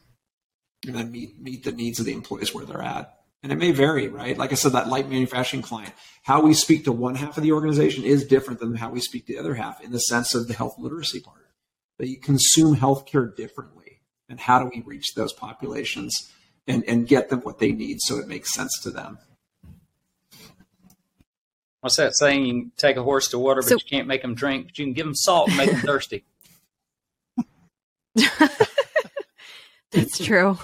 and 0.87 0.95
then 0.95 1.11
meet 1.11 1.41
meet 1.41 1.65
the 1.65 1.73
needs 1.73 1.99
of 1.99 2.07
the 2.07 2.13
employees 2.13 2.55
where 2.55 2.65
they're 2.65 2.83
at. 2.83 3.13
And 3.43 3.53
it 3.53 3.59
may 3.59 3.71
vary, 3.71 4.09
right? 4.09 4.37
Like 4.37 4.53
I 4.53 4.55
said, 4.55 4.73
that 4.73 4.89
light 4.89 5.09
manufacturing 5.09 5.63
client, 5.63 5.93
how 6.23 6.41
we 6.41 6.55
speak 6.55 6.85
to 6.85 6.93
one 6.93 7.15
half 7.15 7.37
of 7.37 7.43
the 7.43 7.53
organization 7.53 8.03
is 8.03 8.27
different 8.27 8.61
than 8.61 8.75
how 8.75 8.91
we 8.91 9.01
speak 9.01 9.27
to 9.27 9.35
the 9.35 9.39
other 9.39 9.55
half 9.55 9.81
in 9.83 9.93
the 9.93 9.99
sense 9.99 10.35
of 10.35 10.49
the 10.49 10.55
health 10.55 10.77
literacy 10.79 11.21
part. 11.21 11.47
They 11.99 12.15
consume 12.15 12.77
healthcare 12.77 13.35
differently, 13.35 14.01
and 14.29 14.41
how 14.41 14.59
do 14.61 14.71
we 14.75 14.83
reach 14.83 15.15
those 15.15 15.33
populations 15.33 16.33
and, 16.67 16.85
and 16.89 17.07
get 17.07 17.29
them 17.29 17.41
what 17.41 17.59
they 17.59 17.73
need 17.73 17.99
so 18.01 18.19
it 18.19 18.29
makes 18.29 18.55
sense 18.55 18.73
to 18.83 18.91
them? 18.91 19.19
What's 21.87 21.97
that 21.99 22.17
saying? 22.17 22.45
You 22.45 22.53
can 22.53 22.73
take 22.77 22.97
a 22.97 23.03
horse 23.05 23.29
to 23.29 23.39
water, 23.39 23.61
but 23.63 23.69
so, 23.69 23.75
you 23.77 23.81
can't 23.89 24.09
make 24.09 24.23
them 24.23 24.35
drink. 24.35 24.67
But 24.67 24.79
you 24.79 24.87
can 24.87 24.93
give 24.93 25.07
them 25.07 25.15
salt 25.15 25.49
and 25.49 25.57
make 25.57 25.71
them 25.71 25.81
thirsty. 25.83 26.25
That's 29.93 30.19
true. 30.19 30.59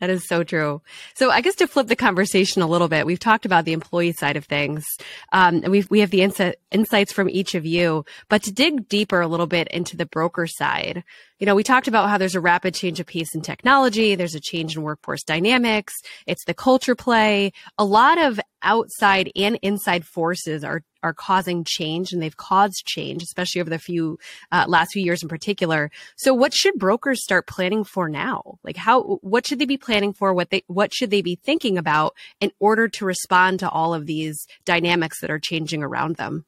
That 0.00 0.10
is 0.10 0.26
so 0.26 0.42
true. 0.42 0.80
So 1.14 1.30
I 1.30 1.42
guess 1.42 1.56
to 1.56 1.66
flip 1.66 1.86
the 1.86 1.96
conversation 1.96 2.62
a 2.62 2.66
little 2.66 2.88
bit, 2.88 3.04
we've 3.04 3.18
talked 3.18 3.44
about 3.44 3.66
the 3.66 3.74
employee 3.74 4.12
side 4.12 4.36
of 4.36 4.46
things, 4.46 4.86
um, 5.32 5.56
and 5.56 5.70
we 5.70 5.84
we 5.90 6.00
have 6.00 6.10
the 6.10 6.22
insight, 6.22 6.56
insights 6.70 7.12
from 7.12 7.28
each 7.28 7.54
of 7.54 7.66
you. 7.66 8.04
But 8.28 8.42
to 8.44 8.52
dig 8.52 8.88
deeper 8.88 9.20
a 9.20 9.28
little 9.28 9.46
bit 9.46 9.68
into 9.68 9.98
the 9.98 10.06
broker 10.06 10.46
side, 10.46 11.04
you 11.38 11.46
know, 11.46 11.54
we 11.54 11.62
talked 11.62 11.86
about 11.86 12.08
how 12.08 12.16
there's 12.16 12.34
a 12.34 12.40
rapid 12.40 12.74
change 12.74 12.98
of 12.98 13.06
pace 13.06 13.34
in 13.34 13.42
technology. 13.42 14.14
There's 14.14 14.34
a 14.34 14.40
change 14.40 14.76
in 14.76 14.82
workforce 14.82 15.22
dynamics. 15.22 15.94
It's 16.26 16.44
the 16.46 16.54
culture 16.54 16.94
play. 16.94 17.52
A 17.76 17.84
lot 17.84 18.18
of 18.18 18.40
outside 18.62 19.30
and 19.36 19.58
inside 19.62 20.04
forces 20.06 20.64
are 20.64 20.82
are 21.02 21.14
causing 21.14 21.64
change 21.64 22.12
and 22.12 22.22
they've 22.22 22.36
caused 22.36 22.84
change, 22.86 23.22
especially 23.22 23.60
over 23.60 23.70
the 23.70 23.78
few 23.78 24.18
uh, 24.52 24.64
last 24.68 24.92
few 24.92 25.02
years 25.02 25.22
in 25.22 25.28
particular. 25.28 25.90
So 26.16 26.34
what 26.34 26.54
should 26.54 26.74
brokers 26.74 27.22
start 27.22 27.46
planning 27.46 27.84
for 27.84 28.08
now? 28.08 28.58
Like 28.64 28.76
how, 28.76 29.18
what 29.22 29.46
should 29.46 29.58
they 29.58 29.66
be 29.66 29.76
planning 29.76 30.12
for? 30.12 30.34
What 30.34 30.50
they, 30.50 30.62
what 30.66 30.92
should 30.92 31.10
they 31.10 31.22
be 31.22 31.38
thinking 31.42 31.78
about 31.78 32.14
in 32.40 32.52
order 32.60 32.88
to 32.88 33.04
respond 33.04 33.60
to 33.60 33.68
all 33.68 33.94
of 33.94 34.06
these 34.06 34.46
dynamics 34.64 35.20
that 35.20 35.30
are 35.30 35.38
changing 35.38 35.82
around 35.82 36.16
them? 36.16 36.44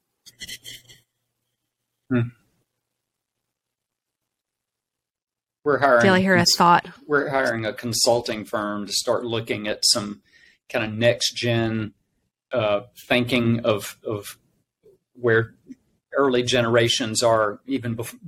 Hmm. 2.11 2.21
We're 5.65 5.79
hiring. 5.79 6.03
Did 6.03 6.11
I 6.11 6.21
hear 6.21 6.35
a 6.35 6.45
thought? 6.45 6.89
We're 7.07 7.29
hiring 7.29 7.65
a 7.65 7.73
consulting 7.73 8.45
firm 8.45 8.87
to 8.87 8.93
start 8.93 9.25
looking 9.25 9.69
at 9.69 9.85
some 9.85 10.23
kind 10.69 10.85
of 10.85 10.93
next 10.93 11.37
gen 11.37 11.95
uh, 12.53 12.83
thinking 13.09 13.61
of 13.61 13.97
of 14.05 14.39
where 15.23 15.55
early 16.15 16.43
generations 16.43 17.23
are 17.23 17.61
even 17.67 17.95
before, 17.95 18.21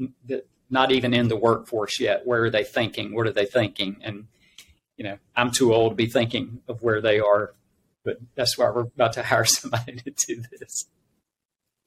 not 0.70 0.92
even 0.92 1.12
in 1.12 1.28
the 1.28 1.36
workforce 1.36 2.00
yet. 2.00 2.26
Where 2.26 2.44
are 2.44 2.50
they 2.50 2.64
thinking? 2.64 3.14
What 3.14 3.26
are 3.26 3.32
they 3.32 3.44
thinking? 3.46 3.96
And 4.02 4.26
you 4.96 5.04
know, 5.04 5.18
I'm 5.36 5.50
too 5.50 5.74
old 5.74 5.92
to 5.92 5.96
be 5.96 6.06
thinking 6.06 6.60
of 6.68 6.82
where 6.82 7.00
they 7.00 7.18
are, 7.18 7.54
but 8.04 8.18
that's 8.34 8.56
why 8.56 8.70
we're 8.70 8.82
about 8.82 9.14
to 9.14 9.22
hire 9.22 9.44
somebody 9.46 9.96
to 9.96 10.10
do 10.26 10.42
this. 10.58 10.86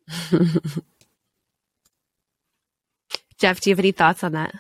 Jeff, 3.38 3.62
do 3.62 3.70
you 3.70 3.74
have 3.74 3.80
any 3.80 3.92
thoughts 3.92 4.24
on 4.24 4.32
that? 4.34 4.54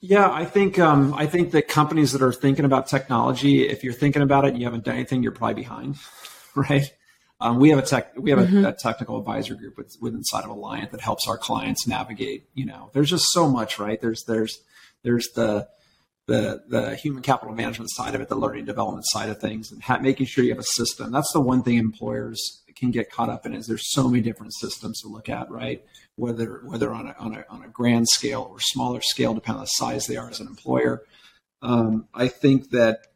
Yeah, 0.00 0.28
I 0.28 0.44
think 0.44 0.80
um, 0.80 1.14
I 1.14 1.26
think 1.26 1.52
that 1.52 1.68
companies 1.68 2.10
that 2.12 2.22
are 2.22 2.32
thinking 2.32 2.64
about 2.64 2.88
technology, 2.88 3.68
if 3.68 3.84
you're 3.84 3.92
thinking 3.92 4.20
about 4.20 4.44
it 4.44 4.48
and 4.48 4.58
you 4.58 4.64
haven't 4.64 4.84
done 4.84 4.96
anything, 4.96 5.22
you're 5.22 5.30
probably 5.30 5.62
behind, 5.62 5.96
right? 6.56 6.92
Um, 7.42 7.58
we 7.58 7.70
have 7.70 7.78
a 7.80 7.82
tech, 7.82 8.12
we 8.16 8.30
have 8.30 8.38
mm-hmm. 8.38 8.64
a, 8.64 8.68
a, 8.68 8.72
technical 8.72 9.18
advisor 9.18 9.56
group 9.56 9.76
with, 9.76 9.96
with 10.00 10.14
inside 10.14 10.44
of 10.44 10.50
Alliant 10.50 10.92
that 10.92 11.00
helps 11.00 11.26
our 11.26 11.36
clients 11.36 11.88
navigate. 11.88 12.48
You 12.54 12.66
know, 12.66 12.90
there's 12.92 13.10
just 13.10 13.26
so 13.32 13.48
much, 13.48 13.80
right? 13.80 14.00
There's 14.00 14.22
there's 14.24 14.60
there's 15.02 15.28
the 15.34 15.68
the 16.28 16.62
the 16.68 16.94
human 16.94 17.22
capital 17.22 17.52
management 17.52 17.90
side 17.90 18.14
of 18.14 18.20
it, 18.20 18.28
the 18.28 18.36
learning 18.36 18.66
development 18.66 19.06
side 19.08 19.28
of 19.28 19.40
things, 19.40 19.72
and 19.72 19.82
ha- 19.82 19.98
making 19.98 20.26
sure 20.26 20.44
you 20.44 20.50
have 20.50 20.60
a 20.60 20.62
system. 20.62 21.10
That's 21.10 21.32
the 21.32 21.40
one 21.40 21.64
thing 21.64 21.78
employers 21.78 22.62
can 22.76 22.90
get 22.90 23.10
caught 23.10 23.28
up 23.28 23.44
in 23.44 23.54
is 23.54 23.66
there's 23.66 23.92
so 23.92 24.08
many 24.08 24.22
different 24.22 24.54
systems 24.54 25.00
to 25.00 25.08
look 25.08 25.28
at, 25.28 25.50
right? 25.50 25.84
Whether 26.16 26.62
whether 26.64 26.92
on 26.92 27.08
a 27.08 27.16
on 27.18 27.34
a, 27.34 27.44
on 27.50 27.64
a 27.64 27.68
grand 27.68 28.08
scale 28.08 28.48
or 28.50 28.60
smaller 28.60 29.00
scale, 29.00 29.34
depending 29.34 29.58
on 29.58 29.64
the 29.64 29.66
size 29.66 30.06
they 30.06 30.16
are 30.16 30.30
as 30.30 30.40
an 30.40 30.46
employer. 30.46 31.02
Um, 31.60 32.08
I 32.14 32.28
think 32.28 32.70
that 32.70 33.11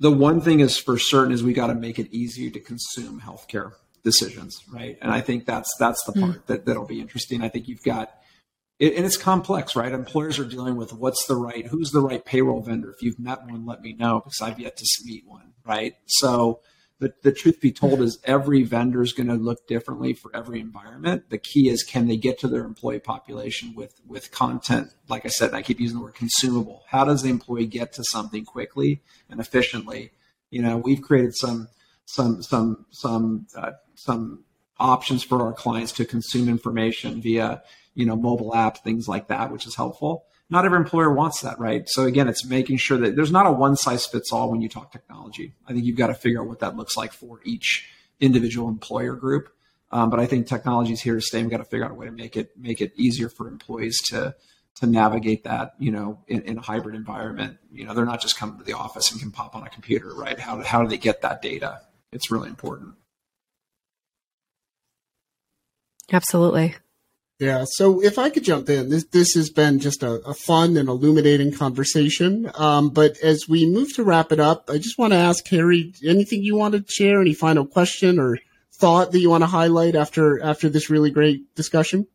the 0.00 0.10
one 0.10 0.40
thing 0.40 0.60
is 0.60 0.78
for 0.78 0.98
certain 0.98 1.32
is 1.32 1.42
we 1.42 1.52
got 1.52 1.68
to 1.68 1.74
make 1.74 1.98
it 1.98 2.12
easier 2.12 2.50
to 2.50 2.60
consume 2.60 3.20
healthcare 3.20 3.72
decisions, 4.02 4.64
right? 4.72 4.96
And 5.02 5.12
I 5.12 5.20
think 5.20 5.44
that's 5.44 5.72
that's 5.78 6.02
the 6.04 6.12
part 6.12 6.32
mm. 6.32 6.46
that 6.46 6.64
that'll 6.66 6.86
be 6.86 7.00
interesting. 7.00 7.42
I 7.42 7.48
think 7.48 7.68
you've 7.68 7.82
got 7.82 8.10
it, 8.78 8.94
and 8.96 9.04
it's 9.04 9.18
complex, 9.18 9.76
right? 9.76 9.92
Employers 9.92 10.38
are 10.38 10.44
dealing 10.44 10.76
with 10.76 10.94
what's 10.94 11.26
the 11.26 11.36
right, 11.36 11.66
who's 11.66 11.90
the 11.90 12.00
right 12.00 12.24
payroll 12.24 12.62
vendor. 12.62 12.90
If 12.90 13.02
you've 13.02 13.20
met 13.20 13.44
one, 13.44 13.66
let 13.66 13.82
me 13.82 13.92
know 13.92 14.20
because 14.24 14.40
I've 14.40 14.58
yet 14.58 14.78
to 14.78 14.86
meet 15.04 15.24
one, 15.26 15.52
right? 15.66 15.94
So 16.06 16.60
the, 17.00 17.14
the 17.22 17.32
truth 17.32 17.60
be 17.60 17.72
told 17.72 18.02
is 18.02 18.18
every 18.24 18.62
vendor 18.62 19.02
is 19.02 19.14
going 19.14 19.28
to 19.28 19.34
look 19.34 19.66
differently 19.66 20.12
for 20.12 20.34
every 20.36 20.60
environment. 20.60 21.30
The 21.30 21.38
key 21.38 21.70
is 21.70 21.82
can 21.82 22.06
they 22.06 22.18
get 22.18 22.38
to 22.40 22.48
their 22.48 22.64
employee 22.64 23.00
population 23.00 23.74
with 23.74 24.00
with 24.06 24.30
content? 24.30 24.90
Like 25.08 25.24
I 25.24 25.30
said, 25.30 25.54
I 25.54 25.62
keep 25.62 25.80
using 25.80 25.98
the 25.98 26.04
word 26.04 26.14
consumable. 26.14 26.84
How 26.88 27.04
does 27.04 27.22
the 27.22 27.30
employee 27.30 27.66
get 27.66 27.94
to 27.94 28.04
something 28.04 28.44
quickly 28.44 29.02
and 29.30 29.40
efficiently? 29.40 30.12
You 30.50 30.60
know, 30.60 30.76
we've 30.76 31.00
created 31.00 31.34
some 31.34 31.68
some 32.04 32.42
some 32.42 32.84
some 32.90 33.46
uh, 33.56 33.72
some 33.94 34.44
options 34.78 35.22
for 35.22 35.42
our 35.42 35.54
clients 35.54 35.92
to 35.92 36.04
consume 36.04 36.48
information 36.48 37.22
via 37.22 37.62
you 37.94 38.04
know 38.04 38.14
mobile 38.14 38.54
app 38.54 38.84
things 38.84 39.08
like 39.08 39.28
that, 39.28 39.50
which 39.50 39.66
is 39.66 39.74
helpful 39.74 40.26
not 40.50 40.64
every 40.64 40.78
employer 40.78 41.12
wants 41.12 41.40
that, 41.42 41.58
right? 41.58 41.88
So 41.88 42.04
again, 42.04 42.28
it's 42.28 42.44
making 42.44 42.78
sure 42.78 42.98
that 42.98 43.16
there's 43.16 43.30
not 43.30 43.46
a 43.46 43.52
one 43.52 43.76
size 43.76 44.04
fits 44.04 44.32
all 44.32 44.50
when 44.50 44.60
you 44.60 44.68
talk 44.68 44.92
technology. 44.92 45.54
I 45.66 45.72
think 45.72 45.84
you've 45.84 45.96
got 45.96 46.08
to 46.08 46.14
figure 46.14 46.40
out 46.40 46.48
what 46.48 46.58
that 46.58 46.76
looks 46.76 46.96
like 46.96 47.12
for 47.12 47.40
each 47.44 47.88
individual 48.18 48.68
employer 48.68 49.14
group. 49.14 49.48
Um, 49.92 50.10
but 50.10 50.20
I 50.20 50.26
think 50.26 50.46
technology 50.46 50.92
is 50.92 51.00
here 51.00 51.14
to 51.14 51.20
stay. 51.20 51.40
We've 51.40 51.50
got 51.50 51.58
to 51.58 51.64
figure 51.64 51.84
out 51.84 51.90
a 51.90 51.94
way 51.94 52.06
to 52.06 52.12
make 52.12 52.36
it 52.36 52.52
make 52.56 52.80
it 52.80 52.92
easier 52.96 53.28
for 53.28 53.48
employees 53.48 53.98
to 54.08 54.34
to 54.76 54.86
navigate 54.86 55.44
that, 55.44 55.74
you 55.78 55.90
know, 55.90 56.20
in, 56.28 56.42
in 56.42 56.58
a 56.58 56.60
hybrid 56.60 56.94
environment. 56.94 57.58
You 57.72 57.86
know, 57.86 57.94
they're 57.94 58.04
not 58.04 58.20
just 58.20 58.38
coming 58.38 58.58
to 58.58 58.64
the 58.64 58.74
office 58.74 59.10
and 59.10 59.20
can 59.20 59.30
pop 59.30 59.56
on 59.56 59.64
a 59.64 59.68
computer, 59.68 60.14
right? 60.14 60.38
How 60.38 60.62
how 60.62 60.82
do 60.82 60.88
they 60.88 60.98
get 60.98 61.22
that 61.22 61.42
data? 61.42 61.80
It's 62.12 62.30
really 62.30 62.48
important. 62.48 62.94
Absolutely. 66.12 66.74
Yeah. 67.40 67.64
So 67.66 68.02
if 68.02 68.18
I 68.18 68.28
could 68.28 68.44
jump 68.44 68.68
in, 68.68 68.90
this 68.90 69.04
this 69.04 69.32
has 69.32 69.48
been 69.48 69.80
just 69.80 70.02
a, 70.02 70.20
a 70.26 70.34
fun 70.34 70.76
and 70.76 70.90
illuminating 70.90 71.52
conversation. 71.54 72.50
Um, 72.54 72.90
but 72.90 73.16
as 73.22 73.48
we 73.48 73.66
move 73.66 73.94
to 73.94 74.04
wrap 74.04 74.30
it 74.30 74.38
up, 74.38 74.68
I 74.68 74.76
just 74.76 74.98
want 74.98 75.14
to 75.14 75.18
ask 75.18 75.48
Harry 75.48 75.94
anything 76.04 76.42
you 76.42 76.54
want 76.54 76.74
to 76.74 76.84
share, 76.86 77.18
any 77.18 77.32
final 77.32 77.64
question 77.64 78.18
or 78.18 78.38
thought 78.74 79.12
that 79.12 79.20
you 79.20 79.30
want 79.30 79.42
to 79.42 79.46
highlight 79.46 79.96
after 79.96 80.42
after 80.42 80.68
this 80.68 80.90
really 80.90 81.10
great 81.10 81.54
discussion. 81.54 82.06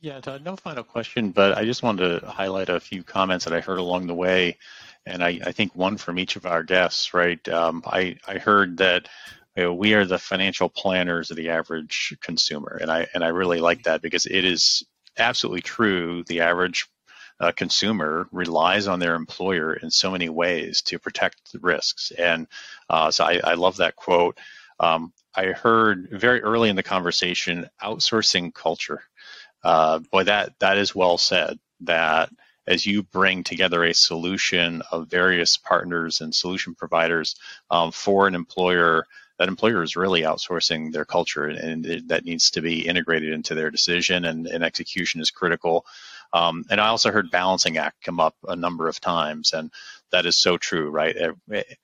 Yeah, 0.00 0.20
no 0.42 0.56
final 0.56 0.82
question, 0.82 1.30
but 1.30 1.56
I 1.56 1.64
just 1.64 1.84
wanted 1.84 2.20
to 2.20 2.26
highlight 2.26 2.68
a 2.68 2.80
few 2.80 3.04
comments 3.04 3.44
that 3.44 3.54
I 3.54 3.60
heard 3.60 3.78
along 3.78 4.06
the 4.08 4.14
way, 4.14 4.58
and 5.06 5.22
I, 5.22 5.40
I 5.44 5.52
think 5.52 5.74
one 5.74 5.96
from 5.96 6.18
each 6.18 6.34
of 6.34 6.46
our 6.46 6.64
guests. 6.64 7.14
Right, 7.14 7.48
um, 7.48 7.84
I 7.86 8.16
I 8.26 8.38
heard 8.38 8.78
that 8.78 9.08
you 9.58 9.64
know, 9.64 9.74
we 9.74 9.94
are 9.94 10.04
the 10.04 10.20
financial 10.20 10.68
planners 10.68 11.32
of 11.32 11.36
the 11.36 11.50
average 11.50 12.16
consumer, 12.22 12.78
and 12.80 12.92
I 12.92 13.08
and 13.12 13.24
I 13.24 13.28
really 13.28 13.58
like 13.58 13.82
that 13.82 14.00
because 14.00 14.24
it 14.24 14.44
is 14.44 14.84
absolutely 15.18 15.62
true. 15.62 16.22
The 16.22 16.42
average 16.42 16.86
uh, 17.40 17.50
consumer 17.50 18.28
relies 18.30 18.86
on 18.86 19.00
their 19.00 19.16
employer 19.16 19.74
in 19.74 19.90
so 19.90 20.12
many 20.12 20.28
ways 20.28 20.82
to 20.82 21.00
protect 21.00 21.50
the 21.50 21.58
risks, 21.58 22.12
and 22.12 22.46
uh, 22.88 23.10
so 23.10 23.24
I, 23.24 23.40
I, 23.42 23.54
love 23.54 23.78
that 23.78 23.96
quote. 23.96 24.38
Um, 24.78 25.12
I 25.34 25.46
heard 25.46 26.08
very 26.12 26.40
early 26.40 26.68
in 26.68 26.76
the 26.76 26.84
conversation 26.84 27.68
outsourcing 27.82 28.54
culture. 28.54 29.02
Uh, 29.64 29.98
boy, 29.98 30.22
that 30.22 30.52
that 30.60 30.78
is 30.78 30.94
well 30.94 31.18
said. 31.18 31.58
That 31.80 32.30
as 32.68 32.86
you 32.86 33.02
bring 33.02 33.42
together 33.42 33.82
a 33.82 33.92
solution 33.92 34.82
of 34.92 35.08
various 35.08 35.56
partners 35.56 36.20
and 36.20 36.32
solution 36.32 36.76
providers 36.76 37.34
um, 37.72 37.90
for 37.90 38.28
an 38.28 38.36
employer 38.36 39.04
that 39.38 39.48
employer 39.48 39.82
is 39.82 39.96
really 39.96 40.22
outsourcing 40.22 40.92
their 40.92 41.04
culture 41.04 41.44
and, 41.44 41.84
that 42.08 42.24
needs 42.24 42.50
to 42.50 42.60
be 42.60 42.86
integrated 42.86 43.32
into 43.32 43.54
their 43.54 43.70
decision 43.70 44.24
and, 44.24 44.46
and 44.46 44.64
execution 44.64 45.20
is 45.20 45.30
critical. 45.30 45.86
Um, 46.32 46.64
and 46.70 46.80
I 46.80 46.88
also 46.88 47.10
heard 47.10 47.30
balancing 47.30 47.78
act 47.78 48.02
come 48.02 48.20
up 48.20 48.34
a 48.46 48.56
number 48.56 48.88
of 48.88 49.00
times, 49.00 49.52
and 49.52 49.70
that 50.10 50.26
is 50.26 50.36
so 50.36 50.58
true, 50.58 50.90
right? 50.90 51.16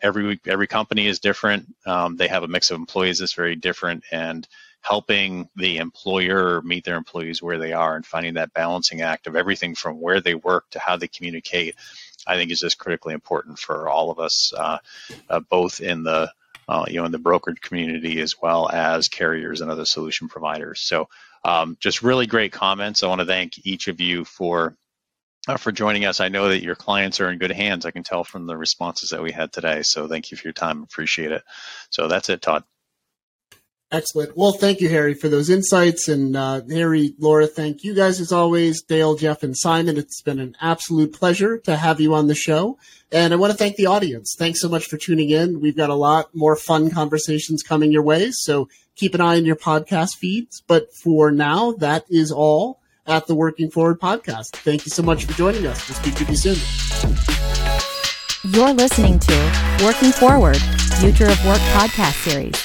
Every 0.03 0.39
every 0.47 0.67
company 0.67 1.07
is 1.07 1.19
different. 1.19 1.75
Um, 1.87 2.17
they 2.17 2.29
have 2.29 2.43
a 2.43 2.49
mix 2.49 2.71
of 2.71 2.79
employees 2.79 3.21
that's 3.21 3.33
very 3.33 3.57
different, 3.57 4.05
and 4.13 4.47
helping 4.83 5.49
the 5.57 5.79
employer 5.79 6.61
meet 6.61 6.85
their 6.85 6.97
employees 6.97 7.43
where 7.43 7.59
they 7.59 7.73
are 7.73 7.97
and 7.97 8.05
finding 8.05 8.35
that 8.35 8.53
balancing 8.53 9.01
act 9.01 9.27
of 9.27 9.35
everything 9.35 9.75
from 9.75 9.99
where 9.99 10.21
they 10.21 10.35
work 10.35 10.69
to 10.71 10.79
how 10.79 10.95
they 10.95 11.09
communicate, 11.09 11.75
I 12.27 12.37
think 12.37 12.51
is 12.51 12.61
just 12.61 12.79
critically 12.79 13.15
important 13.15 13.59
for 13.59 13.89
all 13.89 14.11
of 14.11 14.19
us, 14.19 14.53
uh, 14.55 14.77
uh, 15.31 15.41
both 15.41 15.81
in 15.81 16.03
the 16.03 16.31
uh, 16.69 16.85
you 16.89 16.97
know, 16.97 17.05
in 17.07 17.13
the 17.13 17.19
brokerage 17.19 17.61
community 17.61 18.21
as 18.21 18.41
well 18.41 18.71
as 18.71 19.09
carriers 19.09 19.61
and 19.61 19.71
other 19.71 19.85
solution 19.85 20.29
providers. 20.29 20.81
So, 20.81 21.09
um, 21.45 21.77
just 21.81 22.03
really 22.03 22.27
great 22.27 22.53
comments. 22.53 23.03
I 23.03 23.09
want 23.09 23.21
to 23.21 23.27
thank 23.27 23.67
each 23.67 23.89
of 23.89 24.01
you 24.01 24.25
for 24.25 24.77
uh, 25.49 25.59
for 25.59 25.73
joining 25.73 26.07
us. 26.07 26.21
I 26.21 26.29
know 26.29 26.49
that 26.49 26.63
your 26.63 26.77
clients 26.77 27.21
are 27.21 27.31
in 27.31 27.39
good 27.39 27.53
hands. 27.53 27.87
I 27.87 27.91
can 27.91 28.05
tell 28.05 28.25
from 28.25 28.47
the 28.47 28.57
responses 28.57 29.11
that 29.11 29.23
we 29.23 29.33
had 29.33 29.53
today. 29.53 29.83
So, 29.83 30.09
thank 30.09 30.31
you 30.31 30.37
for 30.37 30.49
your 30.49 30.55
time. 30.55 30.83
Appreciate 30.83 31.33
it. 31.33 31.43
So, 31.91 32.09
that's 32.09 32.31
it, 32.31 32.43
Todd. 32.43 32.65
Excellent. 33.95 34.37
Well, 34.37 34.51
thank 34.51 34.81
you, 34.81 34.89
Harry, 34.89 35.15
for 35.15 35.29
those 35.29 35.49
insights. 35.49 36.09
And 36.09 36.35
uh, 36.35 36.63
Harry, 36.69 37.15
Laura, 37.21 37.47
thank 37.47 37.85
you 37.85 37.95
guys 37.95 38.19
as 38.19 38.33
always. 38.33 38.83
Dale, 38.83 39.15
Jeff, 39.15 39.45
and 39.45 39.57
Simon, 39.57 39.97
it's 39.97 40.21
been 40.21 40.41
an 40.41 40.57
absolute 40.61 41.13
pleasure 41.13 41.59
to 41.59 41.77
have 41.77 42.01
you 42.01 42.13
on 42.13 42.27
the 42.27 42.35
show. 42.35 42.77
And 43.13 43.33
I 43.33 43.37
want 43.37 43.53
to 43.53 43.57
thank 43.57 43.77
the 43.77 43.87
audience. 43.87 44.35
Thanks 44.37 44.61
so 44.61 44.69
much 44.69 44.87
for 44.87 44.97
tuning 44.97 45.31
in. 45.31 45.61
We've 45.61 45.77
got 45.77 45.91
a 45.91 45.95
lot 45.95 46.35
more 46.35 46.57
fun 46.57 46.91
conversations 46.91 47.63
coming 47.63 47.93
your 47.93 48.03
way. 48.03 48.33
So 48.33 48.69
keep 48.97 49.15
an 49.15 49.21
eye 49.21 49.37
on 49.37 49.45
your 49.45 49.55
podcast 49.55 50.17
feeds. 50.17 50.61
But 50.67 50.93
for 50.93 51.31
now, 51.31 51.71
that 51.75 52.05
is 52.11 52.33
all 52.33 52.81
at 53.07 53.29
the 53.29 53.37
Working 53.37 53.71
Forward 53.71 54.01
podcast. 54.01 54.57
Thank 54.57 54.87
you 54.87 54.91
so 54.91 55.05
much 55.05 55.25
for 55.25 55.35
joining 55.35 55.69
us. 55.69 55.89
We'll 55.89 55.99
speak 55.99 56.17
to 56.17 56.25
you 56.25 56.37
soon. 56.37 56.57
You're 58.43 58.75
listening 58.75 59.21
to 59.21 59.79
Working 59.85 60.11
Forward, 60.11 60.57
Future 60.99 61.27
of 61.27 61.47
Work 61.47 61.61
podcast 61.61 62.29
series. 62.29 62.64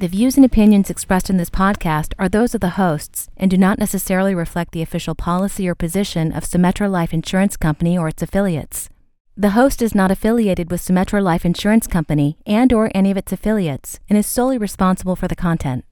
The 0.00 0.08
views 0.08 0.36
and 0.36 0.44
opinions 0.44 0.90
expressed 0.90 1.30
in 1.30 1.36
this 1.36 1.50
podcast 1.50 2.14
are 2.18 2.28
those 2.28 2.52
of 2.52 2.60
the 2.60 2.70
hosts 2.70 3.28
and 3.36 3.48
do 3.48 3.56
not 3.56 3.78
necessarily 3.78 4.34
reflect 4.34 4.72
the 4.72 4.82
official 4.82 5.14
policy 5.14 5.68
or 5.68 5.76
position 5.76 6.32
of 6.32 6.42
Symetra 6.42 6.90
Life 6.90 7.14
Insurance 7.14 7.56
Company 7.56 7.96
or 7.96 8.08
its 8.08 8.20
affiliates. 8.20 8.88
The 9.36 9.50
host 9.50 9.80
is 9.80 9.94
not 9.94 10.10
affiliated 10.10 10.68
with 10.68 10.82
Symetra 10.82 11.22
Life 11.22 11.44
Insurance 11.44 11.86
Company 11.86 12.36
and 12.44 12.72
or 12.72 12.90
any 12.92 13.12
of 13.12 13.16
its 13.16 13.30
affiliates 13.32 14.00
and 14.08 14.18
is 14.18 14.26
solely 14.26 14.58
responsible 14.58 15.14
for 15.14 15.28
the 15.28 15.36
content. 15.36 15.84